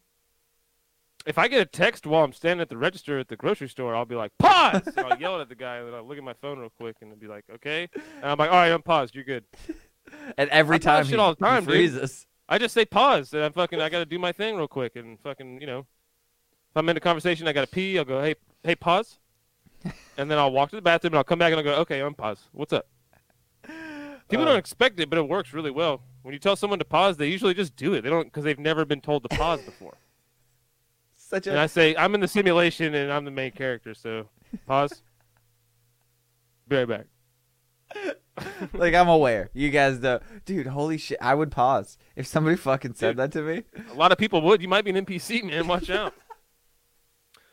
[1.29, 3.95] If I get a text while I'm standing at the register at the grocery store,
[3.95, 4.81] I'll be like, pause!
[4.87, 6.97] and I'll yell at the guy, and then I'll look at my phone real quick,
[7.03, 7.87] and I'll be like, okay?
[7.95, 9.15] And I'm like, all right, I'm paused.
[9.15, 9.45] You're good.
[10.39, 11.75] And every I time he, all the he time, dude.
[11.75, 12.27] freezes.
[12.49, 15.21] I just say pause, and I'm fucking, I gotta do my thing real quick, and
[15.21, 18.75] fucking, you know, if I'm in a conversation, I gotta pee, I'll go, hey, hey,
[18.75, 19.19] pause.
[20.17, 22.01] and then I'll walk to the bathroom, and I'll come back, and I'll go, okay,
[22.01, 22.39] unpause.
[22.53, 22.87] What's up?
[24.31, 24.45] People Uh.
[24.47, 26.01] don't expect it, but it works really well.
[26.23, 28.01] When you tell someone to pause, they usually just do it.
[28.01, 29.99] They don't, because they've never been told to pause before.
[31.29, 34.31] Such And I say, I'm in the simulation and I'm the main character, so
[34.67, 35.03] pause.
[36.67, 37.07] Be right back.
[38.73, 39.51] like I'm aware.
[39.53, 40.69] You guys know, dude.
[40.69, 41.19] Holy shit!
[41.21, 43.19] I would pause if somebody fucking said Dude.
[43.19, 43.65] that to me.
[43.91, 44.63] A lot of people would.
[44.63, 45.67] You might be an NPC, man.
[45.67, 46.15] Watch out.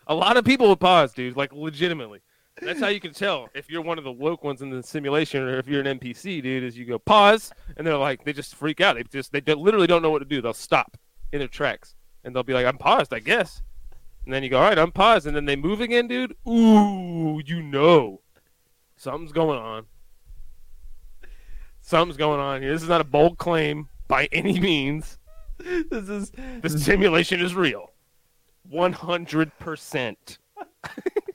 [0.07, 1.35] A lot of people would pause, dude.
[1.35, 2.21] Like legitimately.
[2.61, 5.43] That's how you can tell if you're one of the woke ones in the simulation,
[5.43, 6.63] or if you're an NPC, dude.
[6.63, 8.95] Is you go pause, and they're like, they just freak out.
[8.95, 10.41] They just, they literally don't know what to do.
[10.41, 10.97] They'll stop
[11.33, 11.95] in their tracks,
[12.25, 13.61] and they'll be like, "I'm paused, I guess."
[14.25, 16.35] And then you go, "All right, I'm paused," and then they move again, dude.
[16.47, 18.21] Ooh, you know,
[18.97, 19.85] something's going on.
[21.81, 22.73] Something's going on here.
[22.73, 25.19] This is not a bold claim by any means.
[25.59, 27.91] This is The simulation is real.
[28.73, 30.37] 100%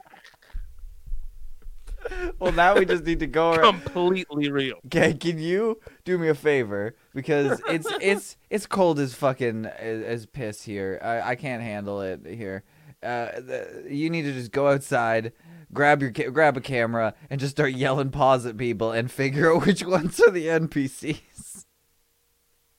[2.39, 2.53] well.
[2.53, 3.53] Now we just need to go.
[3.53, 3.83] around.
[3.83, 4.79] completely real.
[4.87, 10.03] Okay, can you do me a favor because it's it's it's cold as fucking as,
[10.03, 10.99] as piss here.
[11.03, 12.65] I, I can't handle it here.
[13.03, 15.33] Uh, the, you need to just go outside,
[15.73, 19.55] grab your ca- grab a camera, and just start yelling pause at people and figure
[19.55, 21.65] out which ones are the NPCs.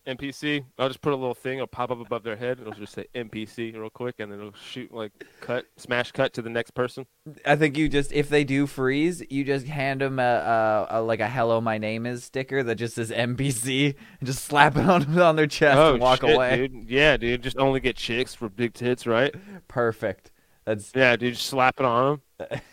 [0.07, 2.93] NPC, I'll just put a little thing, it'll pop up above their head, it'll just
[2.93, 6.71] say NPC real quick, and then it'll shoot like cut, smash cut to the next
[6.71, 7.05] person.
[7.45, 11.01] I think you just if they do freeze, you just hand them a, a, a
[11.01, 14.85] like a "Hello, my name is" sticker that just says NPC and just slap it
[14.89, 16.67] on on their chest oh, and walk shit, away.
[16.67, 16.89] dude.
[16.89, 19.33] Yeah, dude, just only get chicks for big tits, right?
[19.67, 20.31] Perfect.
[20.65, 22.61] That's Yeah, dude, just slap it on them.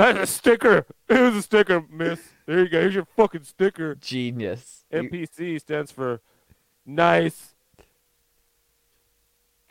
[0.00, 0.86] That's a sticker.
[1.08, 2.20] It was a sticker, miss.
[2.50, 2.80] There you go.
[2.80, 3.94] Here's your fucking sticker.
[3.94, 4.84] genius.
[4.92, 6.20] NPC stands for
[6.84, 7.54] nice,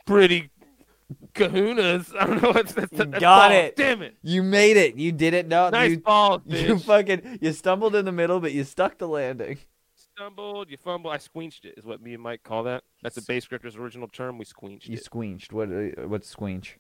[0.06, 0.50] pretty
[1.34, 2.16] kahunas.
[2.18, 3.64] I don't know what's that's, You that's got balls.
[3.64, 3.76] it.
[3.76, 4.16] Damn it.
[4.24, 4.96] You made it.
[4.96, 5.48] You did it.
[5.50, 9.10] No, Nice you, balls, you fucking you stumbled in the middle, but you stuck the
[9.10, 9.58] landing.
[10.16, 11.14] Stumbled, you fumbled.
[11.14, 12.84] I squenched it, is what me and Mike call that.
[13.04, 14.38] That's a base scripter's original term.
[14.38, 15.04] We squenched You it.
[15.04, 15.52] squenched.
[15.52, 15.70] What?
[15.70, 16.76] uh, What's squinch?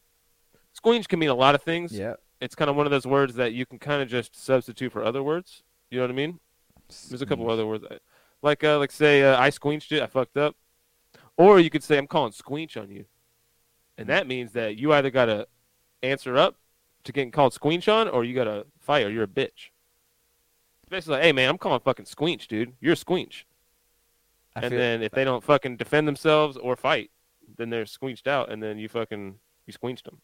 [0.74, 1.92] Squinch can mean a lot of things.
[1.92, 2.14] Yeah.
[2.40, 5.04] It's kind of one of those words that you can kind of just substitute for
[5.04, 5.64] other words.
[5.90, 6.40] You know what I mean?
[7.10, 7.86] There's a couple other words,
[8.42, 10.56] like uh, like say uh, I squenched it, I fucked up,
[11.38, 13.06] or you could say I'm calling squeech on you,
[13.98, 15.48] and that means that you either gotta
[16.02, 16.56] answer up
[17.04, 19.70] to getting called squeech on, or you gotta fight, or you're a bitch.
[20.82, 22.74] It's basically like, hey man, I'm calling fucking squeech, dude.
[22.80, 23.44] You're a squeech.
[24.56, 27.12] I and then if they don't fucking defend themselves or fight,
[27.58, 29.36] then they're squeeched out, and then you fucking
[29.68, 30.22] you squeeched them.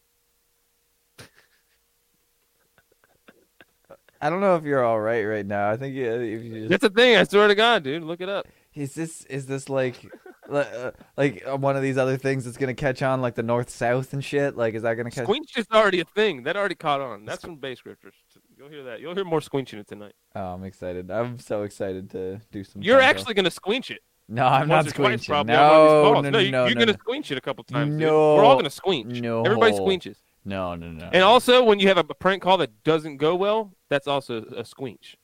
[4.20, 5.70] I don't know if you're all right right now.
[5.70, 7.16] I think you, if you just That's the thing.
[7.16, 8.02] I swear to God, dude.
[8.02, 8.46] Look it up.
[8.74, 9.96] is this is this like
[10.50, 13.70] uh, like uh, one of these other things that's gonna catch on, like the north
[13.70, 14.56] south and shit.
[14.56, 15.26] Like, is that gonna catch?
[15.26, 16.44] Squinch is already a thing.
[16.44, 17.24] That already caught on.
[17.24, 18.14] That's from Bay Scripters.
[18.56, 19.00] You'll hear that.
[19.00, 20.14] You'll hear more squinching it tonight.
[20.34, 21.10] Oh, I'm excited.
[21.10, 22.82] I'm so excited to do some.
[22.82, 24.00] You're actually gonna squinch it.
[24.28, 25.26] No, I'm once not twice squinching.
[25.28, 26.98] probably on one of these No, no, no, no, you, you're no, gonna no.
[26.98, 27.92] squinch it a couple times.
[27.92, 28.00] dude.
[28.00, 28.34] No.
[28.34, 29.20] We're all gonna squinch.
[29.20, 29.44] No.
[29.44, 30.16] Everybody squinches.
[30.46, 31.10] No, no, no.
[31.12, 34.64] And also, when you have a prank call that doesn't go well, that's also a
[34.64, 35.16] squinch.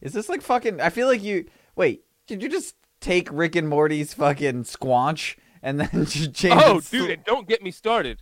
[0.00, 0.80] Is this like fucking?
[0.80, 1.46] I feel like you.
[1.76, 6.60] Wait, did you just take Rick and Morty's fucking squanch and then just change?
[6.62, 8.20] Oh, it dude, and don't get me started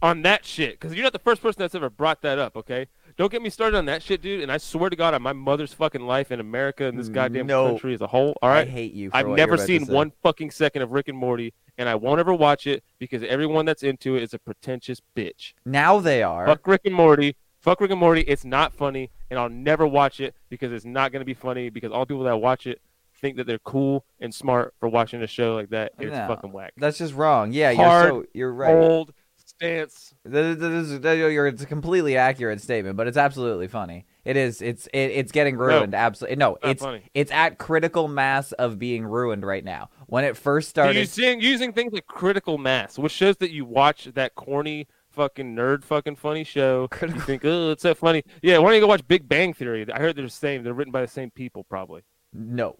[0.00, 2.56] on that shit because you're not the first person that's ever brought that up.
[2.56, 2.86] Okay,
[3.16, 4.42] don't get me started on that shit, dude.
[4.42, 7.46] And I swear to God, on my mother's fucking life in America and this goddamn
[7.46, 7.68] No.
[7.68, 8.36] country as a whole.
[8.42, 9.10] All I hate you.
[9.10, 12.34] For I've never seen one fucking second of Rick and Morty, and I won't ever
[12.34, 15.54] watch it because everyone that's into it is a pretentious bitch.
[15.64, 16.46] Now they are.
[16.46, 17.36] Fuck Rick and Morty.
[17.60, 18.20] Fuck Rick and Morty.
[18.22, 21.70] It's not funny, and I'll never watch it because it's not going to be funny
[21.70, 22.80] because all people that watch it
[23.18, 25.92] think that they're cool and smart for watching a show like that.
[25.98, 26.26] It's No.
[26.28, 26.74] fucking whack.
[26.76, 27.50] That's just wrong.
[27.52, 28.74] Yeah, Hard, you're so you're right.
[28.74, 29.14] Old
[29.56, 30.14] stance.
[30.24, 34.06] That- that is- that- you're- It's a completely accurate statement, but it's absolutely funny.
[34.24, 34.60] It is.
[34.60, 35.94] It's it, it's getting ruined.
[35.94, 36.36] Absolutely.
[36.36, 37.02] No, it's funny.
[37.14, 39.88] it's at critical mass of being ruined right now.
[40.06, 44.06] When it first started, Using, using things like critical mass, which shows that you watch
[44.14, 46.88] that corny fucking nerd fucking funny show.
[46.88, 48.22] Critical- You think, oh, it's so funny.
[48.42, 49.86] Yeah, why don't you go watch Big Bang Theory?
[49.92, 50.62] I heard they're the same.
[50.64, 52.02] They're written by the same people, probably.
[52.32, 52.76] no.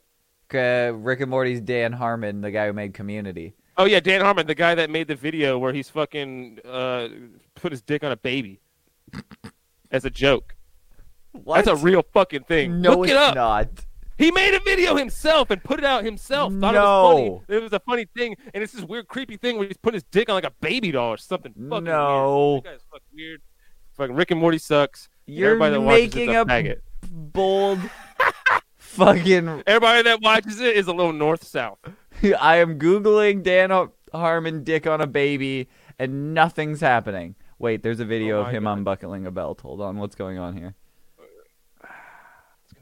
[0.55, 3.57] Uh, Rick and Morty's Dan Harmon, the guy who made Community.
[3.79, 7.09] Oh yeah, Dan Harmon, the guy that made the video where he's fucking uh,
[7.55, 8.61] put his dick on a baby
[9.91, 10.55] as a joke.
[11.33, 11.57] What?
[11.65, 12.81] That's a real fucking thing.
[12.81, 13.35] no, Look it's it up.
[13.35, 13.69] not.
[14.17, 16.51] He made a video himself and put it out himself.
[16.55, 17.43] Thought it was No.
[17.47, 17.59] funny.
[17.59, 20.05] It was a funny thing, and it's this weird, creepy thing where he's putting his
[20.05, 21.53] dick on like a baby doll or something.
[21.69, 22.53] Fucking No.
[22.53, 22.65] weird.
[22.65, 23.43] That guy's fucking weird.
[23.93, 25.11] Fucking Rick and Morty sucks.
[25.27, 26.81] You're everybody that watches it's making a faggot.
[27.11, 27.81] bold
[28.79, 29.63] fucking.
[29.67, 31.79] Everybody that watches it is a little north south.
[32.41, 33.71] I am googling Dan
[34.13, 37.35] Harmon dick on a baby, and nothing's happening.
[37.59, 38.79] Wait, there's a video Oh of him God.
[38.79, 39.61] unbuckling a belt.
[39.63, 40.75] Hold on, what's going on here?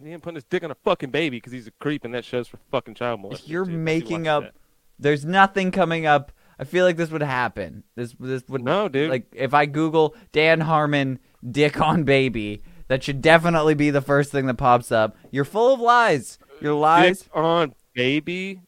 [0.03, 2.25] He ain't putting his dick on a fucking baby because he's a creep, and that
[2.25, 3.51] shows for fucking child molestation.
[3.53, 3.71] You're too.
[3.73, 4.43] Making up.
[4.43, 4.55] that.
[4.99, 6.31] There's nothing coming up.
[6.59, 7.85] I feel like this would happen.
[7.97, 9.11] This this would No, dude.
[9.11, 11.19] like if I Google Dan Harmon
[11.49, 15.17] dick on baby, that should definitely be the first thing that pops up.
[15.31, 16.39] You're full of lies.
[16.61, 17.21] Your lies.
[17.23, 18.61] Dick on baby.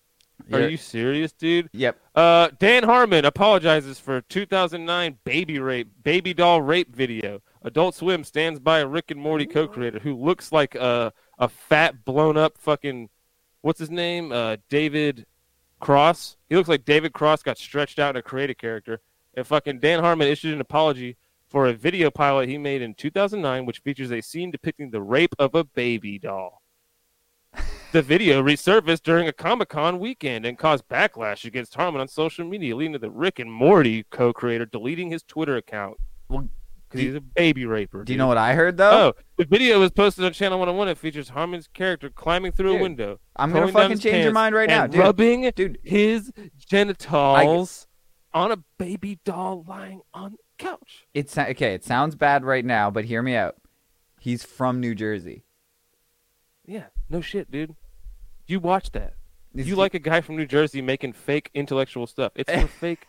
[0.53, 1.69] Are You're- you serious, dude?
[1.73, 1.99] Yep.
[2.15, 7.43] Uh, Dan Harmon apologizes for 2009 baby rape, baby doll rape video.
[7.63, 12.05] Adult Swim stands by a Rick and Morty co-creator who looks like a a fat,
[12.05, 13.11] blown up fucking,
[13.61, 14.33] what's his name?
[14.33, 15.27] Uh, David
[15.81, 16.37] Cross.
[16.49, 19.01] He looks like David Cross got stretched out in a creative character.
[19.35, 21.17] And fucking Dan Harmon issued an apology
[21.47, 25.35] for a video pilot he made in 2009, which features a scene depicting the rape
[25.39, 26.63] of a baby doll.
[27.93, 32.45] The video resurfaced during a Comic Con weekend and caused backlash against Harmon on social
[32.45, 35.97] media, leading to the Rick and Morty co creator deleting his Twitter account.
[36.29, 36.49] Well,
[36.89, 38.05] Because he's a baby raper.
[38.05, 39.15] Do you know what I heard though?
[39.17, 40.89] Oh, the video was posted on Channel 101.
[40.89, 43.21] It features Harmon's character climbing through Dude, a window.
[43.37, 45.01] I'm gonna fucking change your mind right now, and dude.
[45.01, 45.79] rubbing Dude.
[45.83, 47.87] his genitals
[48.35, 51.07] on a baby doll lying on the couch.
[51.15, 51.73] It's okay.
[51.73, 53.55] It sounds bad right now, but hear me out.
[54.21, 55.45] He's from New Jersey.
[56.67, 57.75] Yeah, no shit, dude.
[58.47, 59.15] You watch that.
[59.55, 62.33] You like a guy from New Jersey making fake intellectual stuff.
[62.35, 63.07] It's for fake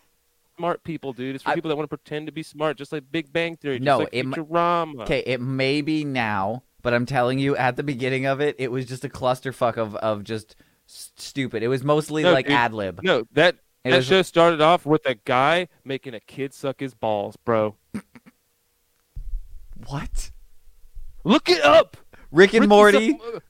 [0.58, 1.36] smart people, dude.
[1.36, 3.56] It's for I- people that want to pretend to be smart, just like Big Bang
[3.58, 5.02] Theory, No, like it Futurama.
[5.04, 8.72] Okay, it may be now, but I'm telling you, at the beginning of it, it
[8.72, 10.56] was just a clusterfuck of of just
[10.86, 11.64] stupid.
[11.64, 13.02] It was mostly No, like ad lib.
[13.04, 16.80] No, that It that was- show started off with a guy making a kid suck
[16.80, 17.76] his balls, bro.
[19.86, 20.32] What?
[21.24, 21.98] Look it up.
[22.32, 23.42] Rick and Ricky Morty suck- uh, Morty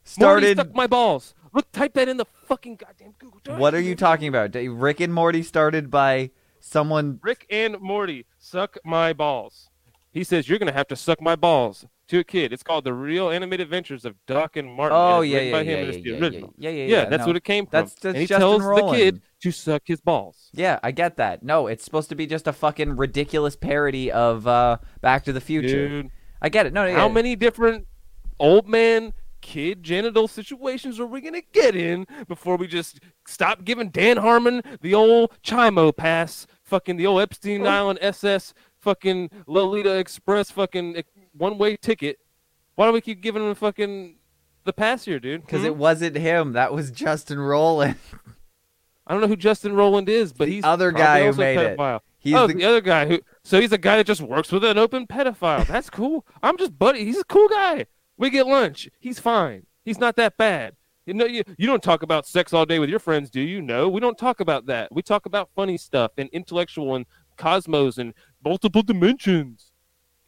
[0.53, 0.75] started.
[0.75, 1.33] my balls.
[1.53, 3.57] Look, type that in the fucking goddamn Google.
[3.57, 4.53] What are you talking about?
[4.55, 7.19] Rick and Morty started by someone.
[7.23, 9.69] Rick and Morty suck my balls.
[10.11, 12.53] He says you're gonna have to suck my balls to a kid.
[12.53, 14.97] It's called the Real Animated Adventures of Duck and Martin.
[14.97, 17.05] Oh and it's yeah, yeah, by yeah, him, yeah, and it's yeah, yeah, yeah, Yeah,
[17.09, 17.27] that's no.
[17.27, 17.71] what it came from.
[17.71, 18.91] That's- that's and he Justin tells Roiland.
[18.91, 20.49] the kid to suck his balls.
[20.53, 21.43] Yeah, I get that.
[21.43, 25.41] No, it's supposed to be just a fucking ridiculous parody of uh, Back to the
[25.41, 25.87] Future.
[25.89, 26.73] Dude, I get it.
[26.73, 27.13] No, how yeah.
[27.13, 27.85] many different
[28.39, 33.89] old man kid genital situations are we gonna get in before we just stop giving
[33.89, 37.69] Dan Harmon the old Chimo pass, fucking the old Epstein Oh.
[37.69, 41.03] Island SS, fucking Lolita Express, fucking
[41.33, 42.17] one way ticket?
[42.75, 44.17] Why don't we keep giving him fucking
[44.65, 45.41] the pass here, dude?
[45.41, 45.67] Because Hmm?
[45.67, 46.53] it wasn't him.
[46.53, 47.95] That was Justin Roiland.
[49.07, 51.79] I don't know who Justin Roiland is, but The he's other guy who made it.
[52.19, 52.65] He's oh, the- the...
[52.65, 53.19] other guy who.
[53.43, 55.65] So he's a guy that just works with an open pedophile.
[55.65, 56.25] That's cool.
[56.43, 57.05] I'm just buddy.
[57.05, 57.85] He's a cool guy.
[58.17, 58.89] We get lunch.
[58.99, 59.65] He's fine.
[59.85, 60.75] He's not that bad.
[61.05, 63.61] You know, you, you don't talk about sex all day with your friends, do you?
[63.61, 64.91] No, we don't talk about that.
[64.93, 67.05] We talk about funny stuff and intellectual and
[67.37, 68.13] cosmos and
[68.43, 69.71] multiple dimensions.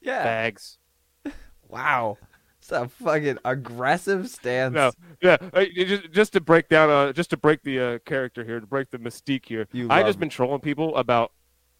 [0.02, 0.24] Yeah.
[0.24, 0.78] Bags.
[1.68, 2.18] Wow.
[2.58, 4.74] It's a fucking aggressive stance.
[4.74, 4.92] No,
[5.22, 5.38] yeah.
[5.76, 8.90] Just, just to break down, uh, just to break the uh, character here, to break
[8.90, 9.68] the mystique here.
[9.72, 11.32] You I've just been trolling people about.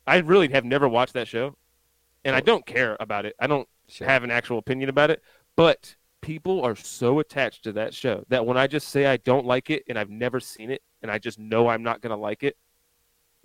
[0.06, 1.56] I really have never watched that show,
[2.24, 3.36] and I don't care about it.
[3.40, 4.08] I don't Sure.
[4.08, 5.22] have an actual opinion about it.
[5.56, 9.46] But people are so attached to that show that when I just say I don't
[9.46, 12.44] like it and I've never seen it and I just know I'm not gonna like
[12.44, 12.58] it,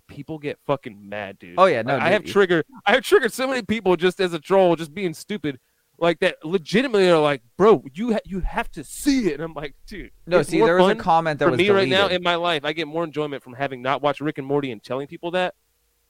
[0.09, 1.55] people get fucking mad, dude.
[1.59, 2.67] Oh, yeah, no, I, I have triggered.
[2.87, 5.59] I have triggered so many people just as a troll, just being stupid.
[5.97, 9.55] Like that, legitimately are like, bro, you ha- you have to see it, and I'm
[9.55, 10.11] like, dude.
[10.27, 12.65] No, see, there was a comment that for was me right now in my life.
[12.65, 15.55] I get more enjoyment from having not watched Rick and Morty and telling people that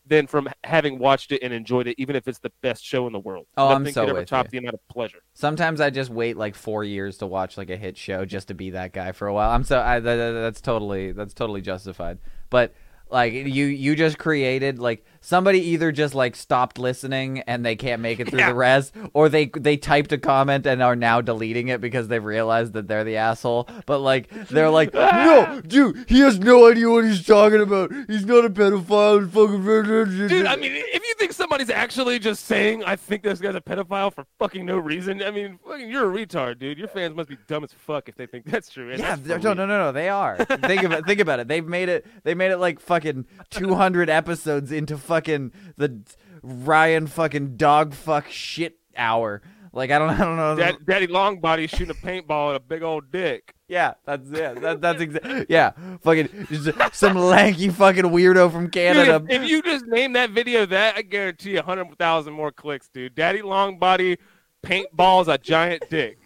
[0.07, 3.13] than from having watched it and enjoyed it, even if it's the best show in
[3.13, 3.47] the world.
[3.57, 4.51] Oh, I'm Nothing so could ever with top you.
[4.51, 5.19] the amount of pleasure.
[5.33, 8.55] Sometimes I just wait like four years to watch like a hit show just to
[8.55, 9.51] be that guy for a while.
[9.51, 12.19] I'm so I, that- that's totally that's totally justified.
[12.51, 12.75] But
[13.11, 18.03] like you you just created like somebody either just like stopped listening and they can't
[18.03, 18.49] make it through Yeah.
[18.51, 22.23] the rest, or they they typed a comment and are now deleting it because they've
[22.25, 23.69] realized that they're the asshole.
[23.87, 27.91] But like they're like, no, dude, he has no idea what he's talking about.
[28.09, 29.31] He's not a pedophile.
[29.31, 29.65] Fucking
[30.29, 33.61] Dude, I mean, if you think somebody's actually just saying, I think this guy's a
[33.61, 36.79] pedophile for fucking no reason, I mean, fucking, you're a retard, dude.
[36.79, 38.91] Your fans must be dumb as fuck if they think that's true.
[38.91, 39.93] and Yeah, that's no, no, no, no.
[39.93, 40.37] They are.
[40.45, 41.49] think about, think about it.
[41.49, 42.07] They've made it.
[42.25, 46.03] They made it like fucking two hundred episodes into fucking the
[46.43, 49.43] Ryan fucking dog fuck shit hour.
[49.73, 50.57] Like I don't, I don't know.
[50.57, 53.55] Dad, Daddy Longbody shooting a paintball at a big old dick.
[53.69, 55.47] yeah, that's yeah, that, that's exactly.
[55.49, 55.73] Yeah,
[56.03, 59.25] fucking just some lanky fucking weirdo from Dude, Canada.
[59.29, 62.89] if, if you just name that video that, I guarantee a hundred thousand more clicks,
[62.89, 63.15] dude.
[63.15, 64.19] Daddy Longbody
[64.65, 66.19] paintballs a giant dick.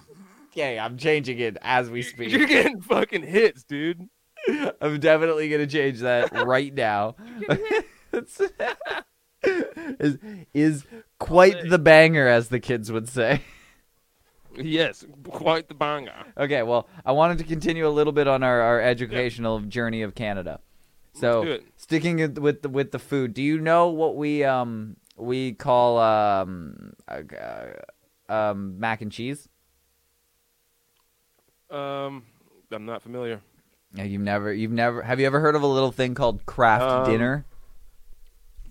[0.53, 2.31] Okay, I'm changing it as we speak.
[2.31, 4.09] You're getting fucking hits, dude.
[4.81, 7.17] I'm definitely gonna change that right now.
[8.13, 8.41] It's-
[10.01, 10.19] is
[10.53, 10.85] is
[11.19, 13.43] quite the banger, as the kids would say.
[14.57, 16.25] Yes, quite the banger.
[16.37, 20.15] Okay, well, I wanted to continue a little bit on our, our educational journey of
[20.17, 20.59] Canada.
[21.13, 25.99] So, sticking with the, with the food, do you know what we um we call
[25.99, 27.23] um uh,
[28.29, 29.49] uh, um mac and cheese?
[31.71, 32.25] Um,
[32.73, 33.41] I'm not familiar.
[33.95, 36.85] Yeah, you've never you've never have you ever heard of a little thing called Kraft
[36.85, 37.45] Um, dinner?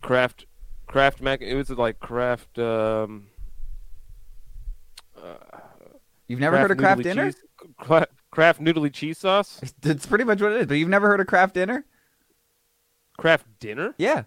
[0.01, 0.45] Kraft,
[0.87, 1.41] Kraft mac.
[1.41, 2.57] It was like Kraft.
[2.59, 3.27] Um,
[6.27, 7.31] You've never heard of Kraft dinner?
[7.31, 7.41] cheese-
[8.31, 9.61] Kraft noodly cheese sauce.
[9.81, 10.67] That's pretty much what it is.
[10.67, 11.85] But you've never heard of Kraft dinner?
[13.17, 13.95] Kraft dinner.
[13.97, 14.23] Yeah.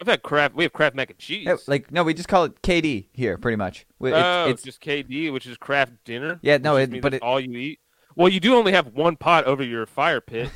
[0.00, 0.54] I've had Kraft.
[0.54, 1.46] We have Kraft mac and cheese.
[1.46, 3.86] Yeah, like no, we just call it KD here, pretty much.
[4.00, 6.38] It's, oh, it's just KD, which is Kraft dinner.
[6.42, 7.80] Yeah, no, it- but it- all you eat.
[8.14, 10.50] Well, you do only have one pot over your fire pit,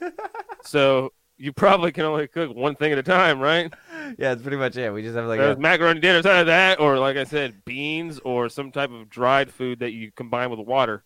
[0.64, 3.72] so you probably can only cook one thing at a time, right?
[4.18, 4.92] yeah, it's pretty much it.
[4.92, 7.64] We just have like There's a, macaroni dinner, something of that, or like I said,
[7.64, 11.04] beans or some type of dried food that you combine with water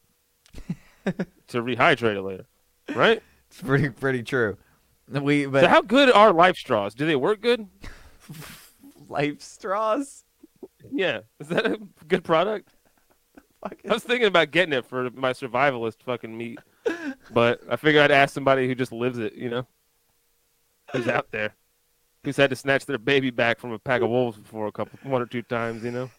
[1.05, 2.47] to rehydrate it later,
[2.95, 3.23] right?
[3.49, 4.57] it's pretty pretty true.
[5.09, 6.95] We but so how good are LifeStraws?
[6.95, 7.67] Do they work good?
[9.11, 10.23] LifeStraws.
[10.93, 12.71] Yeah, is that a good product?
[13.63, 16.59] I was thinking about getting it for my survivalist fucking meat,
[17.31, 19.67] but I figured I'd ask somebody who just lives it, you know,
[20.93, 21.55] who's out there,
[22.25, 24.99] who's had to snatch their baby back from a pack of wolves before a couple,
[25.03, 26.11] one or two times, you know.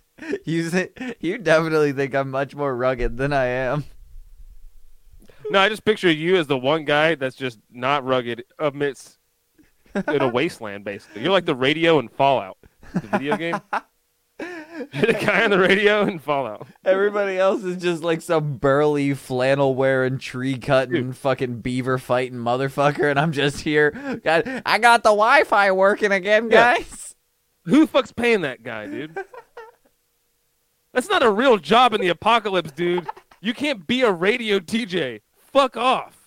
[0.46, 0.90] You say,
[1.20, 3.86] you definitely think I'm much more rugged than I am.
[5.50, 9.18] No, I just picture you as the one guy that's just not rugged amidst
[10.08, 11.24] in a wasteland, basically.
[11.24, 12.58] You're like the radio in Fallout,
[12.94, 13.60] the video game.
[14.94, 16.68] You're the guy on the radio and Fallout.
[16.86, 23.10] Everybody else is just like some burly flannel wearing, tree cutting, fucking beaver fighting motherfucker,
[23.10, 23.92] and I'm just here.
[24.24, 26.78] God, I got the Wi-Fi working again, Yeah.
[26.78, 27.16] guys.
[27.66, 29.18] Who the fuck's paying that guy, dude?
[30.94, 33.08] That's not a real job in the apocalypse, dude.
[33.40, 35.22] You can't be a radio DJ.
[35.54, 36.18] Fuck off.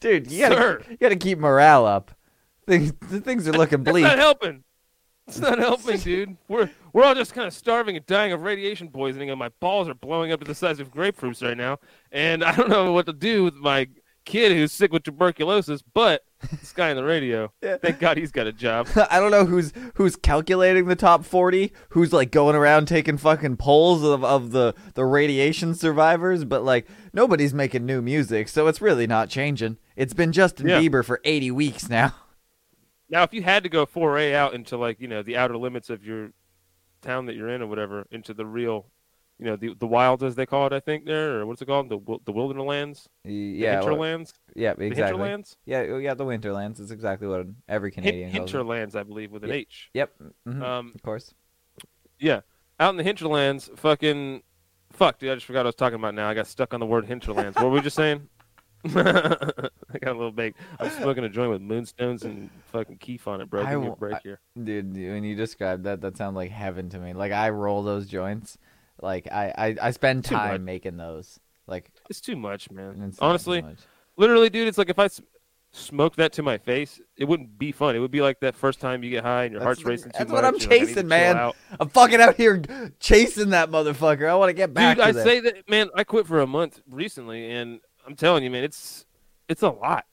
[0.00, 0.82] Dude, you gotta, Sir.
[0.88, 2.10] you gotta keep morale up.
[2.66, 4.04] Things, things are looking That's bleak.
[4.04, 4.64] not helping.
[5.30, 6.36] It's not helping, dude.
[6.48, 9.88] We're we're all just kind of starving and dying of radiation poisoning, and my balls
[9.88, 11.78] are blowing up to the size of grapefruits right now.
[12.10, 13.88] And I don't know what to do with my
[14.24, 15.82] kid who's sick with tuberculosis.
[15.82, 16.24] But
[16.58, 17.76] this guy on the radio, Yeah.
[17.76, 18.88] thank God he's got a job.
[19.10, 23.56] I don't know who's who's calculating the top 40, who's like going around taking fucking
[23.58, 28.80] polls of, of the, the radiation survivors, but like nobody's making new music, so it's
[28.80, 29.78] really not changing.
[29.94, 30.80] It's been Justin Yeah.
[30.80, 32.14] Bieber for 80 weeks now.
[33.10, 35.90] Now, if you had to go foray out into like you know the outer limits
[35.90, 36.30] of your
[37.02, 38.86] town that you're in or whatever, into the real
[39.38, 41.66] you know the the wilds as they call it, I think there, or what's it
[41.66, 45.04] called, the the wilderness, Y- the Yeah, well, hinterlands, yeah, the exactly.
[45.06, 48.32] hinterlands, Yeah, oh, yeah, the Winterlands is exactly what every Canadian it.
[48.32, 49.56] hinterlands, I believe, with an Yeah.
[49.56, 49.90] H.
[49.94, 50.12] Yep,
[50.46, 51.34] mhm, Um, of course.
[52.18, 52.42] Yeah,
[52.78, 54.42] out in the hinterlands, fucking,
[54.92, 56.14] fuck, dude, I just forgot what I was talking about.
[56.14, 57.56] Now I got stuck on the word hinterlands.
[57.56, 58.28] what were we just saying?
[58.84, 60.58] I got a little baked.
[60.78, 63.62] I'm smoking a joint with moonstones and fucking keef on it, bro.
[63.62, 64.40] I Give me a w- break here.
[64.62, 67.12] Dude, when you described that, that sounded like heaven to me.
[67.12, 68.56] Like I roll those joints.
[69.02, 70.42] Like I, I, I spend Too much.
[70.50, 71.40] time making those.
[71.66, 73.12] Like It's too much, man.
[73.20, 73.78] Honestly, much.
[74.16, 75.08] literally, dude, it's like if I
[75.72, 77.94] smoked that to my face, it wouldn't be fun.
[77.94, 80.10] It would be like that first time you get high and your That's heart's racing
[80.12, 80.42] too that's much.
[80.42, 81.52] what I'm you're like, I need to chasing, man.
[81.78, 82.60] I'm fucking out here
[82.98, 84.28] chasing that motherfucker.
[84.28, 85.88] I want to get back Dude, I say that, man.
[85.94, 87.80] I quit for a month recently, and
[88.10, 89.06] I'm telling you, man, it's
[89.48, 90.04] it's a lot.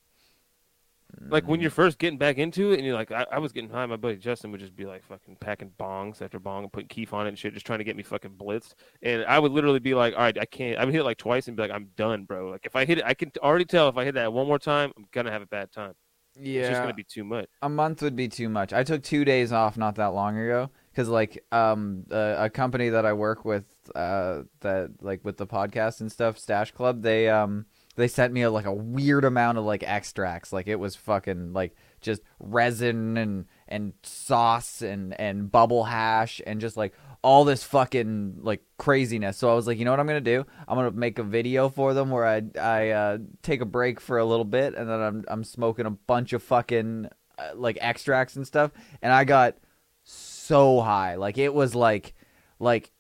[1.30, 1.48] Like Mm.
[1.48, 3.86] when you're first getting back into it, and you're like, I, I was getting high.
[3.86, 7.14] My buddy Justin would just be like fucking packing bongs after bong and putting keef
[7.14, 8.74] on it and shit, just trying to get me fucking blitzed.
[9.02, 10.78] And I would literally be like, all right, I can't.
[10.78, 12.50] I would hit it like twice and be like, I'm done, bro.
[12.50, 14.60] Like if I hit it, I can already tell if I hit that one more
[14.60, 15.94] time, I'm gonna have a bad time.
[16.40, 17.50] yeah, It's just gonna be too much.
[17.62, 18.72] a month would be too much.
[18.74, 22.90] I took two days off not that long ago because like um a, a company
[22.90, 23.64] that I work with
[23.96, 27.66] uh that like with the podcast and stuff Stash Club they um
[27.98, 31.52] they sent me a, like a weird amount of like extracts like it was fucking
[31.52, 37.64] like just resin and and sauce and and bubble hash and just like all this
[37.64, 39.38] fucking like craziness.
[39.38, 40.46] So I was like, you know what I'm gonna do?
[40.68, 44.18] I'm gonna make a video for them where I I uh, take a break for
[44.18, 48.36] a little bit and then I'm I'm smoking a bunch of fucking uh, like extracts
[48.36, 48.72] and stuff.
[49.02, 49.58] And I got
[50.04, 52.14] so high, like it was like
[52.60, 52.92] like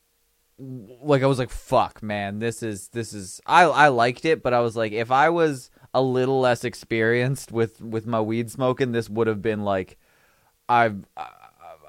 [0.59, 4.53] like I was like, fuck, man, this is this is I I liked it, but
[4.53, 8.91] I was like, if I was a little less experienced with with my weed smoking,
[8.91, 9.97] this would have been like,
[10.69, 11.05] I've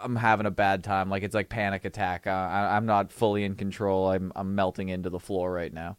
[0.01, 1.11] I'm having a bad time.
[1.11, 2.27] Like it's like panic attack.
[2.27, 4.11] Uh, I, I'm not fully in control.
[4.11, 5.97] I'm I'm melting into the floor right now.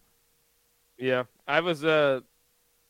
[0.98, 1.84] Yeah, I was.
[1.84, 2.22] uh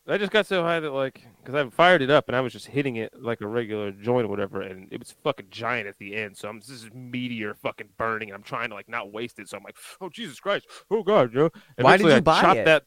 [0.08, 2.52] I just got so high that like, because I fired it up and I was
[2.52, 5.98] just hitting it like a regular joint or whatever, and it was fucking giant at
[6.00, 6.38] the end.
[6.38, 9.50] So I'm this is meteor fucking burning, and I'm trying to like not waste it.
[9.50, 11.52] So I'm like, oh Jesus Christ, oh God, Joe.
[11.78, 12.66] Why did you I buy it?
[12.66, 12.86] That.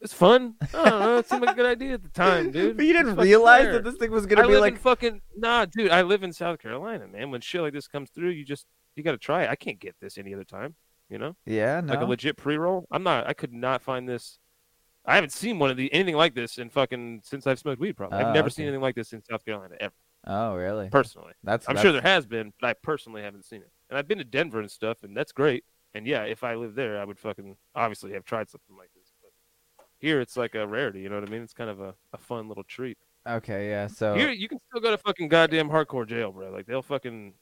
[0.00, 0.54] It's fun.
[0.62, 1.18] I don't know.
[1.18, 2.78] It seemed like a good idea at the time, dude.
[2.78, 3.74] But you didn't realize rare.
[3.74, 5.90] that this thing was gonna be live like in fucking nah, dude.
[5.90, 7.30] I live in South Carolina, man.
[7.30, 8.64] When shit like this comes through, you just
[8.96, 9.50] you got to try it.
[9.50, 10.74] I can't get this any other time.
[11.08, 11.92] You know yeah, no.
[11.92, 12.86] like a legit pre-roll.
[12.90, 13.26] I'm not.
[13.26, 14.38] I could not find this.
[15.06, 17.96] I haven't seen one of the anything like this in fucking since I've smoked weed.
[17.96, 19.94] Probably, Oh, I've never seen anything like this in South Carolina ever.
[20.26, 20.88] oh, really?
[20.90, 23.70] Personally, That's I'm that's, sure there has been, but I personally haven't seen it.
[23.88, 25.64] And I've been to Denver and stuff, and that's great.
[25.94, 29.12] And yeah, if I lived there, I would fucking obviously have tried something like this.
[29.22, 31.00] But here, it's like a rarity.
[31.00, 31.42] You know what I mean?
[31.42, 32.98] It's kind of a, a fun little treat.
[33.28, 33.86] Okay, yeah.
[33.88, 36.50] So Here, you can still go to fucking goddamn hardcore jail, bro.
[36.50, 37.34] Like they'll fucking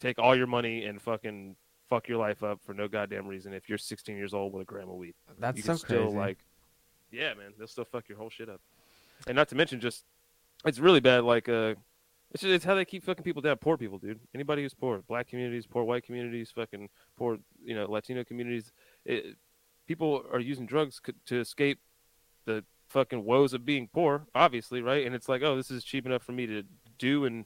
[0.00, 1.56] take all your money and fucking
[1.88, 4.64] fuck your life up for no goddamn reason if you're 16 years old with a
[4.64, 5.14] gram of weed.
[5.38, 6.16] that's you so can still crazy.
[6.16, 6.38] like,
[7.10, 8.60] yeah, man, they'll still fuck your whole shit up.
[9.26, 10.04] And not to mention, just
[10.64, 11.24] it's really bad.
[11.24, 11.74] Like, uh,
[12.32, 13.56] it's just, it's how they keep fucking people down.
[13.56, 14.20] Poor people, dude.
[14.34, 18.72] Anybody who's poor, black communities, poor white communities, fucking poor, you know, Latino communities.
[19.04, 19.36] It,
[19.86, 21.78] people are using drugs c- to escape
[22.44, 25.06] the fucking woes of being poor, obviously, right?
[25.06, 26.62] And it's like, oh, this is cheap enough for me to
[26.98, 27.44] do and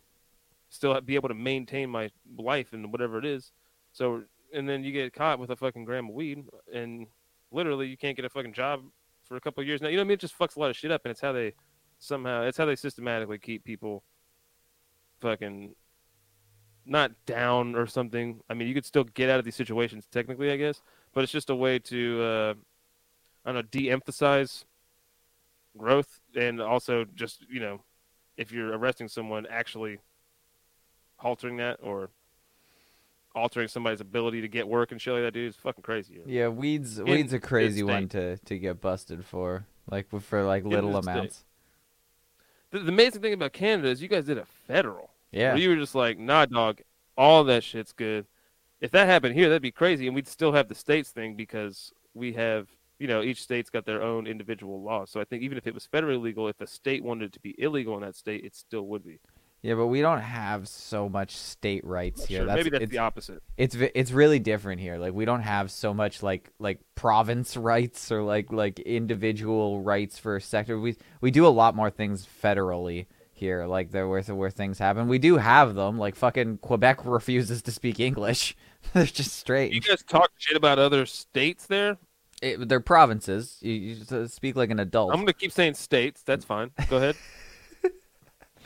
[0.70, 3.52] still be able to maintain my life and whatever it is.
[3.92, 4.22] So,
[4.52, 7.06] and then you get caught with a fucking gram of weed, and
[7.50, 8.82] literally you can't get a fucking job
[9.30, 9.88] for a couple years now.
[9.88, 10.14] You know what I mean?
[10.14, 11.54] It just fucks a lot of shit up, and it's how they
[12.00, 14.02] somehow it's how they systematically keep people
[15.20, 15.76] fucking
[16.84, 18.40] not down or something.
[18.50, 20.82] I mean, you could still get out of these situations technically, I guess,
[21.14, 22.54] but it's just a way to uh,
[23.44, 24.64] I don't know de-emphasize
[25.78, 27.80] growth and also just you know
[28.36, 30.00] if you're arresting someone actually
[31.20, 32.10] altering that or
[33.34, 36.20] altering somebody's ability to get work and shit like that, dude, is fucking crazy.
[36.26, 39.66] Yeah, weeds In weeds a crazy one to to get busted for.
[39.90, 41.44] Like for like little amounts.
[42.70, 45.10] The, the amazing thing about Canada is you guys did a federal.
[45.32, 45.52] Yeah.
[45.52, 46.80] Where you were just like, nah, dog,
[47.16, 48.26] all that shit's good.
[48.80, 51.92] If that happened here, that'd be crazy, and we'd still have the states thing because
[52.14, 55.10] we have, you know, each state's got their own individual laws.
[55.10, 57.40] So I think even if it was federally legal, if a state wanted it to
[57.40, 59.18] be illegal in that state, it still would be.
[59.62, 62.38] Yeah, but we don't have so much state rights here.
[62.38, 63.42] Sure, That's, maybe that's the opposite.
[63.58, 64.96] it's it's really different here.
[64.96, 70.18] Like we don't have so much like like province rights or like like individual rights
[70.18, 70.78] for a sector.
[70.78, 73.66] We we do a lot more things federally here.
[73.66, 75.08] Like there where where things happen.
[75.08, 75.98] We do have them.
[75.98, 78.56] Like fucking Quebec refuses to speak English.
[78.94, 79.72] They're just straight.
[79.72, 81.98] You guys talk shit about other states there.
[82.40, 83.58] It, they're provinces.
[83.60, 85.12] You, you speak like an adult.
[85.12, 86.22] I'm gonna keep saying states.
[86.22, 86.70] That's fine.
[86.88, 87.16] Go ahead.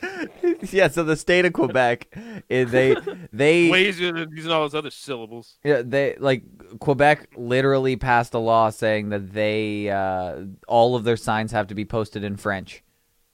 [0.73, 2.09] yeah, so the state of Quebec,
[2.51, 2.97] eh, they
[3.33, 5.57] they Way easier than using all those other syllables.
[5.65, 6.45] Yeah, they like
[6.79, 11.75] Quebec literally passed a law saying that they uh, all of their signs have to
[11.75, 12.83] be posted in French,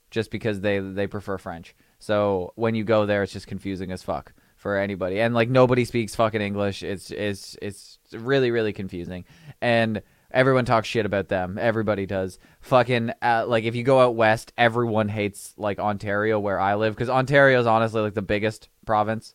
[0.09, 1.75] just because they they prefer French.
[1.99, 5.85] So when you go there, it's just confusing as fuck for anybody, and like nobody
[5.85, 6.83] speaks fucking English.
[6.83, 9.25] It's it's it's really really confusing,
[9.61, 10.01] and
[10.33, 11.57] everyone talks shit about them.
[11.59, 12.39] Everybody does.
[12.61, 16.93] Fucking uh, like if you go out west, everyone hates like Ontario where I live
[16.95, 19.33] because Ontario is honestly like the biggest province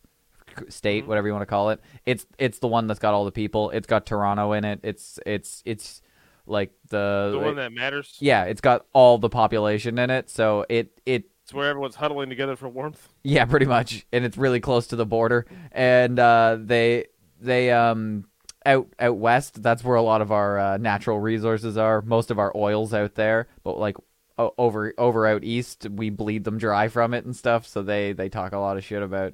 [0.69, 1.09] state, Mm-hmm.
[1.09, 1.79] whatever you want to call it.
[2.05, 3.69] It's it's the one that's got all the people.
[3.71, 4.79] It's got Toronto in it.
[4.83, 6.01] It's it's it's
[6.45, 8.15] like the, The one that matters.
[8.19, 10.29] yeah, it's got all the population in it.
[10.29, 13.07] So it it It's where everyone's huddling together for warmth.
[13.23, 15.45] yeah, pretty much, and it's really close to the border.
[15.73, 17.07] And uh, they
[17.39, 18.25] they um
[18.67, 22.01] out out west, that's where a lot of our uh, natural resources are.
[22.01, 23.95] Most of our oils out there, but like
[24.37, 27.65] o- over over out east, we bleed them dry from it and stuff.
[27.65, 29.33] So they they talk a lot of shit about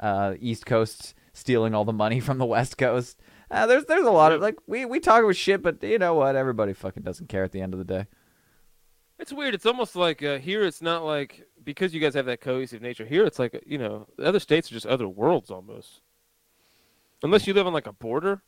[0.00, 3.20] uh, East Coast stealing all the money from the West Coast.
[3.50, 6.14] Uh, there's there's a lot of like we we talk about shit, but you know
[6.14, 6.36] what?
[6.36, 8.06] Everybody fucking doesn't care at the end of the day.
[9.18, 9.54] It's weird.
[9.54, 10.64] It's almost like uh, here.
[10.64, 13.06] It's not like because you guys have that cohesive nature.
[13.06, 16.00] Here, it's like you know, the other states are just other worlds almost.
[17.22, 18.42] Unless you live on like a border,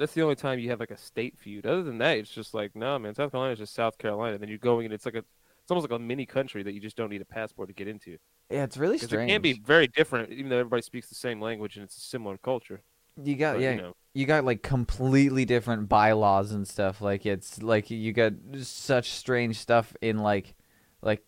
[0.00, 1.66] that's the only time you have like a state feud.
[1.66, 3.14] Other than that, it's just like no, man.
[3.14, 4.34] South Carolina is just South Carolina.
[4.34, 6.72] And Then you're going, and it's like a, it's almost like a mini country that
[6.72, 8.16] you just don't need a passport to get into.
[8.50, 11.40] Yeah, it's really Because it can be very different, even though everybody speaks the same
[11.40, 12.82] language and it's a similar culture.
[13.22, 13.70] You got But, yeah.
[13.72, 18.32] you know, you got like completely different bylaws and stuff like it's like you got
[18.62, 20.54] such strange stuff in like
[21.02, 21.22] like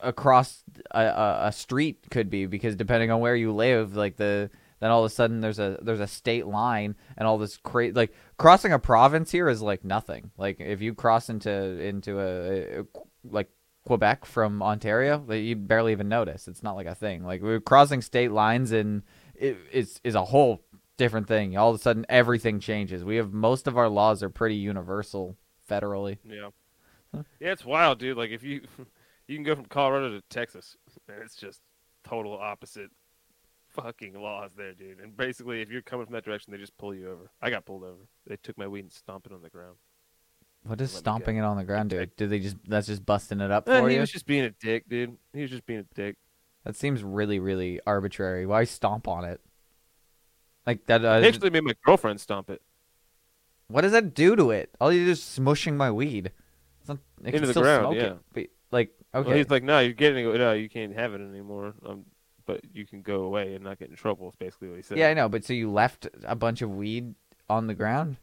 [0.00, 4.50] across a, a street could be because depending on where you live like the
[4.82, 7.92] then all of a sudden there's a there's a state line and all this crazy
[7.92, 12.80] like crossing a province here is like nothing like if you cross into into a,
[12.80, 12.84] a
[13.24, 13.48] like
[13.84, 17.60] Quebec from Ontario that you barely even notice it's not like a thing like we're
[17.60, 19.02] crossing state lines and
[19.34, 20.62] it is is a whole
[20.96, 21.56] different thing.
[21.56, 23.04] All of a sudden, everything changes.
[23.04, 25.36] We have most of our laws are pretty universal
[25.68, 26.18] federally.
[26.24, 26.50] yeah,
[27.40, 28.16] yeah, it's wild, dude.
[28.16, 28.62] Like if you
[29.26, 30.76] you can go from Colorado to Texas,
[31.08, 31.60] and it's just
[32.04, 32.90] total opposite
[33.72, 35.00] fucking laws there, dude.
[35.00, 37.30] And basically, if you're coming from that direction, they just pull you over.
[37.40, 38.08] I got pulled over.
[38.26, 39.76] They took my weed and stomped it on the ground.
[40.64, 42.06] What does Let me stomping it on the ground do?
[42.16, 44.00] They just that's just busting it up for he you?
[44.00, 45.16] was just being a dick, dude.
[45.32, 46.16] He was just being a dick.
[46.64, 48.46] That seems really really arbitrary.
[48.46, 49.40] Why stomp on it?
[50.66, 51.04] Like that.
[51.04, 52.62] Uh, They actually made my girlfriend stomp it.
[53.66, 54.70] what does that do to it?
[54.80, 56.30] All you do is smushing my weed.
[56.80, 58.02] It's not, it Into can the still ground, smoke yeah.
[58.04, 58.18] it.
[58.32, 60.38] But, like okay, Well, he's like, no, you're getting it.
[60.38, 61.74] No, you can't have it anymore.
[61.84, 62.04] Um,
[62.46, 64.28] but you can go away and not get in trouble.
[64.28, 64.98] Is basically what he said.
[64.98, 65.28] yeah, I know.
[65.28, 67.14] But so you left a bunch of weed
[67.48, 68.16] on the ground?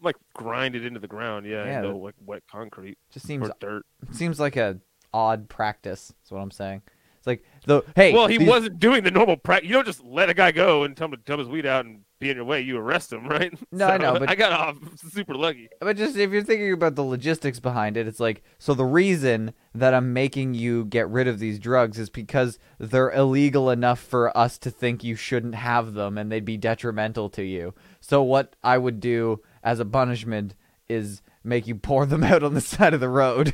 [0.00, 1.44] like grind it into the ground.
[1.46, 3.86] Yeah, Yeah, into like wet concrete Just seems or dirt.
[4.12, 4.78] seems like a
[5.12, 6.12] odd practice.
[6.24, 6.82] Is what I'm saying.
[7.18, 8.12] It's like the hey.
[8.12, 9.68] well, he these- wasn't doing the normal practice.
[9.68, 11.84] You don't just let a guy go and tell him to dump his weed out
[11.84, 12.60] and be in your way.
[12.60, 13.52] You arrest him, right?
[13.70, 14.76] No, I know, but- I got off
[15.12, 15.68] super lucky.
[15.80, 19.52] But just if you're thinking about the logistics behind it, it's like so the reason
[19.74, 24.36] that I'm making you get rid of these drugs is because they're illegal enough for
[24.36, 27.74] us to think you shouldn't have them and they'd be detrimental to you.
[28.00, 30.54] So what I would do as a punishment
[30.88, 33.52] is make you pour them out on the side of the road.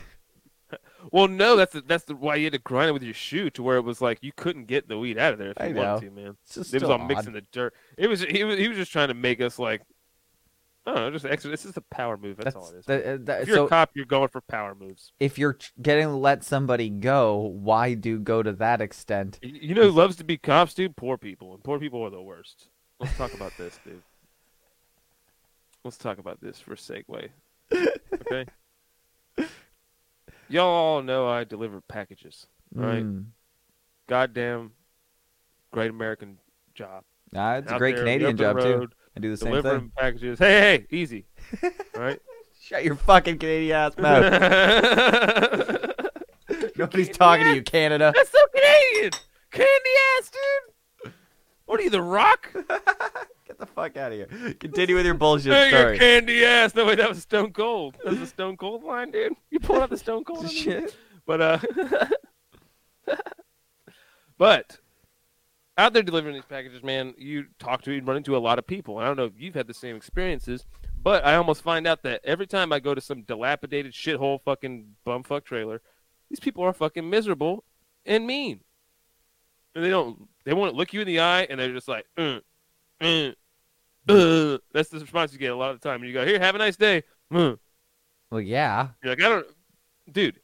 [1.13, 3.51] Well, no, that's the, that's the, why you had to grind it with your shoe
[3.51, 5.67] to where it was like you couldn't get the weed out of there if I
[5.69, 5.95] you know.
[5.95, 6.37] wanted to, man.
[6.45, 7.27] It's just It was all odd.
[7.27, 7.75] in the dirt.
[7.97, 9.83] It was he was he was just trying to make us like.
[10.87, 11.51] I don't know, just extra.
[11.51, 12.37] This is a power move.
[12.37, 12.85] That's, all it is.
[12.85, 15.13] that- that- if you're so a cop, you're going for power moves.
[15.19, 19.39] if you're getting to let somebody go, why do go to that extent?
[19.41, 20.95] You know who loves to be cops, dude?
[20.95, 22.69] Poor people, and poor people are the worst.
[23.01, 24.03] Let's talk about this, dude.
[25.85, 27.29] Let's talk about this for a segue.
[27.73, 28.45] Okay.
[30.55, 33.03] Y'all all know I deliver packages, right?
[33.03, 33.25] Mm.
[34.07, 34.71] Goddamn,
[35.73, 36.39] great American
[36.77, 37.03] job.
[37.33, 38.89] Nah, it's a great there, Canadian job the too.
[39.17, 39.93] I do the same delivering thing.
[39.99, 40.39] packages.
[40.39, 41.27] Hey, hey, easy.
[41.97, 42.21] right?
[42.61, 44.23] Shut your fucking Canadian ass mouth.
[46.77, 48.13] Nobody's talking to you, Canada.
[48.15, 49.11] That's so Canadian.
[49.51, 49.91] Candy
[50.21, 51.13] ass, dude.
[51.67, 52.55] What are you, The Rock?
[53.55, 54.55] Get the fuck out of here.
[54.55, 56.75] Continue with your bullshit Hey, your candy ass.
[56.75, 57.97] No, wait, that was Stone Cold.
[58.03, 59.33] That was a Stone Cold line, dude.
[59.51, 60.51] You pulled out the Stone Cold.
[60.51, 60.97] Shit.
[61.25, 61.59] But uh,
[64.39, 64.81] but
[65.79, 68.67] out there delivering these packages, man, you talk to and run into a lot of
[68.67, 68.99] people.
[68.99, 70.65] And I don't know if you've had the same experiences,
[71.01, 74.97] but I almost find out that every time I go to some dilapidated shithole fucking
[75.07, 75.81] bumfuck trailer,
[76.29, 77.63] these people are fucking miserable
[78.05, 78.63] and mean.
[79.77, 82.41] And they don't, they won't look you in the eye, and they're just like, mm,
[83.01, 83.33] uh,
[84.09, 84.59] uh.
[84.73, 86.05] That's the response you get a lot of the time.
[86.05, 87.03] You go, here, have a nice day.
[87.33, 87.55] Uh.
[88.31, 88.89] Well, yeah.
[89.03, 89.47] You're like, I don't,
[90.11, 90.41] dude.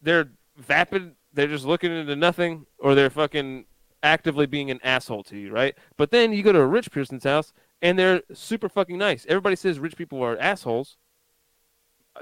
[0.00, 1.14] They're vapid.
[1.32, 3.64] They're just looking into nothing, or they're fucking
[4.02, 5.74] actively being an asshole to you, right?
[5.96, 9.24] But then you go to a rich person's house and they're super fucking nice.
[9.28, 10.96] Everybody says rich people are assholes.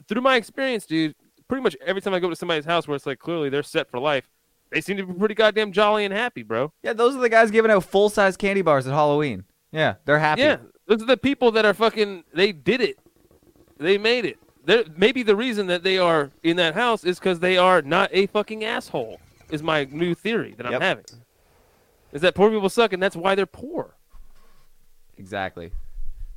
[0.07, 1.15] Through my experience, dude,
[1.49, 3.91] pretty much every time I go to somebody's house where it's like clearly they're set
[3.91, 4.29] for life,
[4.71, 6.73] they seem to be pretty goddamn jolly and happy, bro.
[6.83, 9.45] Yeah, those are the guys giving out full size candy bars at Halloween.
[9.73, 10.43] Yeah, they're happy.
[10.43, 10.57] Yeah,
[10.87, 12.25] those are the people that are fucking.
[12.35, 12.99] They did it.
[13.79, 14.39] They made it.
[14.65, 18.11] They're, maybe the reason that they are in that house is because they are not
[18.13, 19.21] a fucking asshole.
[19.51, 20.83] Is my new theory that I'm Yep.
[20.83, 21.05] having.
[22.13, 23.97] Is that poor people suck, and that's why they're poor.
[25.17, 25.71] Exactly.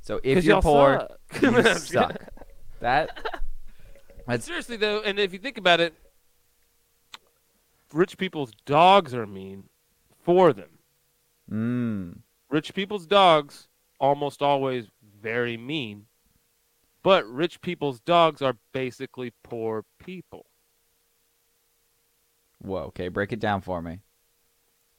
[0.00, 1.42] So if you're poor, suck.
[1.42, 2.16] you suck.
[2.80, 3.10] That
[4.26, 5.94] That's- Seriously though, and if you think about it,
[7.92, 9.64] rich people's dogs are mean
[10.22, 10.78] for them.
[11.50, 12.18] mm,
[12.54, 13.66] Rich people's dogs
[13.98, 14.86] almost always
[15.20, 16.06] very mean,
[17.02, 20.46] but rich people's dogs are basically poor people.
[22.60, 22.82] whoa.
[22.84, 24.02] Okay, break it down for me.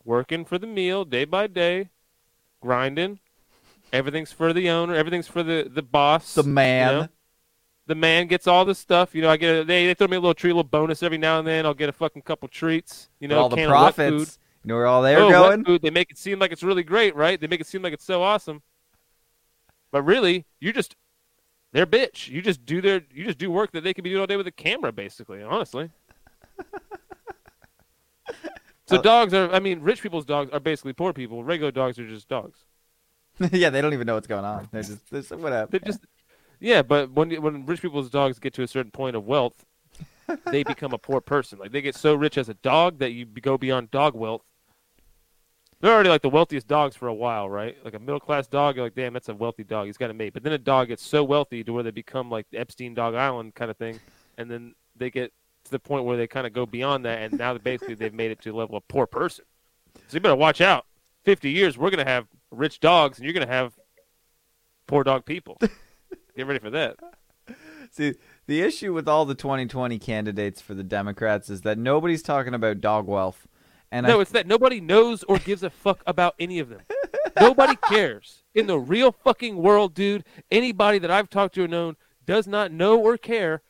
[0.04, 1.92] working for the meal day by day,
[2.62, 3.20] grinding.
[3.94, 4.94] Everything's for the owner.
[4.94, 6.36] Everything's for the the boss.
[6.36, 6.94] The you man.
[6.94, 7.08] know?
[7.88, 9.16] The man gets all the stuff.
[9.16, 11.02] You know, I get a, they they throw me a little treat, a little bonus
[11.04, 11.66] every now and then.
[11.66, 13.10] I'll get a fucking couple treats.
[13.22, 14.12] You know, all the can of wet food.
[14.12, 14.40] profits.
[14.66, 15.64] You know where all they're oh, going?
[15.64, 15.84] food.
[15.84, 17.40] They make it seem like it's really great, right?
[17.40, 18.64] They make it seem like it's so awesome.
[19.92, 20.96] But really, you just
[21.72, 22.30] they're bitch.
[22.30, 24.38] You just do their you just do work that they could be doing all day
[24.38, 25.44] with a camera, basically.
[25.44, 25.92] Honestly.
[28.88, 29.52] So Uh, dogs are.
[29.52, 31.44] I mean, rich people's dogs are basically poor people.
[31.44, 32.60] Regular dogs are just dogs.
[33.52, 34.70] yeah, they don't even know what's going on.
[34.72, 35.72] They're just, they're just whatever.
[35.72, 36.06] They just,
[36.60, 36.84] yeah.
[36.84, 39.66] But when when rich people's dogs get to a certain point of wealth,
[40.52, 41.58] they become a poor person.
[41.58, 44.44] Like they get so rich as a dog that you go beyond dog wealth.
[45.82, 47.78] They're already like the wealthiest dogs for a while, right?
[47.84, 49.88] Like a middle class dog, you're like, damn, that's a wealthy dog.
[49.88, 50.34] He's got a mate.
[50.34, 53.14] But then a dog gets so wealthy to where they become like the Epstein Dog
[53.14, 54.00] Island kind of thing,
[54.38, 55.32] and then they get
[55.66, 58.32] to the point where they kind of go beyond that, and now basically they've made
[58.32, 59.46] it to the level of poor person.
[60.08, 60.86] So you better watch out.
[61.24, 63.74] Fifty years, we're gonna have rich dogs, and you're gonna have
[64.88, 65.58] poor dog people.
[66.36, 66.98] Get ready for that.
[67.92, 68.16] See,
[68.48, 72.82] the issue with all the 2020 candidates for the Democrats is that nobody's talking about
[72.82, 73.48] dog wealth.
[73.96, 76.82] And No, I, it's that nobody knows or gives a fuck about any of them.
[77.40, 78.44] nobody cares.
[78.54, 81.96] In the real fucking world, dude, anybody that I've talked to or known
[82.26, 83.62] does not know or care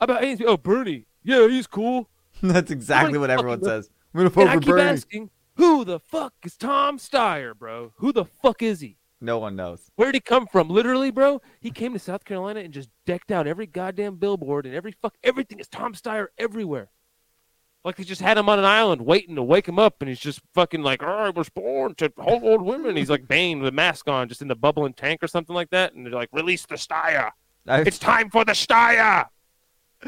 [0.00, 0.46] about anything.
[0.46, 1.06] Oh, Bernie.
[1.22, 2.08] Yeah, he's cool.
[2.42, 3.90] that's exactly Nobody what everyone says.
[4.14, 4.82] I'm gonna vote And I keep Bernie.
[4.82, 7.92] asking, who the fuck is Tom Steyer, bro?
[7.96, 8.96] Who the fuck is he?
[9.20, 9.90] No one knows.
[9.96, 10.68] Where'd he come from?
[10.68, 14.74] Literally, bro, he came to South Carolina and just decked out every goddamn billboard and
[14.74, 16.88] every fuck everything is Tom Steyer everywhere.
[17.84, 20.18] Like they just had him on an island waiting to wake him up, and he's
[20.18, 23.72] just fucking like, "I was born to hold old women." He's like Bane with a
[23.72, 26.64] mask on, just in the bubbling tank or something like that, and they're like, "Release
[26.64, 26.78] the!
[27.66, 29.26] I, It's time for the Steyer!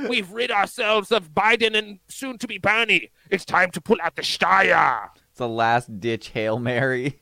[0.09, 3.11] We've rid ourselves of Biden and soon to be Bernie.
[3.31, 7.21] It's time to pull out the Steyer." it's a last ditch hail mary.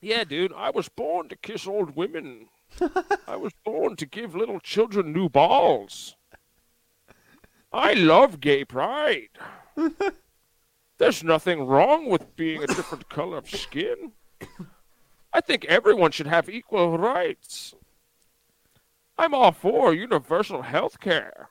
[0.00, 2.48] Yeah, dude, I was born to kiss old women.
[3.26, 6.16] I was born to give little children new balls.
[7.74, 9.30] I love gay pride.
[10.98, 14.12] There's nothing wrong with being a different color of skin.
[15.32, 17.74] I think everyone should have equal rights.
[19.18, 21.50] I'm all for universal health care.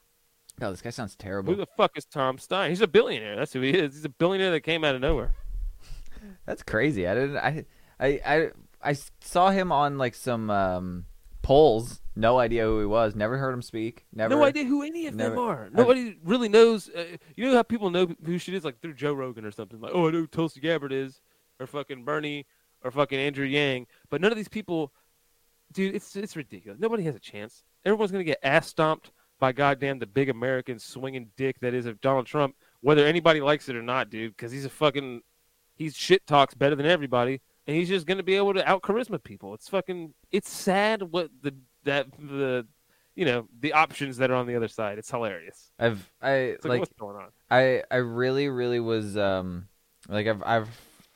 [0.62, 1.54] God, this guy sounds terrible.
[1.54, 2.70] Who the fuck is Tom Stein?
[2.70, 3.36] He's a billionaire.
[3.36, 3.96] That's who he is.
[3.96, 5.34] He's a billionaire that came out of nowhere.
[6.46, 7.06] That's crazy.
[7.06, 7.38] I didn't.
[7.38, 7.66] I,
[8.00, 8.50] I, I,
[8.82, 11.06] I saw him on like some um,
[11.44, 12.02] polls.
[12.16, 13.16] No idea who he was.
[13.16, 14.06] Never heard him speak.
[14.12, 14.36] Never.
[14.36, 15.66] No idea who any of them never- are.
[15.66, 16.90] I've- Nobody really knows.
[16.90, 19.80] Uh, you know how people know who she is, like through Joe Rogan or something.
[19.80, 21.22] Like, oh, I know who Tulsi Gabbard is,
[21.60, 22.46] or fucking Bernie,
[22.84, 23.88] or fucking Andrew Yang.
[24.10, 24.94] But none of these people,
[25.72, 26.80] dude, it's it's ridiculous.
[26.80, 27.64] Nobody has a chance.
[27.86, 32.00] Everyone's gonna get ass stomped by goddamn the big American swinging dick that is of
[32.00, 34.32] Donald Trump, whether anybody likes it or not, dude.
[34.36, 35.22] Because he's a fucking,
[35.76, 39.24] he's shit talks better than everybody, and he's just gonna be able to out charisma
[39.24, 39.54] people.
[39.54, 41.54] It's fucking, it's sad what the
[41.84, 42.66] that the
[43.16, 44.98] you know the options that are on the other side.
[44.98, 45.72] It's hilarious.
[45.80, 46.10] I've.
[46.22, 46.80] I like, like.
[46.80, 47.28] what's going on?
[47.52, 47.84] I.
[47.92, 49.16] I really, really was.
[49.18, 49.68] Um.
[50.10, 50.42] Like I've.
[50.44, 50.70] I've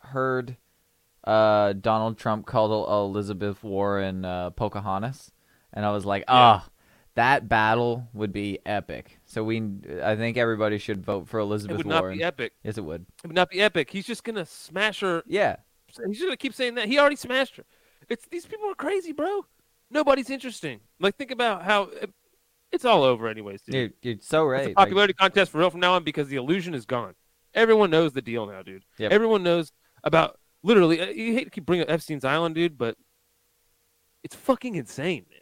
[0.04, 0.58] heard.
[1.24, 5.32] Uh, Donald Trump called Elizabeth Warren uh, Pocahontas,
[5.74, 6.26] and I was like, Yeah.
[6.30, 6.70] ah,
[7.16, 9.20] that battle would be epic.
[9.26, 9.62] So we,
[10.02, 12.18] I think everybody should vote for It Elizabeth would not Warren.
[12.20, 12.54] be epic.
[12.64, 13.06] yes, it would.
[13.24, 13.90] It would not be epic.
[13.90, 15.22] He's just gonna smash her.
[15.28, 15.58] Yeah,
[15.90, 16.88] He's just gonna keep saying that.
[16.88, 17.64] He already smashed her.
[18.10, 19.46] It's these people are crazy, bro.
[19.90, 20.82] Nobody's interesting.
[21.00, 21.90] Like think about how
[22.72, 23.62] it's all over, anyways.
[23.62, 23.74] Dude.
[23.74, 24.60] you're, you're so right.
[24.60, 27.16] It's a Like, popularity contest for real from now on because the illusion is gone.
[27.54, 28.84] Everyone knows the deal now, dude.
[29.00, 29.12] Yep.
[29.12, 29.72] Everyone knows
[30.04, 31.02] about literally.
[31.02, 32.98] uh, You hate to keep bringing up Epstein's Island, dude, but
[34.24, 35.40] it's fucking insane, man.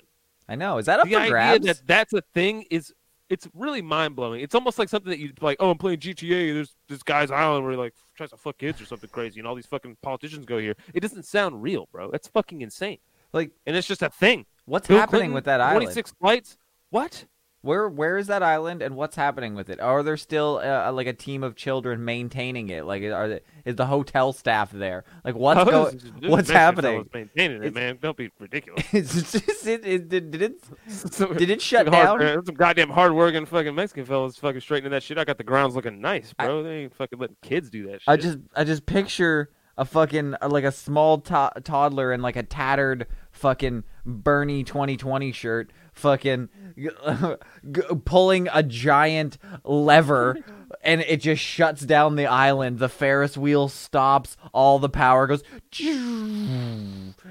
[0.48, 0.78] I know.
[0.78, 1.66] Is that up the for idea grabs?
[1.66, 2.94] that that's a thing is
[3.30, 4.42] it's really mind blowing.
[4.42, 5.58] It's almost like something that you like.
[5.60, 6.54] Oh, I'm playing GTA.
[6.54, 9.48] There's this guy's island where he like tries to fuck kids or something crazy, and
[9.48, 10.76] all these fucking politicians go here.
[10.94, 12.12] It doesn't sound real, bro.
[12.12, 13.00] That's fucking insane.
[13.34, 14.46] Like, And it's just a thing.
[14.66, 15.84] what's Bill happening Clinton, with that island?
[15.84, 16.58] 26 flights.
[16.90, 17.26] What?
[17.66, 19.80] Where where is that island and what's happening with it?
[19.80, 22.86] Are there still uh, like a team of children maintaining it?
[22.86, 25.04] Like are they, is the hotel staff there?
[25.24, 26.02] Like what's Oh, going?
[26.30, 27.10] What's happening?
[27.14, 27.98] Maintaining it, It's- man.
[28.00, 28.86] Don't be ridiculous.
[28.92, 32.36] Just- it, it- did, did it So- did it shut hard, down?
[32.36, 32.46] man.
[32.46, 35.18] Some goddamn hard-working fucking Mexican fellas fucking straightening that shit.
[35.18, 36.62] I got the grounds looking nice, bro.
[36.62, 38.08] they ain't fucking letting kids do that shit.
[38.08, 42.36] I just I just picture a fucking uh, like a small to- toddler in like
[42.36, 46.50] a tattered fucking Bernie 2020 shirt, fucking
[48.06, 50.38] pulling a giant lever,
[50.82, 52.80] and it just shuts down the island.
[52.80, 55.44] The Ferris wheel stops, all the power goes,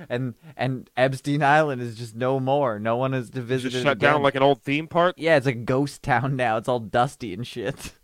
[0.08, 2.78] and and Epstein Island is just no more.
[2.78, 5.14] No one is to visit just it shut down like an old theme park.
[5.18, 6.56] yeah, it's a ghost town now.
[6.56, 7.94] It's all dusty and shit.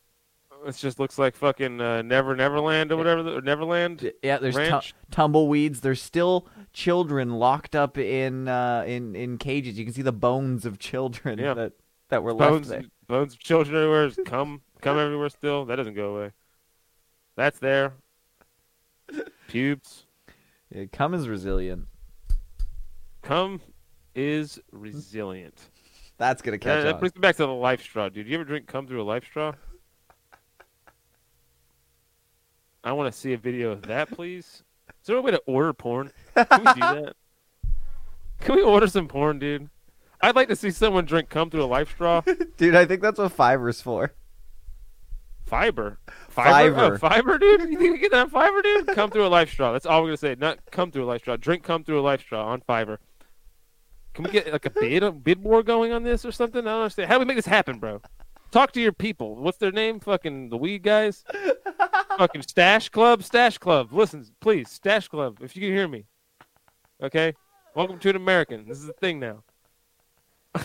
[0.66, 3.23] It just looks like fucking uh, Never Neverland or whatever.
[3.23, 4.12] the- Or Neverland.
[4.23, 5.81] Yeah, there's tu- tumbleweeds.
[5.81, 9.78] There's still children locked up in uh, in in cages.
[9.78, 11.55] You can see the bones of children Yeah.
[11.55, 11.73] that
[12.11, 12.91] that were bones, left there.
[13.07, 14.11] bones of children everywhere.
[14.27, 15.28] Come, come everywhere.
[15.31, 16.32] Still, that doesn't go away.
[17.37, 17.95] That's there.
[19.49, 20.05] Pubes.
[20.74, 21.87] Yeah, cum is resilient.
[23.23, 23.61] Come
[24.15, 25.59] is resilient.
[26.19, 27.01] That's gonna catch that on.
[27.01, 28.27] brings me back to the LifeStraw, dude.
[28.27, 29.55] You ever drink cum through a LifeStraw?
[32.82, 34.62] I want to see a video of that, please.
[35.01, 36.12] Is there a way to order porn?
[36.35, 37.15] Can we do that?
[38.40, 39.69] Can we order some porn, dude?
[40.23, 42.57] I'd like to see someone drink cum through a LifeStraw.
[42.57, 44.12] Dude, I think that's what Fiverr's for.
[45.47, 45.98] Fiber.
[46.28, 46.74] Fiber.
[46.74, 46.93] Fiverr.
[46.93, 47.62] Oh, fiber, dude.
[47.62, 48.86] You think we get that on Fiverr, dude?
[48.94, 49.73] Come through a LifeStraw.
[49.73, 50.36] That's all we're gonna say.
[50.39, 51.40] Not come through a LifeStraw.
[51.40, 52.98] Drink come through a LifeStraw on Fiverr.
[54.15, 56.61] Can we get like a bid a bid war going on this or something?
[56.61, 57.09] I don't understand.
[57.09, 58.01] How do we make this happen, bro?
[58.51, 59.37] Talk to your people.
[59.37, 60.01] What's their name?
[60.01, 61.25] Fucking the weed guys.
[62.19, 63.23] Fucking Stash Club.
[63.23, 63.93] Stash Club.
[63.93, 65.39] Listen, please, Stash Club.
[65.41, 66.07] If you can hear me,
[67.01, 67.35] okay.
[67.77, 68.67] Welcome to an American.
[68.67, 69.45] This is a thing now.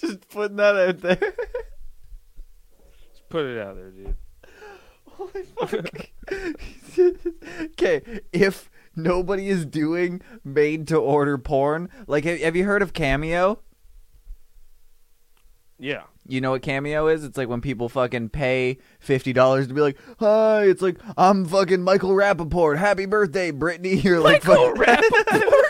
[0.00, 1.16] Just putting that out there.
[1.16, 1.34] Just
[3.28, 4.16] put it out there, dude.
[5.18, 6.10] Holy fuck.
[7.72, 12.92] okay, if nobody is doing made to order porn, like have, have you heard of
[12.92, 13.60] Cameo?
[15.78, 16.04] Yeah.
[16.26, 17.24] You know what Cameo is?
[17.24, 21.46] It's like when people fucking pay fifty dollars to be like, "Hi," it's like I'm
[21.46, 22.76] fucking Michael Rappaport.
[22.76, 23.94] Happy birthday, Brittany.
[23.94, 25.62] You're like, Michael fuck- Rappaport.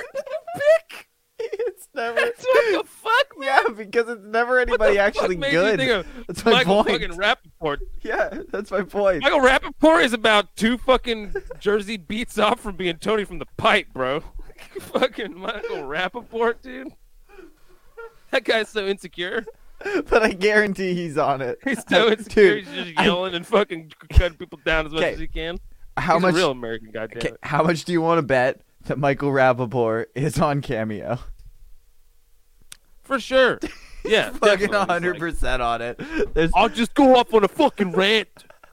[2.19, 2.77] it's never.
[2.77, 3.49] what the fuck, man?
[3.49, 5.79] Yeah, because it's never anybody actually good.
[6.27, 7.01] That's my Michael point.
[7.03, 7.79] fucking Rappaport.
[8.03, 9.23] Yeah, that's my point.
[9.23, 13.89] Michael Rappaport is about two fucking Jersey beats off from being Tony from the pipe,
[13.93, 14.23] bro.
[14.81, 16.89] fucking Michael Rappaport, dude.
[18.31, 19.45] That guy's so insecure.
[20.09, 21.59] but I guarantee he's on it.
[21.65, 22.57] He's so insecure.
[22.57, 25.13] Dude, He's just I- yelling and fucking cutting people down as much Okay.
[25.15, 25.59] as he can.
[25.97, 26.35] how He's much?
[26.35, 30.07] a real American, goddamn okay, how much do you want to bet that Michael Rappaport
[30.15, 31.19] is on Cameo?
[33.09, 33.59] For sure.
[34.05, 36.01] Yeah, Fucking hundred percent on it.
[36.33, 38.29] There's I'll just go off on a fucking rant.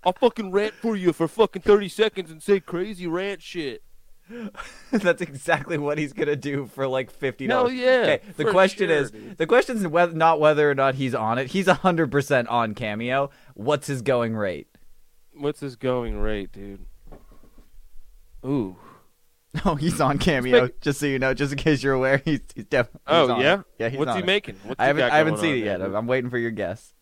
[0.05, 3.81] I'll fucking rant for you for fucking 30 seconds and say crazy rant shit.
[4.91, 7.73] That's exactly what he's gonna do for like fifty dollars.
[7.73, 9.37] yeah, Okay, the question sure, is, dude.
[9.37, 11.47] the question is whether not whether or not he's on it.
[11.47, 13.31] He's hundred percent on Cameo.
[13.55, 14.67] What's his going rate?
[15.35, 16.85] What's his going rate, dude?
[18.45, 18.77] Ooh.
[19.65, 20.69] Oh, he's on Cameo.
[20.82, 23.02] Just so you know, just in case you're aware, he's he's definitely.
[23.07, 23.90] Oh yeah, yeah.
[23.90, 24.26] He's What's on he it.
[24.26, 24.56] making?
[24.64, 25.77] What's I he haven't got I haven't going seen on it yet.
[25.80, 25.95] there, I'm.
[25.95, 26.94] I'm waiting for your guess.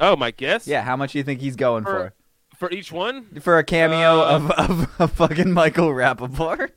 [0.00, 0.66] Oh, my guess.
[0.66, 2.12] Yeah, how much do you think he's going For-
[2.56, 3.40] For each one, for?
[3.40, 6.70] For a cameo Uh, of, of of fucking Michael Rappaport.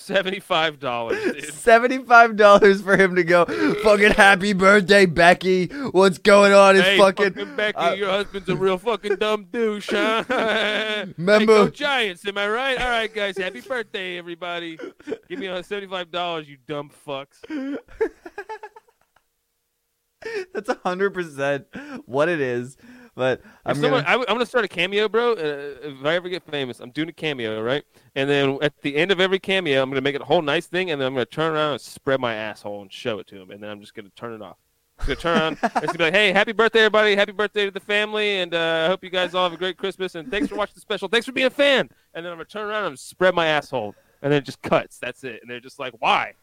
[0.00, 1.54] Seventy-five dollars.
[1.54, 3.44] Seventy-five dollars for him to go.
[3.82, 5.66] Fucking happy birthday, Becky.
[5.66, 6.76] What's going on?
[6.76, 7.32] Is hey, fucking.
[7.56, 10.24] Becky, uh, your husband's a real fucking dumb douche, huh?
[10.28, 12.80] hey, Remember- go Giants, am I right?
[12.80, 14.78] All right, guys, happy birthday, everybody.
[15.28, 17.38] Give me seventy-five dollars, you dumb fucks.
[20.52, 21.66] That's a hundred percent
[22.04, 22.76] what it is.
[23.14, 24.18] But I'm someone, gonna.
[24.18, 25.32] I, am gonna start a cameo, bro.
[25.32, 27.84] Uh, if I ever get famous, I'm doing a cameo, right?
[28.14, 30.66] And then at the end of every cameo, I'm gonna make it a whole nice
[30.66, 33.40] thing, and then I'm gonna turn around and spread my asshole and show it to
[33.40, 34.56] him, and then I'm just gonna turn it off.
[35.00, 35.58] I'm gonna turn around.
[35.62, 37.16] it's gonna be like, "Hey, happy birthday, everybody!
[37.16, 39.76] Happy birthday to the family, and uh, I hope you guys all have a great
[39.76, 40.14] Christmas.
[40.14, 41.08] And thanks for watching the special.
[41.08, 43.94] Thanks for being a fan." And then I'm gonna turn around and spread my asshole,
[44.22, 44.98] and then it just cuts.
[44.98, 45.40] That's it.
[45.42, 46.34] And they're just like, "Why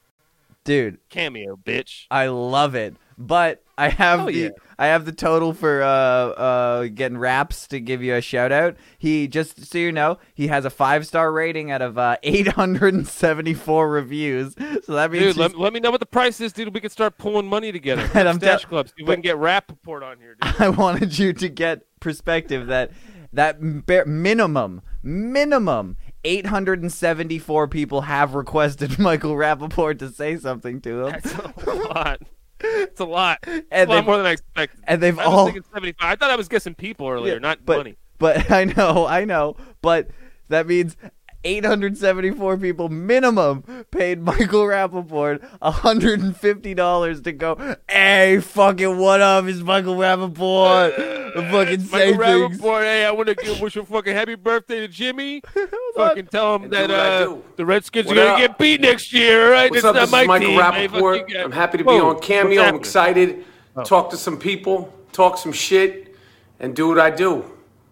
[0.63, 2.95] Dude, cameo, bitch?" I love it.
[3.17, 4.49] But I have Hell the yeah.
[4.79, 8.75] I have the total for uh uh getting raps to give you a shout out.
[8.99, 13.89] He just so you know, he has a five star rating out of uh 874
[13.89, 14.55] reviews.
[14.83, 16.73] So that means Dude, let, let me know what the price is, dude.
[16.73, 18.07] We can start pulling money together.
[18.13, 18.91] And I'm Stash tell- clubs.
[18.91, 20.55] See if but- we can get Rappaport on here, dude.
[20.61, 22.91] I wanted you to get perspective that
[23.33, 31.11] that bare minimum minimum 874 people have requested Michael Rappaport to say something to him.
[31.11, 31.33] That's
[31.67, 32.21] a lot.
[32.59, 33.39] It's a lot.
[33.45, 34.79] It's And a lot more than I expected.
[34.85, 35.95] and they've I was all- thinking 75.
[36.11, 37.97] I thought I was guessing people earlier, Yeah, not but, money.
[38.17, 40.09] But I know, I know, but
[40.49, 40.95] that means
[41.43, 49.95] 874 people minimum paid Michael Rappaport $150 to go, hey, fucking what up, it's Michael
[49.95, 51.37] Rappaport.
[51.37, 52.61] I fucking say Michael things.
[52.61, 55.41] Rappaport, hey, I want to give wish a fucking happy birthday to Jimmy.
[55.95, 59.45] fucking tell him And that uh, the Redskins What are gonna get beat next year.
[59.45, 59.95] All right, What's it's up?
[59.95, 60.59] not This my is Michael team.
[60.59, 61.19] Rappaport.
[61.19, 61.45] fuck you guys.
[61.45, 62.59] I'm happy to be Whoa, on Cameo.
[62.59, 62.79] I'm happening?
[62.81, 63.45] excited.
[63.85, 66.15] Talk to some people, talk some shit,
[66.59, 67.45] and do what I do.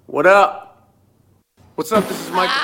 [0.07, 0.91] What up?
[1.76, 2.07] What's up?
[2.07, 2.55] This is Michael.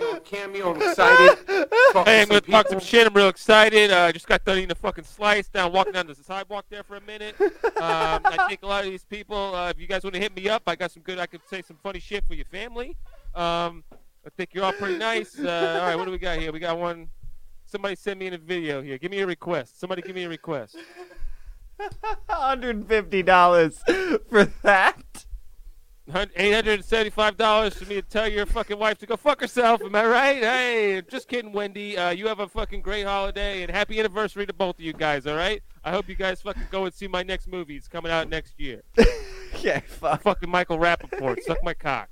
[0.00, 0.12] Rappaport.
[0.12, 0.74] I'm happy to be on Cameo.
[0.74, 1.46] I'm excited.
[1.92, 3.06] Talk Hey, I'm gonna some talk some shit.
[3.06, 3.90] I'm real excited.
[3.90, 5.48] Uh, I just got done eating a fucking slice.
[5.48, 7.34] Down walking down the sidewalk there for a minute.
[7.40, 9.54] Um, I think a lot of these people.
[9.54, 11.18] Uh, if you guys want to hit me up, I got some good.
[11.18, 12.96] I could say some funny shit for your family.
[13.34, 13.84] Um,
[14.26, 15.38] I think you're all pretty nice.
[15.38, 16.52] Uh, all right, what do we got here?
[16.52, 17.08] We got one.
[17.64, 18.98] Somebody send me in a video here.
[18.98, 19.78] Give me a request.
[19.80, 20.76] Somebody give me a request.
[22.28, 25.24] $150 for that?
[26.36, 29.40] Eight hundred and seventy-five dollars for me to tell your fucking wife to go fuck
[29.40, 29.80] herself.
[29.82, 30.42] Am I right?
[30.42, 31.96] Hey, just kidding, Wendy.
[31.96, 35.26] Uh, you have a fucking great holiday and happy anniversary to both of you guys.
[35.26, 35.62] All right.
[35.84, 37.76] I hope you guys fucking go and see my next movie.
[37.76, 38.82] It's coming out next year.
[39.60, 40.22] yeah, fuck.
[40.22, 41.42] fucking Michael Rappaport.
[41.42, 42.08] Suck my cock.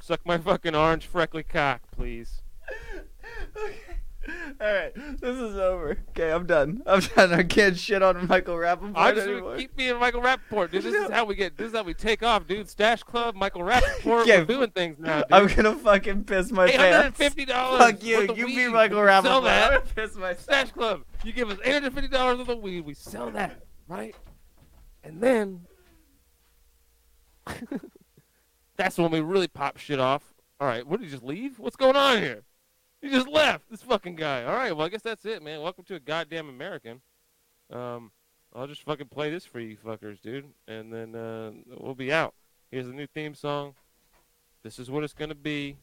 [0.00, 2.42] Suck my fucking orange freckly cock, please.
[4.60, 5.98] All right, this is over.
[6.10, 6.82] Okay, I'm done.
[6.86, 7.32] I'm done.
[7.34, 9.56] I can't shit on Michael Rappaport I just anymore.
[9.56, 10.84] keep being Michael Rappaport, dude.
[10.84, 11.56] This is how we get.
[11.56, 12.68] This is how we take off, dude.
[12.68, 14.26] Stash Club, Michael Rappaport.
[14.26, 15.32] Yeah, We're doing things now, dude.
[15.32, 17.18] I'm gonna fucking piss my Eight hundred and pants.
[17.18, 17.80] fifty dollars.
[17.80, 18.32] Fuck you.
[18.34, 19.22] You be Michael Rappaport.
[19.22, 21.02] Sell I'm gonna piss my Stash Club.
[21.24, 22.82] You give us eight hundred fifty dollars of the weed.
[22.82, 24.14] We sell that, right?
[25.02, 25.62] And then
[28.76, 30.22] that's when we really pop shit off.
[30.60, 31.58] All right, what did you just leave?
[31.58, 32.42] What's going on here?
[33.02, 34.44] You just left this fucking guy.
[34.44, 35.60] All right, well I guess that's it, man.
[35.60, 37.00] Welcome to a goddamn American.
[37.72, 38.12] Um,
[38.54, 42.34] I'll just fucking play this for you fuckers, dude, and then uh, we'll be out.
[42.70, 43.74] Here's the new theme song.
[44.62, 45.76] This is what it's gonna be.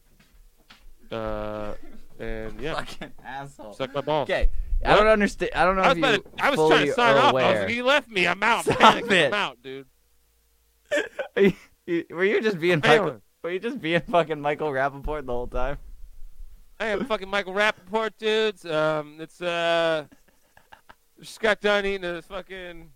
[1.12, 1.74] Uh,
[2.20, 3.74] and yeah, fucking asshole.
[3.74, 4.30] suck my balls.
[4.30, 4.50] Okay,
[4.86, 5.52] I don't understand.
[5.54, 7.24] I don't know I was, if you to, I was fully trying to sign off.
[7.24, 7.60] I was aware.
[7.62, 8.28] like, he left me.
[8.28, 8.64] I'm out.
[8.66, 9.12] Stop Panic.
[9.12, 9.28] it.
[9.28, 9.88] I'm out, dude.
[11.86, 12.82] You- were you just being.
[12.84, 13.20] Michael?
[13.44, 15.80] Were you just being fucking Michael Rappaport the whole time?
[16.80, 18.66] I am fucking Michael Rappaport, dudes.
[18.66, 20.06] Um, it's uh,
[21.20, 22.92] just got done eating a fucking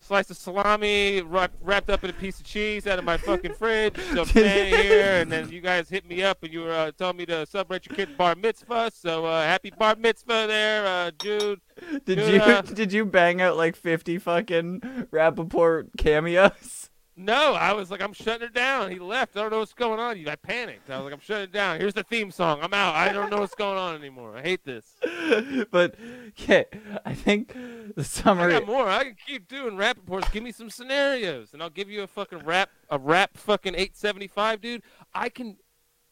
[0.00, 3.54] slice of salami wrapped, wrapped up in a piece of cheese out of my fucking
[3.54, 3.96] fridge.
[4.12, 6.92] So I'm standing here, and then you guys hit me up, and you were uh,
[6.98, 8.90] telling me to celebrate your kid's bar mitzvah.
[8.94, 11.60] So uh, happy bar mitzvah there, uh, dude.
[12.04, 14.80] Did you uh, did you bang out like 50 fucking
[15.10, 16.90] Rappaport cameos?
[17.18, 18.90] No, I was like, I'm shutting it down.
[18.90, 19.38] He left.
[19.38, 20.18] I don't know what's going on.
[20.18, 20.90] You, I panicked.
[20.90, 21.80] I was like, I'm shutting it down.
[21.80, 22.58] Here's the theme song.
[22.60, 22.94] I'm out.
[22.94, 24.36] I don't know what's going on anymore.
[24.36, 24.96] I hate this.
[25.70, 25.94] but
[26.36, 26.64] yeah,
[27.06, 28.52] I think the I summary.
[28.52, 28.86] got more.
[28.86, 30.30] I can keep doing Rappaports.
[30.30, 34.60] Give me some scenarios, and I'll give you a fucking rap, a rap fucking 875,
[34.60, 34.82] dude.
[35.14, 35.56] I can,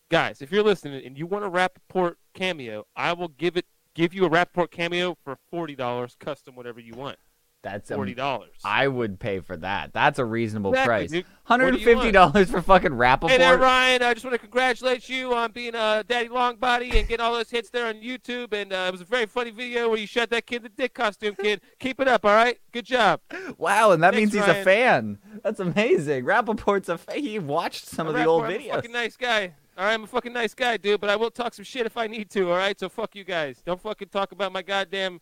[0.09, 3.66] guys, if you're listening and you want a rap report cameo, I will give it,
[3.94, 7.18] give you a Rappaport cameo for forty dollars, custom, whatever you want.
[7.65, 8.53] That's a, Forty dollars.
[8.62, 9.95] I would pay for that.
[9.95, 11.24] That's a reasonable Exactly, price.
[11.45, 13.31] Hundred and fifty dollars for fucking Rappaport.
[13.31, 14.03] Hey there, Ryan.
[14.03, 17.32] I just want to congratulate you on being a daddy long body and getting all
[17.32, 18.53] those hits there on YouTube.
[18.53, 20.69] And uh, it was a very funny video where you shot that kid in the
[20.69, 21.62] dick costume, kid.
[21.78, 22.59] Keep it up, all right?
[22.70, 23.20] Good job.
[23.57, 25.19] Wow, and that Thanks, means he's a fan.
[25.43, 26.24] That's amazing.
[26.27, 27.19] Rappaport's a fan.
[27.19, 28.70] He watched some of the old I'm a videos.
[28.74, 29.55] fucking nice guy.
[29.77, 31.01] All right, I'm a fucking nice guy, dude.
[31.01, 32.51] But I will talk some shit if I need to.
[32.51, 33.62] All right, so fuck you guys.
[33.65, 35.20] Don't fucking talk about my goddamn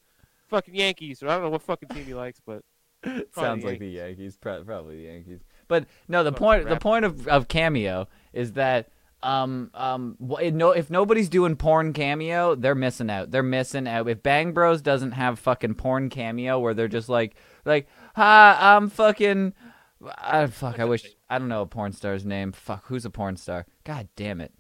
[0.53, 2.63] fucking Yankees, or I don't know what fucking team he likes, but
[3.35, 5.41] Sounds the like the Yankees, probably the Yankees.
[5.67, 8.91] But no, the Fucking point the point of, of cameo is that
[9.23, 13.31] um um no if nobody's doing porn cameo, they're missing out.
[13.31, 14.09] They're missing out.
[14.09, 17.35] If Bang Bros doesn't have fucking porn cameo where they're just like
[17.65, 19.55] like hi I'm fucking
[20.17, 22.53] I fuck I wish I don't know a porn star's name.
[22.53, 23.67] Fuck who's a porn star?
[23.85, 24.53] God damn it.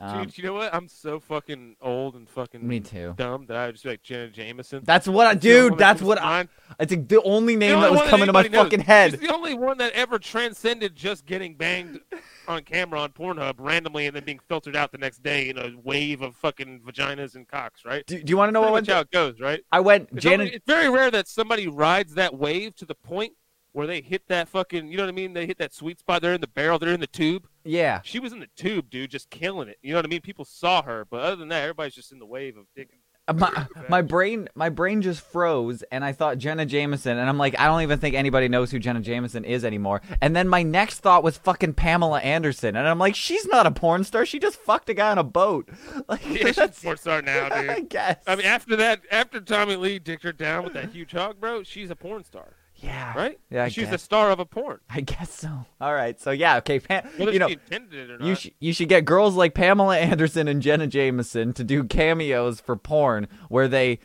[0.00, 0.72] Um, dude, you know what?
[0.72, 3.14] I'm so fucking old and fucking me too.
[3.16, 4.82] dumb that I would just be like Jenna Jameson.
[4.84, 5.76] That's what I dude.
[5.76, 6.46] That's what I.
[6.78, 8.52] It's like the only The name only that was coming to my knows.
[8.64, 9.10] fucking head.
[9.12, 11.98] She's the only one that ever transcended just getting banged
[12.46, 15.72] on camera on Pornhub randomly and then being filtered out the next day in a
[15.82, 18.06] wave of fucking vaginas and cocks, right?
[18.06, 18.94] Do, do you want to know Pretty what much went?
[18.94, 19.60] how it goes, right?
[19.72, 20.10] I went.
[20.12, 20.40] It's, Janet.
[20.40, 23.32] only- it's very rare that somebody rides that wave to the point
[23.72, 25.32] where they hit that fucking, you know what I mean?
[25.34, 26.22] They hit that sweet spot.
[26.22, 26.78] They're in the barrel.
[26.78, 27.46] They're in the tube.
[27.64, 28.00] yeah.
[28.02, 29.78] She was in the tube, dude, just killing it.
[29.82, 30.20] You know what I mean?
[30.22, 32.88] People saw her, but other than that, everybody's just in the wave of dick.
[33.28, 37.36] Uh, my, my brain my brain just froze and I thought Jenna Jameson and I'm
[37.36, 40.00] like I don't even think anybody knows who Jenna Jameson is anymore.
[40.22, 43.70] And then my next thought was fucking Pamela Anderson and I'm like she's not a
[43.70, 44.24] porn star.
[44.24, 45.68] She just fucked a guy on a boat.
[46.08, 47.68] Like Yeah, she's a that's- porn star now, dude.
[47.68, 48.16] I guess.
[48.26, 51.62] I mean, after that, after Tommy Lee dicked her down with that huge hog, bro,
[51.64, 53.16] she's a porn star, yeah.
[53.16, 53.38] right?
[53.50, 54.80] Yeah, I she's the star of a porn.
[54.88, 55.66] I guess so.
[55.80, 56.20] All right.
[56.20, 58.26] So yeah, okay, Pam, you know, she intended it or not.
[58.26, 62.60] you should you should get girls like Pamela Anderson and Jenna Jameson to do cameos
[62.60, 63.98] for porn where they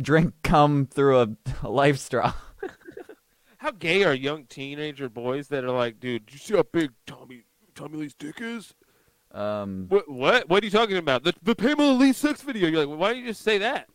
[0.00, 2.34] drink cum through a, a LifeStraw.
[3.58, 6.92] How gay are young teenager boys that are like, dude, did you see how big
[7.06, 7.42] Tommy
[7.74, 8.74] Tommy Lee's dick is?
[9.32, 10.08] Um, What?
[10.08, 10.48] What?
[10.48, 11.24] What are you talking about?
[11.24, 12.68] The, the Pamela Lee sex video.
[12.68, 13.88] You're like, well, why don't you just say that?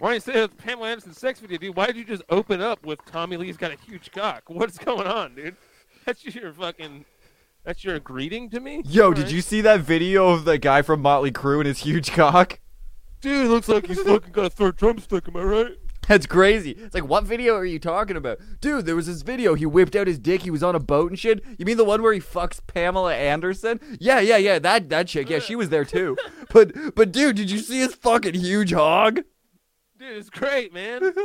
[0.00, 1.74] Why don't you say Pamela Anderson sex video, dude?
[1.74, 4.44] Why did you just open up with Tommy Lee's got a huge cock?
[4.46, 5.56] What's going on, dude?
[6.04, 7.04] That's your fucking.
[7.64, 8.82] That's your greeting to me.
[8.86, 9.32] Yo, All did right.
[9.32, 12.60] you see that video of the guy from Motley Crue and his huge cock?
[13.20, 15.26] Dude, looks like he's fucking got a third drumstick.
[15.26, 15.72] Am I right?
[16.06, 16.70] That's crazy.
[16.70, 18.38] It's like, what video are you talking about?
[18.60, 19.54] Dude, there was this video.
[19.54, 20.42] He whipped out his dick.
[20.42, 21.44] He was on a boat and shit.
[21.58, 23.80] You mean the one where he fucks Pamela Anderson?
[23.98, 24.60] Yeah, yeah, yeah.
[24.60, 25.28] That that chick.
[25.28, 26.16] Yeah, she was there too.
[26.52, 29.22] but but dude, did you see his fucking huge hog?
[29.98, 31.12] Dude, it's great, man.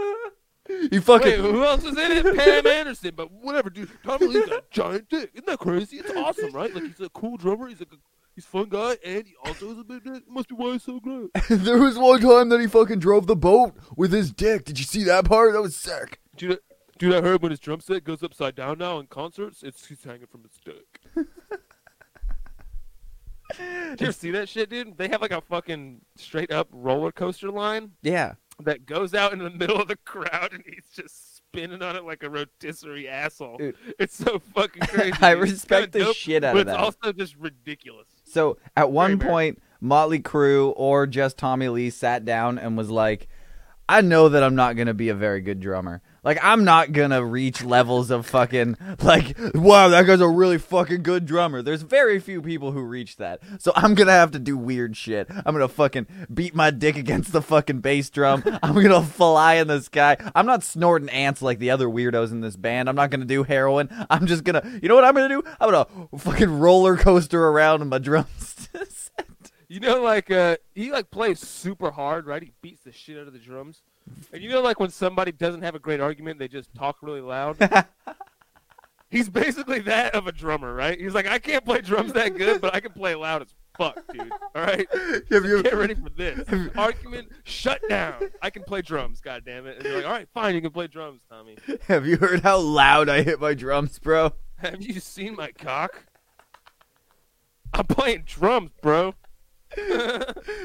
[0.65, 1.27] He fucking.
[1.29, 2.23] Wait, who else was in it?
[2.37, 3.11] Pam Anderson.
[3.17, 3.89] But whatever, dude.
[4.01, 5.29] Tommy Lee's got a giant dick.
[5.33, 5.97] Isn't that crazy?
[5.97, 6.73] It's awesome, right?
[6.73, 7.67] Like he's a cool drummer.
[7.67, 7.97] He's like a
[8.33, 10.23] he's a fun guy, and he also has a big dick.
[10.29, 11.31] Must be why he's so great.
[11.49, 14.63] there was one time that he fucking drove the boat with his dick.
[14.63, 15.51] Did you see that part?
[15.51, 16.21] That was sick.
[16.37, 16.59] Dude,
[16.97, 20.01] dude, I heard when his drum set goes upside down now in concerts, it's he's
[20.01, 21.27] hanging from his dick.
[23.57, 24.97] Did you ever see that shit, dude?
[24.97, 28.33] They have like a fucking straight up roller coaster line Yeah.
[28.63, 32.03] That goes out in the middle of the crowd, and he's just spinning on it
[32.03, 33.57] like a rotisserie asshole.
[33.57, 33.75] Dude.
[33.99, 35.13] It's so fucking crazy.
[35.21, 38.07] I respect the dope, shit out but of it's also just ridiculous.
[38.23, 42.89] So at one Very point, Motley Crue or just Tommy Lee sat down and was
[42.89, 43.27] like,
[43.87, 46.01] I know that I'm not gonna be a very good drummer.
[46.23, 51.03] Like I'm not gonna reach levels of fucking like wow that guy's a really fucking
[51.03, 51.61] good drummer.
[51.61, 53.41] There's very few people who reach that.
[53.59, 55.27] So I'm gonna have to do weird shit.
[55.29, 58.43] I'm gonna fucking beat my dick against the fucking bass drum.
[58.63, 60.17] I'm gonna fly in the sky.
[60.33, 62.87] I'm not snorting ants like the other weirdos in this band.
[62.87, 63.89] I'm not gonna do heroin.
[64.09, 65.43] I'm just gonna you know what I'm gonna do?
[65.59, 65.87] I'm gonna
[66.17, 68.69] fucking roller coaster around in my drums.
[69.73, 72.43] You know, like uh, he like plays super hard, right?
[72.43, 73.81] He beats the shit out of the drums.
[74.31, 77.21] And you know, like when somebody doesn't have a great argument, they just talk really
[77.21, 77.57] loud.
[79.09, 80.99] He's basically that of a drummer, right?
[80.99, 83.95] He's like, I can't play drums that good, but I can play loud as fuck,
[84.11, 84.31] dude.
[84.31, 84.87] All right,
[85.31, 86.39] Have you- get ready for this
[86.75, 87.31] argument.
[87.43, 88.15] Shut down.
[88.41, 89.21] I can play drums.
[89.21, 89.77] God damn it!
[89.77, 91.57] And you're like, all right, fine, you can play drums, Tommy.
[91.87, 94.33] Have you heard how loud I hit my drums, bro?
[94.57, 96.05] Have you seen my cock?
[97.73, 99.13] I'm playing drums, bro.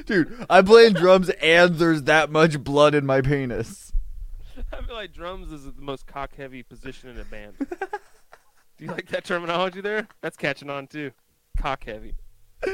[0.07, 3.93] Dude, I'm playing drums and there's that much blood in my penis.
[4.73, 7.55] I feel like drums is the most cock heavy position in a band.
[7.59, 10.09] Do you like that terminology there?
[10.21, 11.13] That's catching on too.
[11.59, 12.15] Cock heavy.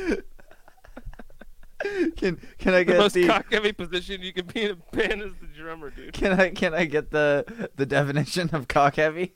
[2.17, 4.97] Can can I get The most the cock heavy position you can be in a
[4.97, 6.15] band is the drummer, dude.
[6.15, 9.35] can I can I get the the definition of cock heavy?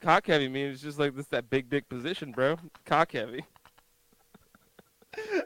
[0.00, 2.56] Cock heavy means it's just like this that big dick position, bro.
[2.86, 3.44] Cock heavy.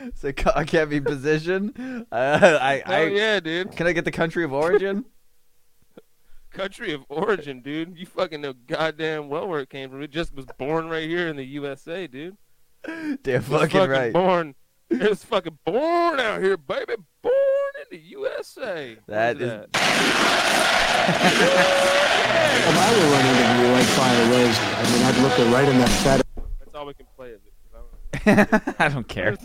[0.00, 2.06] It's a cock heavy position.
[2.12, 3.72] Uh, I Oh I yeah, dude.
[3.72, 5.04] can I get the country of origin?
[6.50, 7.98] Country of origin, dude.
[7.98, 10.02] You fucking know goddamn well where it came from.
[10.02, 12.36] It just was born right here in the USA, dude.
[12.86, 14.12] Damn It was fucking right.
[14.12, 14.54] Born.
[14.90, 16.94] It was fucking born out here, baby.
[17.22, 17.34] Born
[17.82, 18.96] in the USA.
[19.06, 19.68] That What is- If
[22.76, 24.60] I were running the view, I'd fire raised.
[24.60, 24.62] I
[24.92, 26.20] mean, I'd look her right in that fat
[26.60, 27.42] That's all we can play of it.
[27.44, 27.45] 'cause
[28.78, 29.36] I don't- care.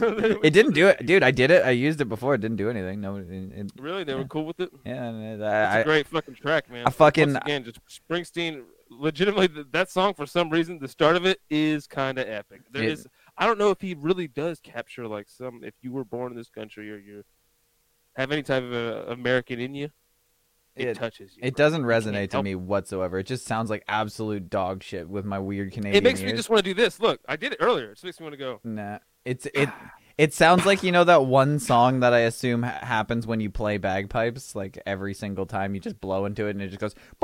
[0.43, 1.23] It didn't do it, dude.
[1.23, 1.64] I did it.
[1.65, 2.35] I used it before.
[2.35, 3.02] It didn't do anything.
[3.02, 4.69] No, it, it, Really, they were cool with it.
[4.85, 5.06] yeah.
[5.06, 6.85] and It's I, a great fucking track, man.
[6.88, 8.64] I fucking- Once again, just Springsteen.
[8.89, 12.61] Legitimately, that song for some reason, the start of it is kind of epic.
[12.72, 13.07] There It- is,
[13.38, 15.64] I don't know if he really does capture like some.
[15.64, 17.23] If you were born in this country or you
[18.18, 19.89] have any type of uh, American in you,
[20.76, 21.41] it, It- touches you.
[21.43, 21.65] It bro.
[21.65, 23.19] doesn't resonate to me whatsoever.
[23.19, 26.49] It just sounds like absolute dog shit with my weird Canadian It makes me just
[26.49, 26.99] want to do this.
[26.99, 27.91] Look, I did it earlier.
[27.91, 28.60] It just makes me want to go.
[28.64, 29.69] Nah, it's it.
[30.18, 33.49] It sounds like you know that one song that I assume ha- happens when you
[33.49, 34.56] play bagpipes.
[34.56, 36.93] Like every single time you just blow into it and it just goes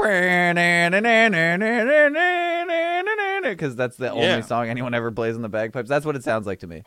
[3.44, 4.12] because that's the Yeah.
[4.14, 5.90] only song anyone ever plays on the bagpipes.
[5.90, 6.84] That's what it sounds like to me.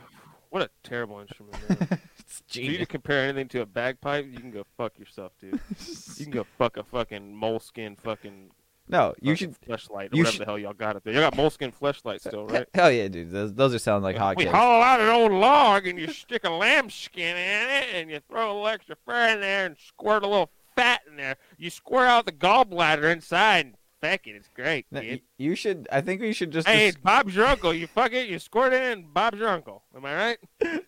[0.51, 1.56] What a terrible instrument.
[2.48, 5.60] For you to compare anything to a bagpipe, you can go fuck yourself, dude.
[6.16, 8.51] You can go fuck a fucking moleskin fucking.
[8.89, 9.89] No, you fucking should.
[9.90, 11.14] you whatever should- the hell y'all got up there.
[11.14, 12.66] You got moleskin fleshlight still, right?
[12.74, 13.31] Hell yeah, dude.
[13.31, 14.51] Those, those are sounding like we hotcakes.
[14.51, 18.47] haul out an old log and you stick a lambskin in it and you throw
[18.47, 21.36] a little extra fur in there and squirt a little fat in there.
[21.56, 24.31] You squirt out the gallbladder inside and feck it.
[24.36, 25.20] It's great, No, kid.
[25.39, 25.89] you should.
[25.93, 26.66] I think we should just.
[26.68, 27.72] Hey, dis- it's Bob's your uncle.
[27.74, 29.82] You fuck it, you squirt it in, Bob's your uncle.
[29.97, 30.39] Am I right?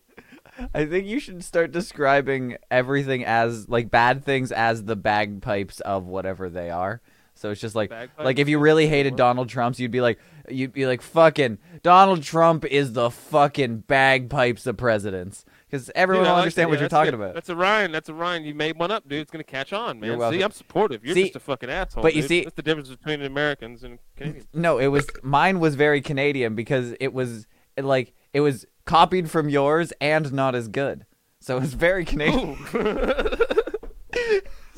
[0.75, 6.05] I think you should start describing everything as like bad things as the bagpipes of
[6.07, 7.01] whatever they are.
[7.35, 8.25] So it's just like Bagpipes?
[8.25, 10.19] like if you really hated Donald Trump's, you'd be like
[10.51, 16.29] you'd be like fucking Donald Trump is the fucking bagpipes of presidents because everyone Dude,
[16.29, 16.69] will like understand that.
[16.69, 17.21] what Yeah, you're talking good.
[17.21, 17.35] about.
[17.35, 17.93] That's a Ryan.
[17.93, 18.45] That's a Ryan.
[18.45, 19.21] You made one up, dude.
[19.23, 20.21] It's gonna catch on, man.
[20.31, 21.03] See, I'm supportive.
[21.05, 22.03] You're See- just a fucking asshole.
[22.03, 22.29] but you dude.
[22.29, 24.47] see- that's the difference between Americans and Canadians.
[24.53, 27.47] No, it was mine was very Canadian because it was
[27.81, 31.07] like it was copied from yours and not as good.
[31.41, 32.59] So it was very Canadian.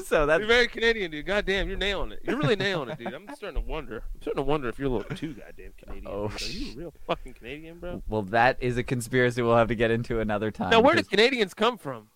[0.04, 1.26] so that You're very Canadian, dude.
[1.26, 2.20] Goddamn, you're nailing it.
[2.22, 3.12] You're really nailing it, dude.
[3.12, 4.04] I'm starting to wonder.
[4.14, 6.06] I'm starting to wonder if you're a little too goddamn Canadian.
[6.08, 6.26] Oh.
[6.26, 8.02] Are you a real fucking Canadian, bro?
[8.08, 10.70] well, that is a conspiracy we'll have to get into another time.
[10.70, 12.08] Now, where do Canadians come from?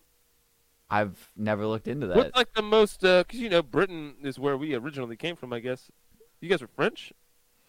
[0.89, 2.17] I've never looked into that.
[2.17, 3.03] What's like the most?
[3.03, 5.53] Uh, because you know, Britain is where we originally came from.
[5.53, 5.91] I guess.
[6.41, 7.13] You guys are French.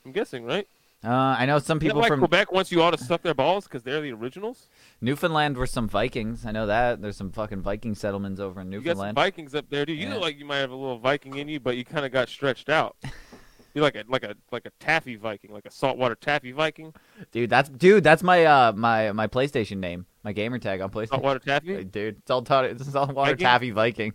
[0.04, 0.66] I'm guessing, right?
[1.02, 1.08] Uh,
[1.38, 3.82] I know some people why from Quebec wants you all to suck their balls because
[3.82, 4.68] they're the originals.
[5.00, 6.44] Newfoundland were some Vikings.
[6.44, 7.00] I know that.
[7.00, 9.14] There's some fucking Viking settlements over in You got some Newfoundland.
[9.16, 9.98] Vikings up there, dude.
[9.98, 10.14] You Yeah.
[10.14, 12.28] look like you might have a little Viking in you, but you kind of got
[12.28, 12.96] stretched out.
[13.74, 16.92] You're like a like a like a taffy Viking, like a saltwater taffy Viking,
[17.30, 21.10] dude, that's dude, that's my uh my my PlayStation name, my gamer tag on PlayStation.
[21.10, 21.84] saltwater taffy.
[21.84, 22.40] Dude, it's all.
[22.42, 23.36] It's all water Viking?
[23.38, 24.12] taffy Viking.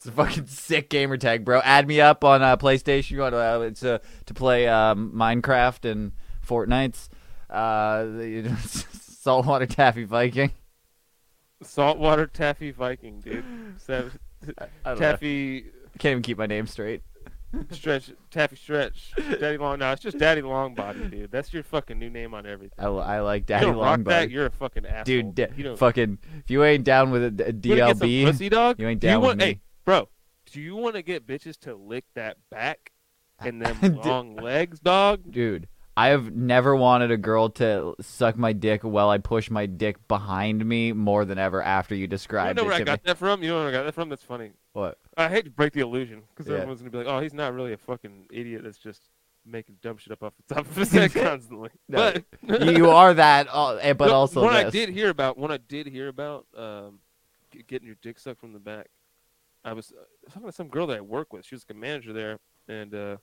[0.00, 1.60] It's a fucking sick gamer tag, bro.
[1.60, 3.10] Add me up on uh, PlayStation.
[3.10, 6.12] You want to, uh, uh, to play um, Minecraft and
[6.42, 7.10] Fortnite's
[7.50, 10.52] uh, saltwater taffy Viking.
[11.62, 13.44] Saltwater taffy Viking, dude.
[13.88, 14.00] I
[14.86, 14.94] know.
[14.96, 15.66] taffy
[15.98, 17.02] can't even keep my name straight.
[17.70, 19.80] stretch, taffy stretch, daddy long.
[19.80, 21.30] No, it's just daddy long body, dude.
[21.30, 22.72] That's your fucking new name on everything.
[22.78, 24.04] I, I like You Daddy rock Longbody.
[24.04, 27.48] that, you're a fucking asshole, Dude, da- You fucking, if you ain't down with a,
[27.48, 28.80] a You wanna get some DLB, pussy, dog?
[28.80, 29.44] you ain't Do you down with want, me.
[29.44, 30.08] Hey, bro,
[30.46, 32.92] do you want to get bitches to lick that back
[33.38, 35.30] and them long legs, dog?
[35.30, 39.66] dude, I have never wanted a girl to suck my dick while I push my
[39.66, 42.62] dick behind me more than ever after you described it.
[42.62, 43.02] You know where I got me.
[43.06, 43.42] that from?
[43.42, 44.08] You know where I got that from?
[44.08, 44.52] That's funny.
[44.72, 44.98] What?
[45.16, 46.58] I hate to break the illusion because Yeah.
[46.58, 49.02] everyone's gonna be like, "Oh, he's not really a fucking idiot that's just
[49.44, 52.14] making dumb shit up off the top of his head constantly." No,
[52.46, 55.56] but you are that, uh, eh, but also what I did hear about, what I
[55.58, 57.00] did hear about, um,
[57.52, 58.86] g- getting your dick sucked from the back.
[59.64, 61.44] I was uh, talking to some girl that I work with.
[61.44, 62.38] She was like a manager there,
[62.68, 63.16] and uh,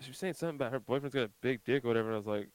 [0.00, 2.08] she was saying something about her boyfriend's got a big dick or whatever.
[2.08, 2.48] And I was like,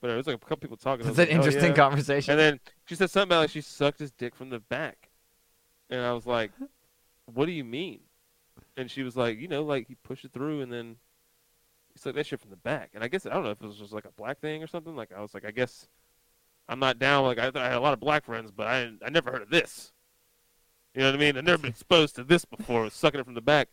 [0.00, 1.06] but it was like a couple people talking.
[1.06, 2.32] Was an like, "Oh, interesting yeah." conversation.
[2.32, 5.10] And then she said something about like she sucked his dick from the back,
[5.90, 6.52] and I was like,
[7.26, 8.00] "What do you mean?"
[8.76, 10.96] And she was like, "You know, like he pushed it through, and then
[11.92, 13.66] he sucked that shit from the back." And I guess I don't know if it
[13.66, 14.94] was just like a black thing or something.
[14.94, 15.88] Like I was like, I guess
[16.68, 17.24] I'm not down.
[17.24, 19.50] Like I, I had a lot of black friends, but I I never heard of
[19.50, 19.92] this.
[20.96, 21.36] You know what I mean?
[21.36, 23.68] I've never been exposed to this before, sucking it from the back.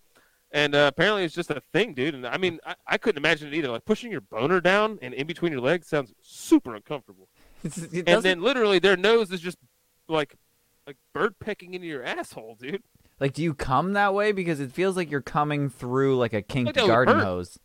[0.52, 2.14] And uh, apparently it's just a thing, dude.
[2.14, 3.70] And I mean, I, I couldn't imagine it either.
[3.70, 7.28] Like pushing your boner down and in between your legs sounds super uncomfortable
[7.64, 9.58] it and then literally their nose is just
[10.08, 10.36] like
[10.86, 12.84] like bird pecking into your asshole, dude.
[13.20, 14.34] like, do you come that way?
[14.34, 17.58] Because it feels like you're coming through like a kinked would garden hose.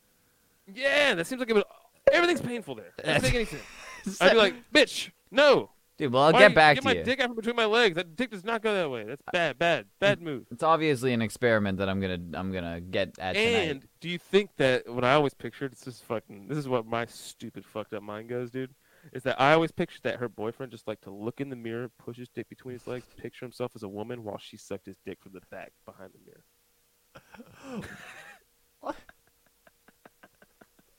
[0.72, 1.64] Yeah, that seems like it would.
[2.12, 2.92] Everything's painful there.
[3.04, 3.44] Doesn't make any
[4.04, 4.20] sense.
[4.20, 5.70] I'd be like, bitch, no.
[5.98, 7.66] Dude, well, I'll Why get you- back get to my dick out from between my
[7.66, 7.96] legs.
[7.96, 9.04] That dick does not go that way.
[9.04, 10.46] That's bad, bad, bad move.
[10.50, 13.70] It's obviously an experiment that I'm gonna I'm gonna get at tonight.
[13.70, 15.72] And do you think that what I always pictured?
[15.72, 16.48] This is fucking.
[16.48, 18.74] This is what my stupid fucked up mind goes, dude.
[19.12, 21.90] Is that I always pictured that her boyfriend just like to look in the mirror,
[21.98, 24.96] push his dick between his legs, picture himself as a woman while she sucked his
[25.04, 27.82] dick from the back behind the mirror.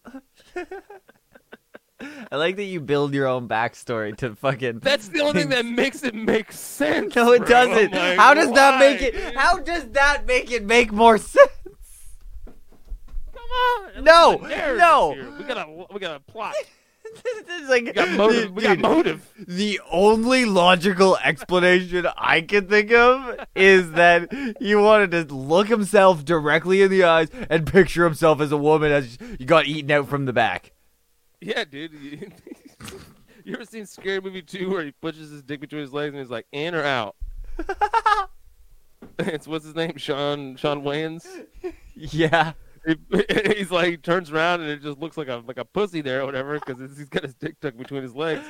[2.32, 4.80] I like that you build your own backstory to fucking.
[4.80, 7.16] That's the only thing that makes it make sense.
[7.16, 7.48] No, it bro.
[7.48, 7.92] doesn't.
[7.92, 9.36] Like, how does that make it?
[9.36, 11.50] How does that make it make more sense?
[12.46, 14.04] Come on.
[14.04, 15.14] No, There's a narrative no.
[15.14, 15.32] here.
[15.38, 16.54] We got a we got a plot.
[17.26, 18.52] it's like We got motive.
[18.54, 19.28] We got motive.
[19.48, 26.24] The only logical explanation I can think of is that he wanted to look himself
[26.24, 30.08] directly in the eyes and picture himself as a woman as you got eaten out
[30.08, 30.72] from the back.
[31.42, 31.94] Yeah, dude.
[31.94, 32.32] You,
[33.46, 36.20] You ever seen Scary Movie 2 where he pushes his dick between his legs and
[36.20, 37.16] he's like, in or out?
[39.20, 39.98] it's what's his name?
[39.98, 41.26] Shawn Shawn Wayans.
[41.96, 42.54] Yeah.
[42.86, 42.98] He-
[43.58, 46.22] he's like he turns around and it just looks like a like a pussy there
[46.22, 48.46] or whatever because he's got his dick tucked between his legs.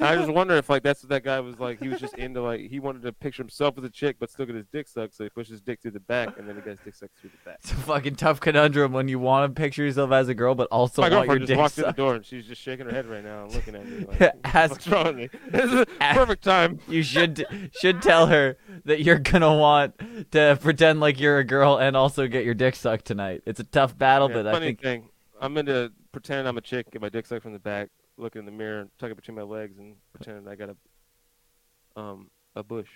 [0.00, 1.80] I just wonder if like that's what that guy was like.
[1.80, 4.46] He was just into like he wanted to picture himself as a chick but still
[4.46, 6.60] get his dick sucked, so he pushed his dick through the back and then he
[6.62, 7.58] got his dick sucked through the back.
[7.62, 10.68] It's a fucking tough conundrum when you want to picture yourself as a girl, but
[10.70, 11.96] also My want your just dick walked through the sucked.
[11.98, 14.04] door and she's just shaking her head right now and looking at me.
[14.06, 15.28] Like, Ask- What's wrong with me?
[15.50, 16.80] This is a perfect time.
[16.88, 17.46] You should
[17.80, 19.94] should tell her that you're gonna want
[20.32, 23.42] to pretend like you're a girl and also get your dick sucked tonight.
[23.46, 25.08] It's a tough battle, Yeah, but I funny think thing,
[25.40, 28.44] I'm into pretending I'm a chick, get my dick sucked from the back, look in
[28.44, 32.88] the mirror, tuck it between my legs, and pretend I got a um a bush,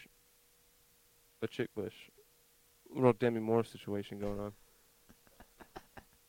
[1.42, 1.94] a chick bush,
[2.94, 4.52] real Demi Moore situation going on.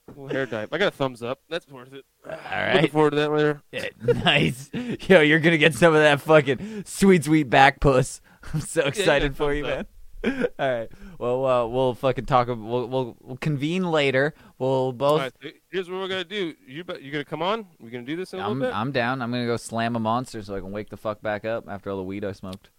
[0.07, 0.67] little hair dye.
[0.71, 1.39] I got a thumbs up.
[1.49, 2.05] That's worth it.
[2.25, 2.75] All right.
[2.75, 3.61] Looking forward to that later.
[3.71, 3.89] Yeah,
[4.23, 4.69] nice.
[4.73, 8.21] Yo, you're gonna get some of that fucking sweet, sweet back puss.
[8.53, 9.85] I'm so excited for you, man.
[10.25, 10.89] All right.
[11.17, 12.47] Well, uh, we'll fucking talk.
[12.47, 14.33] We'll, we'll we'll convene later.
[14.57, 15.11] We'll both.
[15.11, 16.53] All right, so here's what we're gonna do.
[16.67, 17.67] You you gonna come on?
[17.79, 18.77] We're gonna do this in a I'm little bit.
[18.77, 19.21] I'm down.
[19.21, 21.89] I'm gonna go slam a monster so I can wake the fuck back up after
[21.89, 22.69] all the weed I smoked.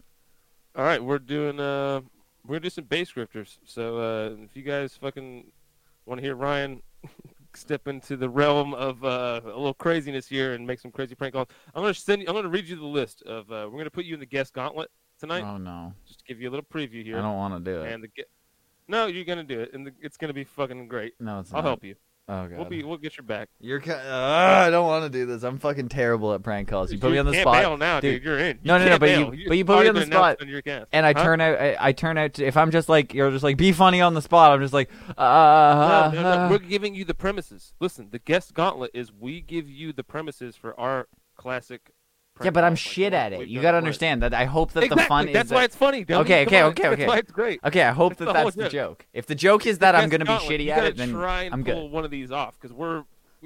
[0.77, 2.01] All right, we're doing uh
[2.45, 3.59] we're gonna do some bass scripters.
[3.65, 5.51] So uh if you guys fucking
[6.07, 6.83] want to hear Ryan
[7.55, 11.35] step into the realm of uh, a little craziness here and make some crazy prank
[11.35, 13.91] calls, I'm gonna send you, I'm gonna read you the list of uh, we're gonna
[13.91, 15.43] put you in the guest gauntlet tonight.
[15.43, 15.93] Oh no,
[16.31, 17.19] give you a little preview here.
[17.19, 17.93] I don't want to do it.
[17.93, 18.09] And the
[18.89, 21.15] no, you're gonna do it, and the, it's gonna be fucking great.
[21.21, 21.69] No, it's I'll not.
[21.69, 21.97] help you.
[22.29, 22.59] Oh god.
[22.59, 23.49] We'll be we'll get your back.
[23.61, 23.83] You're.
[23.89, 23.93] Uh,
[24.67, 25.43] I don't want to do this.
[25.43, 26.93] I'm fucking terrible at prank calls.
[26.93, 27.63] You put me on the spot can't spot.
[27.63, 28.15] Bail now, dude.
[28.15, 28.25] Dude.
[28.25, 28.61] You're in.
[28.63, 31.05] No, no, no, can't but you- but you put me on the spot, on and
[31.07, 31.25] I Huh?
[31.25, 31.59] turn out.
[31.61, 32.35] I, I turn out.
[32.35, 34.53] To, if I'm just like you're just like be funny on the spot.
[34.53, 34.91] I'm just like.
[35.19, 37.75] Uh, No, no, no, uh, we're giving you the premises.
[37.81, 41.91] Listen, the guest gauntlet is we give you the premises for our classic.
[42.43, 43.49] Yeah, but I'm shit at it.
[43.49, 43.77] You gotta before.
[43.79, 44.35] understand that.
[44.35, 45.03] I hope that exactly.
[45.03, 45.53] the fun is That's is.
[45.53, 45.99] why that- it's funny.
[46.03, 46.71] Okay, Come okay, on.
[46.71, 47.07] okay, That's okay.
[47.07, 47.61] why it's great.
[47.65, 48.73] Okay, I hope That's that the that's the joke.
[48.73, 49.07] joke.
[49.13, 51.55] If the joke is that I'm gonna be gauntlet, shitty at it, then try and
[51.55, 53.05] I'm pull one of these off because we're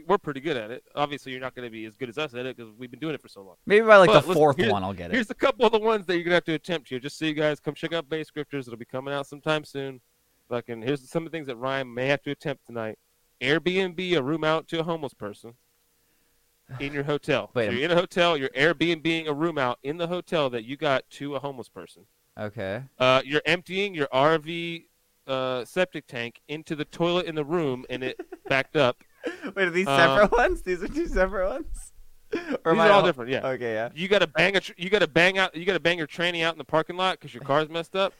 [0.08, 0.82] we're pretty good at it.
[0.96, 2.98] Obviously, you're not going to be as good as us at it because we've been
[2.98, 3.54] doing it for so long.
[3.64, 5.14] Maybe by like But the fourth one, I'll get it.
[5.14, 7.24] Here's a couple of the ones that you're gonna have to attempt here, just so
[7.26, 8.66] you guys come check out Base Scripters.
[8.66, 10.00] It'll be coming out sometime soon.
[10.48, 12.98] Fucking here's some of the things that Ryan may have to attempt tonight.
[13.40, 15.54] Airbnb a room out to a homeless person
[16.80, 17.50] in your hotel.
[17.54, 18.36] Wait, so you're in a hotel.
[18.36, 22.04] You're Airbnbing a room out in the hotel that you got to a homeless person.
[22.38, 22.82] Okay.
[22.98, 24.86] Uh, you're emptying your RV
[25.26, 28.18] uh, septic tank into the toilet in the room, and it
[28.48, 28.96] backed up.
[29.54, 30.62] Wait, are these Um, separate ones?
[30.62, 31.92] These are two separate ones.
[32.64, 33.30] Or These are all different.
[33.30, 33.46] Yeah.
[33.46, 33.90] Okay, yeah.
[33.94, 35.98] You got to bang a tr- you got to bang out you got to bang
[35.98, 38.12] your tranny out in the parking lot because your car's messed up.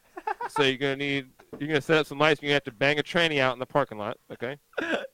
[0.50, 2.40] so you're gonna need you're gonna set up some lights.
[2.40, 4.18] And you're gonna have to bang a tranny out in the parking lot.
[4.30, 4.58] Okay.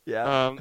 [0.07, 0.47] Yeah.
[0.49, 0.61] Um,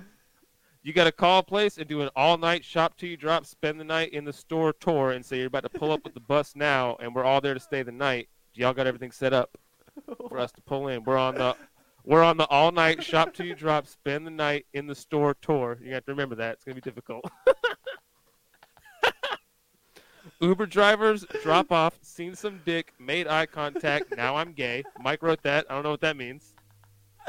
[0.87, 3.45] you got to call a place and do an all night shop till you drop,
[3.45, 6.13] spend the night in the store tour, and say you're about to pull up with
[6.13, 8.29] the bus now, and we're all there to stay the night.
[8.53, 9.57] Y'all got everything set up
[10.29, 11.03] for us to pull in.
[11.03, 11.57] We're on the
[12.05, 15.35] we're on the all night shop till you drop, spend the night in the store
[15.41, 15.77] tour.
[15.83, 16.53] You have to remember that.
[16.53, 17.25] It's gonna be difficult.
[20.39, 24.15] Uber drivers drop off, seen some dick, made eye contact.
[24.15, 24.85] Now I'm gay.
[25.01, 25.65] Mike wrote that.
[25.69, 26.53] I don't know what that means.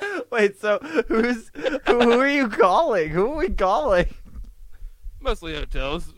[0.30, 1.50] Wait, so who's
[1.86, 3.10] who, are you calling?
[3.10, 4.06] Who are we calling?
[5.20, 6.12] Mostly hotels.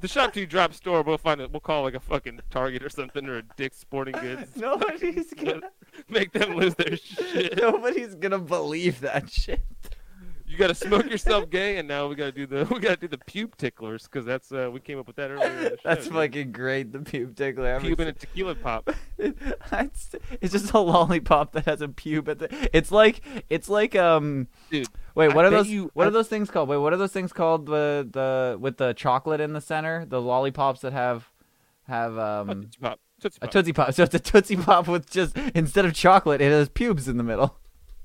[0.00, 1.52] The shop you drop store, we'll find it.
[1.52, 4.56] We'll call like a fucking Target or something or a Dick's Sporting Goods.
[4.56, 5.60] Nobody's gonna
[6.08, 7.56] Make them lose their shit.
[7.56, 9.60] nobody's gonna believe that shit.
[10.52, 13.00] You got to smoke yourself gay, and now we got to do the we got
[13.00, 15.46] to do the pube ticklers because that's uh, we came up with that earlier.
[15.48, 16.12] In the show, That's dude.
[16.12, 16.92] fucking great.
[16.92, 17.74] The pube tickler.
[17.74, 18.90] I'm pube and a tequila pop.
[19.18, 22.68] it's, it's just a lollipop that has a pube at the.
[22.76, 24.48] It's like it's like um.
[24.70, 25.68] Dude, Wait, I what are those?
[25.68, 26.68] you- what I- are those things called?
[26.68, 27.66] Wait, what are those things called?
[27.66, 31.30] The the with the chocolate in the center, the lollipops that have
[31.88, 33.00] have um Tootsie pop.
[33.20, 33.50] Tootsie a pop.
[33.52, 33.92] tootsie pop.
[33.94, 37.24] So it's a tootsie pop with just instead of chocolate, it has pubes in the
[37.24, 37.56] middle.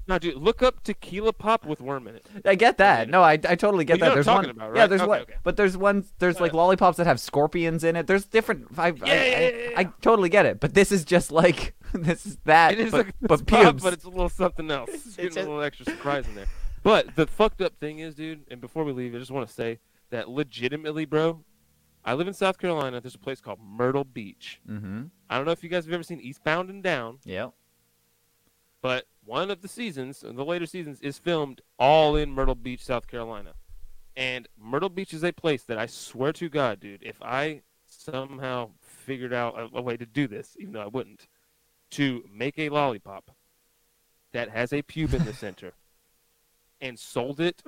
[0.08, 2.28] No, dude, look up tequila pop with worm in it.
[2.46, 3.10] I get that.
[3.10, 4.06] No, I, I totally get You that.
[4.06, 4.68] what I'm There's talking one.
[4.68, 5.22] about, Yeah, there's Okay, one.
[5.22, 5.34] okay.
[5.44, 6.06] But there's one.
[6.20, 8.08] There's like lollipops that have scorpions in it.
[8.08, 8.68] There's different.
[8.78, 9.80] I, I, Yeah, yeah, I, yeah, yeah.
[9.80, 10.60] I totally get it.
[10.62, 12.72] But this is just like this is that.
[12.74, 13.84] It is but, like but Tootsie Pop, pubes.
[13.84, 14.90] but it's a little something else.
[14.94, 16.48] It's, It's just- a little extra surprise in there.
[16.84, 19.54] But the fucked up thing is, dude, and before we leave, I just want to
[19.54, 19.80] say
[20.10, 21.44] that legitimately, bro,
[22.06, 23.02] I live in South Carolina.
[23.02, 24.62] There's a place called Myrtle Beach.
[24.70, 25.06] mm-hmm.
[25.30, 27.50] I don't know if you guys have ever seen Eastbound and Down, Yeah.
[28.82, 33.08] but one of the seasons, the later seasons, is filmed all in Myrtle Beach, South
[33.08, 33.54] Carolina.
[34.16, 38.72] And Myrtle Beach is a place that I swear to God, dude, if I somehow
[38.82, 41.28] figured out a, a way to do this, even though I wouldn't,
[41.92, 43.32] to make a lollipop
[44.32, 45.74] that has a pube in the center
[46.80, 47.62] and sold it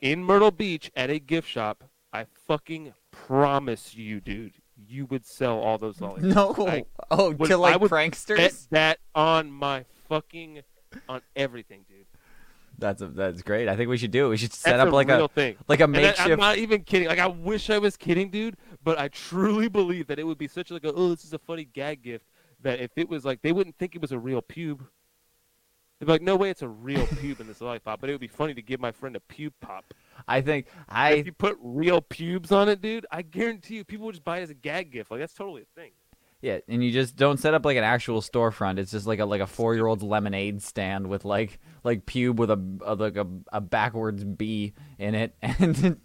[0.00, 4.54] in Myrtle Beach at a gift shop, I fucking promise you, dude,
[4.88, 6.58] you would sell all those lollipops.
[6.58, 6.66] No.
[6.66, 8.68] I oh, would- to I like would bet pranksters.
[8.70, 10.60] that on my fucking
[11.08, 12.04] on everything, dude.
[12.78, 13.68] That's a, that's great.
[13.68, 14.28] I think we should do it.
[14.30, 15.56] We should set That's up a like a thing.
[15.68, 16.30] like a And I- makeshift.
[16.30, 17.08] I'm not even kidding.
[17.08, 18.56] Like I wish I was kidding, dude.
[18.82, 21.38] But I truly believe that it would be such like a oh this is a
[21.38, 22.26] funny gag gift
[22.62, 24.80] that if it was like they wouldn't think it was a real pube.
[25.98, 28.00] They'd be like, no way, it's a real pube in this lollipop.
[28.00, 29.92] But it would be funny to give my friend a pube pop.
[30.26, 34.06] I think I if you put real pubes on it, dude, I guarantee you, people
[34.06, 35.10] would just buy it as a gag gift.
[35.10, 35.90] Like that's totally a thing.
[36.42, 38.78] Yeah, and you just don't set up like an actual storefront.
[38.78, 42.36] It's just like a like a four year old's lemonade stand with like like pube
[42.36, 46.00] with a, a like a, a backwards B in it and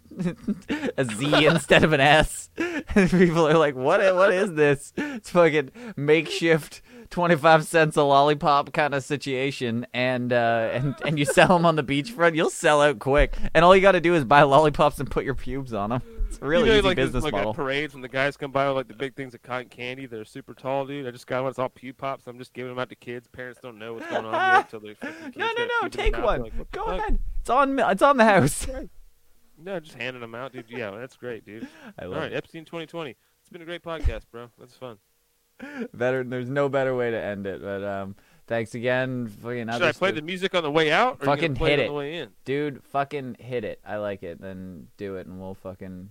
[0.98, 2.50] a Z instead of an S.
[2.58, 4.00] And people are like, "What?
[4.14, 4.92] What is this?
[4.96, 11.18] It's fucking makeshift twenty five cents a lollipop kind of situation." And uh, and and
[11.18, 13.34] you sell them on the beachfront, you'll sell out quick.
[13.54, 16.02] And all you got to do is buy lollipops and put your pubes on them.
[16.28, 17.50] It's a really you know, easy like, business like model.
[17.50, 20.06] At parades when the guys come by with like the big things of cotton candy,
[20.06, 21.06] they're super tall, dude.
[21.06, 21.50] I just got one.
[21.50, 22.26] It's all pube pops.
[22.26, 23.28] I'm just giving them out to kids.
[23.28, 24.96] Parents don't know what's going on yet until they.
[25.36, 25.64] No, no, no!
[25.64, 26.42] pube in their Take one.
[26.42, 27.18] Like, Go ahead.
[27.40, 27.78] It's on.
[27.78, 28.66] It's on the house.
[29.58, 30.66] No, just handing them out, dude.
[30.68, 31.66] Yeah, that's great, dude.
[31.98, 32.36] I All love right, it.
[32.36, 33.10] Epstein 2020.
[33.10, 34.50] It's been a great podcast, bro.
[34.58, 34.98] That's fun.
[35.94, 36.22] Better.
[36.24, 37.62] There's no better way to end it.
[37.62, 38.16] But um,
[38.46, 39.28] thanks again.
[39.28, 41.18] Fucking Should I play stu- the music on the way out?
[41.22, 41.82] Or are you Fucking hit it it.
[41.82, 42.28] on the way in?
[42.44, 42.82] dude?
[42.84, 43.80] Fucking hit it.
[43.86, 44.40] I like it.
[44.40, 46.10] Then do it, and we'll fucking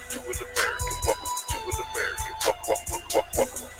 [3.13, 3.71] American.